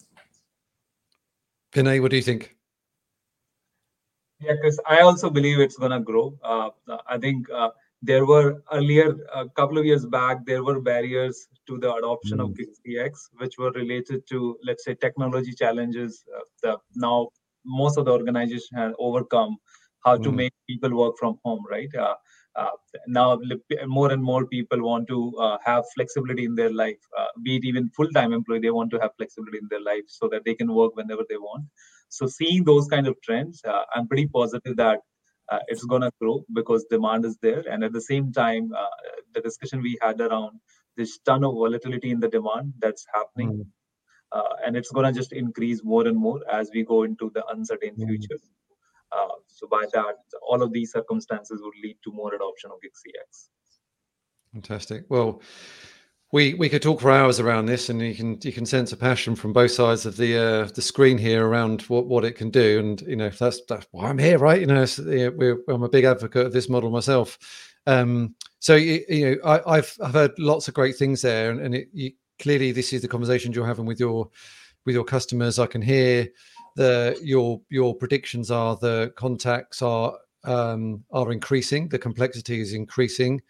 Vinay, 1.72 2.02
what 2.02 2.12
do 2.12 2.18
you 2.18 2.24
think? 2.24 2.56
Yeah, 4.42 4.54
because 4.54 4.80
I 4.86 5.00
also 5.00 5.30
believe 5.30 5.60
it's 5.60 5.78
going 5.78 5.92
to 5.92 6.02
grow. 6.02 6.38
Uh, 6.44 6.70
I 7.08 7.18
think 7.18 7.50
uh, 7.50 7.70
there 8.02 8.26
were 8.26 8.62
earlier, 8.72 9.16
a 9.34 9.48
couple 9.50 9.78
of 9.78 9.86
years 9.86 10.06
back, 10.06 10.46
there 10.46 10.64
were 10.64 10.80
barriers 10.80 11.48
to 11.68 11.78
the 11.80 11.94
adoption 11.94 12.38
mm. 12.38 12.44
of 12.44 12.58
GigCX, 12.58 13.30
which 13.38 13.58
were 13.58 13.72
related 13.72 14.28
to, 14.30 14.58
let's 14.64 14.84
say, 14.84 14.96
technology 14.96 15.54
challenges. 15.54 16.24
Uh, 16.36 16.42
the, 16.62 16.78
now, 16.96 17.30
most 17.66 17.98
of 17.98 18.06
the 18.06 18.12
organization 18.12 18.78
have 18.78 18.94
overcome 19.00 19.58
how 20.04 20.18
mm. 20.18 20.24
to 20.24 20.32
make 20.32 20.54
people 20.70 20.96
work 20.96 21.16
from 21.20 21.40
home, 21.44 21.64
right? 21.70 21.90
Uh, 21.96 22.16
uh, 22.56 22.70
now, 23.08 23.38
more 23.86 24.12
and 24.12 24.24
more 24.24 24.46
people 24.46 24.82
want 24.82 25.08
to 25.08 25.36
uh, 25.40 25.58
have 25.66 25.84
flexibility 25.94 26.46
in 26.46 26.56
their 26.56 26.72
life, 26.72 27.00
uh, 27.18 27.26
be 27.44 27.58
it 27.58 27.66
even 27.66 27.90
full-time 27.90 28.32
employee, 28.32 28.60
they 28.60 28.72
want 28.72 28.90
to 28.92 29.00
have 29.00 29.12
flexibility 29.18 29.58
in 29.58 29.68
their 29.70 29.82
life 29.82 30.04
so 30.08 30.30
that 30.30 30.46
they 30.46 30.56
can 30.56 30.74
work 30.74 30.96
whenever 30.96 31.24
they 31.28 31.38
want. 31.38 31.66
So, 32.10 32.28
seeing 32.28 32.64
those 32.64 32.88
kind 32.88 33.08
of 33.08 33.16
trends, 33.22 33.62
uh, 33.66 33.84
I'm 33.94 34.08
pretty 34.08 34.28
positive 34.28 34.78
that 34.78 35.00
uh, 35.52 35.60
it's 35.68 35.84
going 35.86 36.02
to 36.02 36.12
grow 36.22 36.44
because 36.54 36.86
demand 36.90 37.26
is 37.26 37.38
there 37.42 37.64
and 37.70 37.84
at 37.84 37.94
the 37.94 38.02
same 38.02 38.32
time 38.32 38.72
uh, 38.78 38.98
the 39.34 39.42
discussion 39.42 39.82
we 39.82 39.98
had 40.02 40.20
around 40.22 40.60
this 40.98 41.20
ton 41.20 41.44
of 41.44 41.54
volatility 41.54 42.12
in 42.12 42.20
the 42.20 42.28
demand 42.28 42.74
that's 42.80 43.06
happening 43.14 43.52
mm. 43.52 43.66
uh, 44.32 44.56
and 44.66 44.76
it's 44.76 44.92
going 44.92 45.06
to 45.06 45.18
just 45.18 45.34
increase 45.34 45.84
more 45.84 46.08
and 46.08 46.18
more 46.18 46.40
as 46.52 46.70
we 46.74 46.84
go 46.84 47.04
into 47.04 47.32
the 47.36 47.46
uncertain 47.48 47.96
mm. 47.96 48.08
future 48.08 48.40
uh, 49.12 49.36
so 49.48 49.68
by 49.68 49.86
that 49.94 50.16
all 50.48 50.62
of 50.62 50.72
these 50.74 50.92
circumstances 50.92 51.62
would 51.62 51.76
lead 51.84 51.98
to 52.04 52.12
more 52.12 52.34
adoption 52.34 52.72
of 52.72 52.78
GigCX. 52.78 53.50
fantastic 54.52 55.06
well 55.10 55.42
we 56.36 56.54
we 56.56 56.68
could 56.68 56.82
talk 56.82 57.00
for 57.00 57.12
hours 57.12 57.40
around 57.40 57.66
this, 57.66 57.88
and 57.88 58.02
you 58.02 58.14
can 58.14 58.38
you 58.44 58.52
can 58.52 58.66
sense 58.66 58.92
a 58.92 58.98
passion 58.98 59.38
from 59.38 59.54
both 59.54 59.72
sides 59.72 60.06
of 60.06 60.18
the 60.18 60.38
uh, 60.38 60.66
the 60.76 60.82
screen 60.82 61.18
here 61.18 61.48
around 61.48 61.84
what, 61.84 62.08
what 62.08 62.26
it 62.26 62.34
can 62.34 62.50
do. 62.50 62.78
And 62.78 63.02
you 63.04 63.16
know 63.16 63.30
that's 63.30 63.62
that's 63.70 63.88
why 63.92 64.10
I'm 64.10 64.18
here, 64.18 64.38
right? 64.38 64.60
You 64.60 64.68
know, 64.68 64.86
I'm 65.70 65.84
a 65.84 65.90
big 65.90 66.04
advocate 66.04 66.46
of 66.46 66.52
this 66.52 66.68
model 66.68 66.90
myself. 66.90 67.40
Um, 67.88 68.36
so 68.60 68.76
you, 68.76 69.06
you 69.08 69.26
know, 69.32 69.62
I, 69.66 69.78
have 69.78 69.94
I've 70.04 70.14
heard 70.14 70.32
lots 70.38 70.68
of 70.68 70.74
great 70.74 70.98
things 70.98 71.22
there, 71.22 71.52
and, 71.52 71.62
and 71.62 71.74
it, 71.74 71.88
you, 71.94 72.12
clearly 72.40 72.74
this 72.74 72.92
is 72.92 73.02
the 73.02 73.08
conversations 73.08 73.56
you're 73.56 73.66
having 73.66 73.86
with 73.86 74.02
your 74.02 74.30
with 74.86 74.94
your 74.94 75.06
customers. 75.06 75.58
I 75.58 75.68
can 75.68 75.82
hear 75.82 76.28
the 76.76 77.18
your 77.24 77.62
your 77.70 77.96
predictions 77.96 78.52
are 78.52 78.76
the 78.76 79.14
contacts 79.16 79.82
are 79.82 80.18
um, 80.44 81.02
are 81.12 81.32
increasing, 81.32 81.88
the 81.88 81.98
complexity 81.98 82.60
is 82.60 82.74
increasing, 82.74 83.42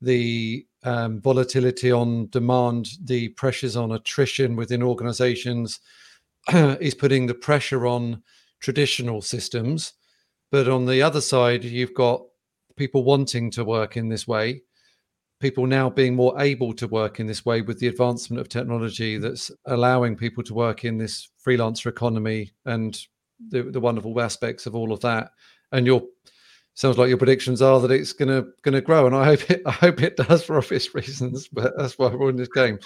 the 0.00 0.67
um, 0.84 1.20
volatility 1.20 1.90
on 1.90 2.28
demand, 2.28 2.88
the 3.04 3.28
pressures 3.30 3.76
on 3.76 3.92
attrition 3.92 4.56
within 4.56 4.82
organizations 4.82 5.80
is 6.52 6.94
putting 6.94 7.26
the 7.26 7.34
pressure 7.34 7.86
on 7.86 8.22
traditional 8.60 9.20
systems. 9.20 9.94
But 10.50 10.68
on 10.68 10.86
the 10.86 11.02
other 11.02 11.20
side, 11.20 11.64
you've 11.64 11.94
got 11.94 12.22
people 12.76 13.04
wanting 13.04 13.50
to 13.50 13.64
work 13.64 13.96
in 13.96 14.08
this 14.08 14.26
way, 14.26 14.62
people 15.40 15.66
now 15.66 15.90
being 15.90 16.14
more 16.14 16.40
able 16.40 16.72
to 16.74 16.88
work 16.88 17.20
in 17.20 17.26
this 17.26 17.44
way 17.44 17.60
with 17.60 17.78
the 17.78 17.88
advancement 17.88 18.40
of 18.40 18.48
technology 18.48 19.18
that's 19.18 19.50
allowing 19.66 20.16
people 20.16 20.42
to 20.44 20.54
work 20.54 20.84
in 20.84 20.96
this 20.96 21.28
freelancer 21.44 21.86
economy 21.86 22.52
and 22.64 23.06
the, 23.50 23.64
the 23.64 23.80
wonderful 23.80 24.20
aspects 24.20 24.66
of 24.66 24.74
all 24.74 24.92
of 24.92 25.00
that. 25.00 25.30
And 25.72 25.86
you're 25.86 26.02
sounds 26.78 26.96
like 26.96 27.08
your 27.08 27.18
predictions 27.18 27.60
are 27.60 27.80
that 27.80 27.90
it's 27.90 28.12
gonna 28.12 28.44
gonna 28.62 28.80
grow, 28.80 29.04
and 29.06 29.14
I 29.14 29.24
hope 29.24 29.50
it 29.50 29.62
I 29.66 29.72
hope 29.72 30.00
it 30.00 30.16
does 30.16 30.44
for 30.44 30.56
obvious 30.58 30.94
reasons. 30.94 31.48
But 31.48 31.76
that's 31.76 31.98
why 31.98 32.08
we're 32.08 32.30
in 32.30 32.36
this 32.36 32.48
game. 32.48 32.78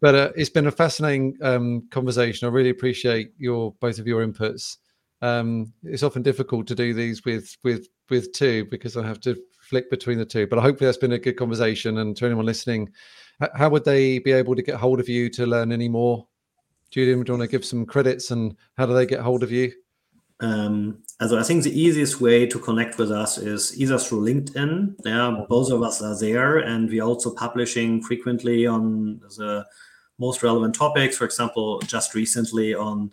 But 0.00 0.14
uh, 0.14 0.32
it's 0.34 0.50
been 0.50 0.66
a 0.66 0.72
fascinating 0.72 1.36
um, 1.40 1.86
conversation. 1.90 2.48
I 2.48 2.50
really 2.50 2.70
appreciate 2.70 3.30
your 3.38 3.72
both 3.80 4.00
of 4.00 4.06
your 4.08 4.26
inputs. 4.26 4.78
Um, 5.22 5.72
it's 5.84 6.02
often 6.02 6.22
difficult 6.22 6.66
to 6.66 6.74
do 6.74 6.92
these 6.92 7.24
with 7.24 7.56
with 7.62 7.86
with 8.10 8.32
two 8.32 8.64
because 8.66 8.96
I 8.96 9.06
have 9.06 9.20
to 9.20 9.36
flick 9.60 9.88
between 9.90 10.18
the 10.18 10.26
two. 10.26 10.48
But 10.48 10.58
hopefully 10.58 10.88
that's 10.88 10.98
been 10.98 11.12
a 11.12 11.18
good 11.18 11.38
conversation. 11.38 11.98
And 11.98 12.16
to 12.16 12.26
anyone 12.26 12.46
listening, 12.46 12.90
how 13.54 13.70
would 13.70 13.84
they 13.84 14.18
be 14.18 14.32
able 14.32 14.56
to 14.56 14.62
get 14.62 14.74
hold 14.74 14.98
of 14.98 15.08
you 15.08 15.30
to 15.30 15.46
learn 15.46 15.70
any 15.70 15.88
more? 15.88 16.26
Julian, 16.90 17.22
do 17.22 17.32
you 17.32 17.38
want 17.38 17.48
to 17.48 17.56
give 17.56 17.64
some 17.64 17.86
credits 17.86 18.30
and 18.30 18.56
how 18.76 18.86
do 18.86 18.92
they 18.92 19.06
get 19.06 19.20
hold 19.20 19.42
of 19.42 19.52
you? 19.52 19.72
Um, 20.44 20.98
also 21.20 21.38
I 21.38 21.42
think 21.42 21.62
the 21.62 21.80
easiest 21.80 22.20
way 22.20 22.46
to 22.46 22.58
connect 22.58 22.98
with 22.98 23.10
us 23.10 23.38
is 23.38 23.80
either 23.80 23.98
through 23.98 24.26
LinkedIn. 24.26 24.96
Yeah, 25.04 25.44
both 25.48 25.70
of 25.70 25.82
us 25.82 26.02
are 26.02 26.18
there, 26.18 26.58
and 26.58 26.90
we're 26.90 27.04
also 27.04 27.34
publishing 27.34 28.02
frequently 28.02 28.66
on 28.66 29.20
the 29.38 29.64
most 30.18 30.42
relevant 30.42 30.74
topics. 30.74 31.16
For 31.16 31.24
example, 31.24 31.80
just 31.86 32.14
recently 32.14 32.74
on 32.74 33.10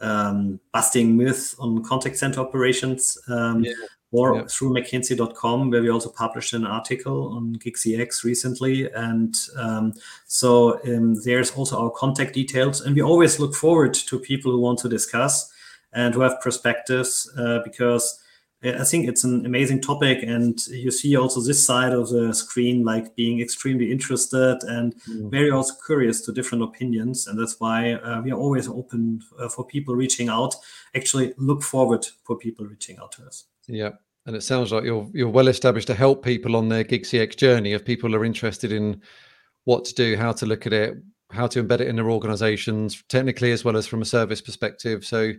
um, 0.00 0.60
busting 0.72 1.16
myths 1.16 1.56
on 1.58 1.82
contact 1.82 2.16
center 2.16 2.40
operations, 2.40 3.18
um, 3.28 3.64
yeah. 3.64 3.72
or 4.12 4.36
yeah. 4.36 4.44
through 4.48 4.74
McKinsey.com, 4.74 5.70
where 5.70 5.82
we 5.82 5.90
also 5.90 6.10
published 6.10 6.52
an 6.52 6.64
article 6.64 7.32
on 7.36 7.56
GigCX 7.56 8.22
recently. 8.22 8.88
And 8.92 9.34
um, 9.56 9.94
so 10.26 10.80
um, 10.84 11.16
there's 11.24 11.50
also 11.50 11.82
our 11.82 11.90
contact 11.90 12.34
details, 12.34 12.82
and 12.82 12.94
we 12.94 13.02
always 13.02 13.40
look 13.40 13.54
forward 13.54 13.94
to 13.94 14.18
people 14.20 14.52
who 14.52 14.60
want 14.60 14.78
to 14.80 14.88
discuss 14.88 15.52
and 15.92 16.14
who 16.14 16.20
have 16.20 16.40
perspectives 16.40 17.30
uh, 17.38 17.60
because 17.64 18.22
I 18.62 18.82
think 18.82 19.08
it's 19.08 19.22
an 19.22 19.46
amazing 19.46 19.80
topic, 19.82 20.24
and 20.24 20.58
you 20.66 20.90
see 20.90 21.14
also 21.14 21.40
this 21.40 21.64
side 21.64 21.92
of 21.92 22.08
the 22.08 22.34
screen, 22.34 22.84
like 22.84 23.14
being 23.14 23.40
extremely 23.40 23.92
interested 23.92 24.64
and 24.64 24.96
mm. 25.08 25.30
very 25.30 25.52
also 25.52 25.74
curious 25.86 26.22
to 26.22 26.32
different 26.32 26.64
opinions, 26.64 27.28
and 27.28 27.38
that's 27.38 27.60
why 27.60 27.92
uh, 27.92 28.20
we 28.20 28.32
are 28.32 28.38
always 28.38 28.66
open 28.66 29.20
uh, 29.38 29.48
for 29.48 29.64
people 29.64 29.94
reaching 29.94 30.28
out. 30.28 30.56
Actually, 30.96 31.34
look 31.36 31.62
forward 31.62 32.04
for 32.24 32.36
people 32.36 32.66
reaching 32.66 32.98
out 32.98 33.12
to 33.12 33.22
us. 33.26 33.44
Yeah, 33.68 33.90
and 34.26 34.34
it 34.34 34.42
sounds 34.42 34.72
like 34.72 34.82
you're 34.82 35.08
you're 35.14 35.28
well 35.28 35.46
established 35.46 35.86
to 35.86 35.94
help 35.94 36.24
people 36.24 36.56
on 36.56 36.68
their 36.68 36.82
GigCX 36.82 37.36
journey. 37.36 37.74
If 37.74 37.84
people 37.84 38.12
are 38.16 38.24
interested 38.24 38.72
in 38.72 39.00
what 39.66 39.84
to 39.84 39.94
do, 39.94 40.16
how 40.16 40.32
to 40.32 40.46
look 40.46 40.66
at 40.66 40.72
it, 40.72 40.96
how 41.30 41.46
to 41.46 41.62
embed 41.62 41.80
it 41.80 41.86
in 41.86 41.94
their 41.94 42.10
organizations, 42.10 43.04
technically 43.08 43.52
as 43.52 43.64
well 43.64 43.76
as 43.76 43.86
from 43.86 44.02
a 44.02 44.04
service 44.06 44.40
perspective. 44.40 45.04
So 45.04 45.34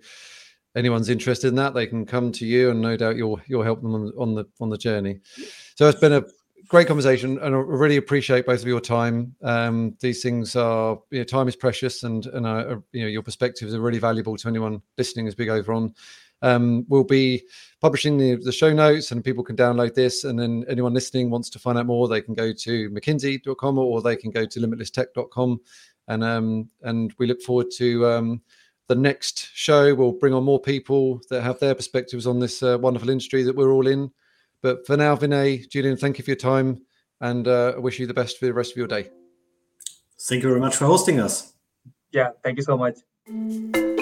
anyone's 0.75 1.09
interested 1.09 1.47
in 1.47 1.55
that, 1.55 1.73
they 1.73 1.87
can 1.87 2.05
come 2.05 2.31
to 2.33 2.45
you, 2.45 2.71
and 2.71 2.81
no 2.81 2.97
doubt 2.97 3.15
you'll 3.15 3.39
you'll 3.47 3.63
help 3.63 3.81
them 3.81 3.95
on, 3.95 4.11
on 4.17 4.35
the 4.35 4.45
on 4.59 4.69
the 4.69 4.77
journey. 4.77 5.19
So 5.75 5.87
it's 5.87 5.99
been 5.99 6.13
a 6.13 6.23
great 6.67 6.87
conversation, 6.87 7.39
and 7.39 7.55
I 7.55 7.57
really 7.57 7.97
appreciate 7.97 8.45
both 8.45 8.61
of 8.61 8.67
your 8.67 8.81
time. 8.81 9.35
Um, 9.41 9.97
these 9.99 10.21
things 10.21 10.55
are 10.55 10.99
you 11.11 11.19
know, 11.19 11.23
time 11.23 11.47
is 11.47 11.55
precious, 11.55 12.03
and 12.03 12.25
and 12.27 12.45
uh, 12.45 12.77
you 12.91 13.01
know 13.01 13.07
your 13.07 13.23
perspectives 13.23 13.73
are 13.73 13.81
really 13.81 13.99
valuable 13.99 14.37
to 14.37 14.47
anyone 14.47 14.81
listening 14.97 15.27
as 15.27 15.37
we 15.37 15.45
go 15.45 15.63
on. 15.67 15.93
Um, 16.41 16.85
we'll 16.87 17.03
be 17.03 17.43
publishing 17.81 18.17
the, 18.17 18.35
the 18.35 18.51
show 18.51 18.73
notes, 18.73 19.11
and 19.11 19.23
people 19.23 19.43
can 19.43 19.57
download 19.57 19.93
this. 19.93 20.23
And 20.23 20.39
then 20.39 20.65
anyone 20.69 20.93
listening 20.93 21.29
wants 21.29 21.49
to 21.51 21.59
find 21.59 21.77
out 21.77 21.85
more, 21.85 22.07
they 22.07 22.21
can 22.21 22.33
go 22.33 22.53
to 22.53 22.89
McKinsey.com 22.91 23.77
or 23.77 24.01
they 24.01 24.15
can 24.15 24.31
go 24.31 24.45
to 24.45 24.59
limitlesstech.com. 24.59 25.59
And 26.07 26.23
um, 26.23 26.69
and 26.83 27.13
we 27.19 27.27
look 27.27 27.41
forward 27.41 27.67
to 27.77 28.07
um, 28.07 28.41
the 28.89 28.95
next 28.95 29.49
show 29.53 29.93
will 29.93 30.11
bring 30.11 30.33
on 30.33 30.43
more 30.43 30.59
people 30.59 31.21
that 31.29 31.43
have 31.43 31.59
their 31.59 31.75
perspectives 31.75 32.27
on 32.27 32.39
this 32.39 32.61
uh, 32.61 32.77
wonderful 32.81 33.09
industry 33.09 33.43
that 33.43 33.55
we're 33.55 33.71
all 33.71 33.87
in. 33.87 34.11
But 34.61 34.85
for 34.85 34.97
now, 34.97 35.15
Vinay, 35.15 35.69
Julian, 35.69 35.95
thank 35.95 36.17
you 36.17 36.23
for 36.23 36.31
your 36.31 36.37
time 36.37 36.81
and 37.21 37.47
uh, 37.47 37.73
I 37.75 37.79
wish 37.79 37.99
you 37.99 38.07
the 38.07 38.13
best 38.13 38.39
for 38.39 38.45
the 38.45 38.53
rest 38.53 38.71
of 38.71 38.77
your 38.77 38.87
day. 38.87 39.09
Thank 40.21 40.43
you 40.43 40.49
very 40.49 40.59
much 40.59 40.75
for 40.75 40.85
hosting 40.85 41.19
us. 41.19 41.53
Yeah, 42.11 42.31
thank 42.43 42.57
you 42.57 42.63
so 42.63 42.77
much. 42.77 43.95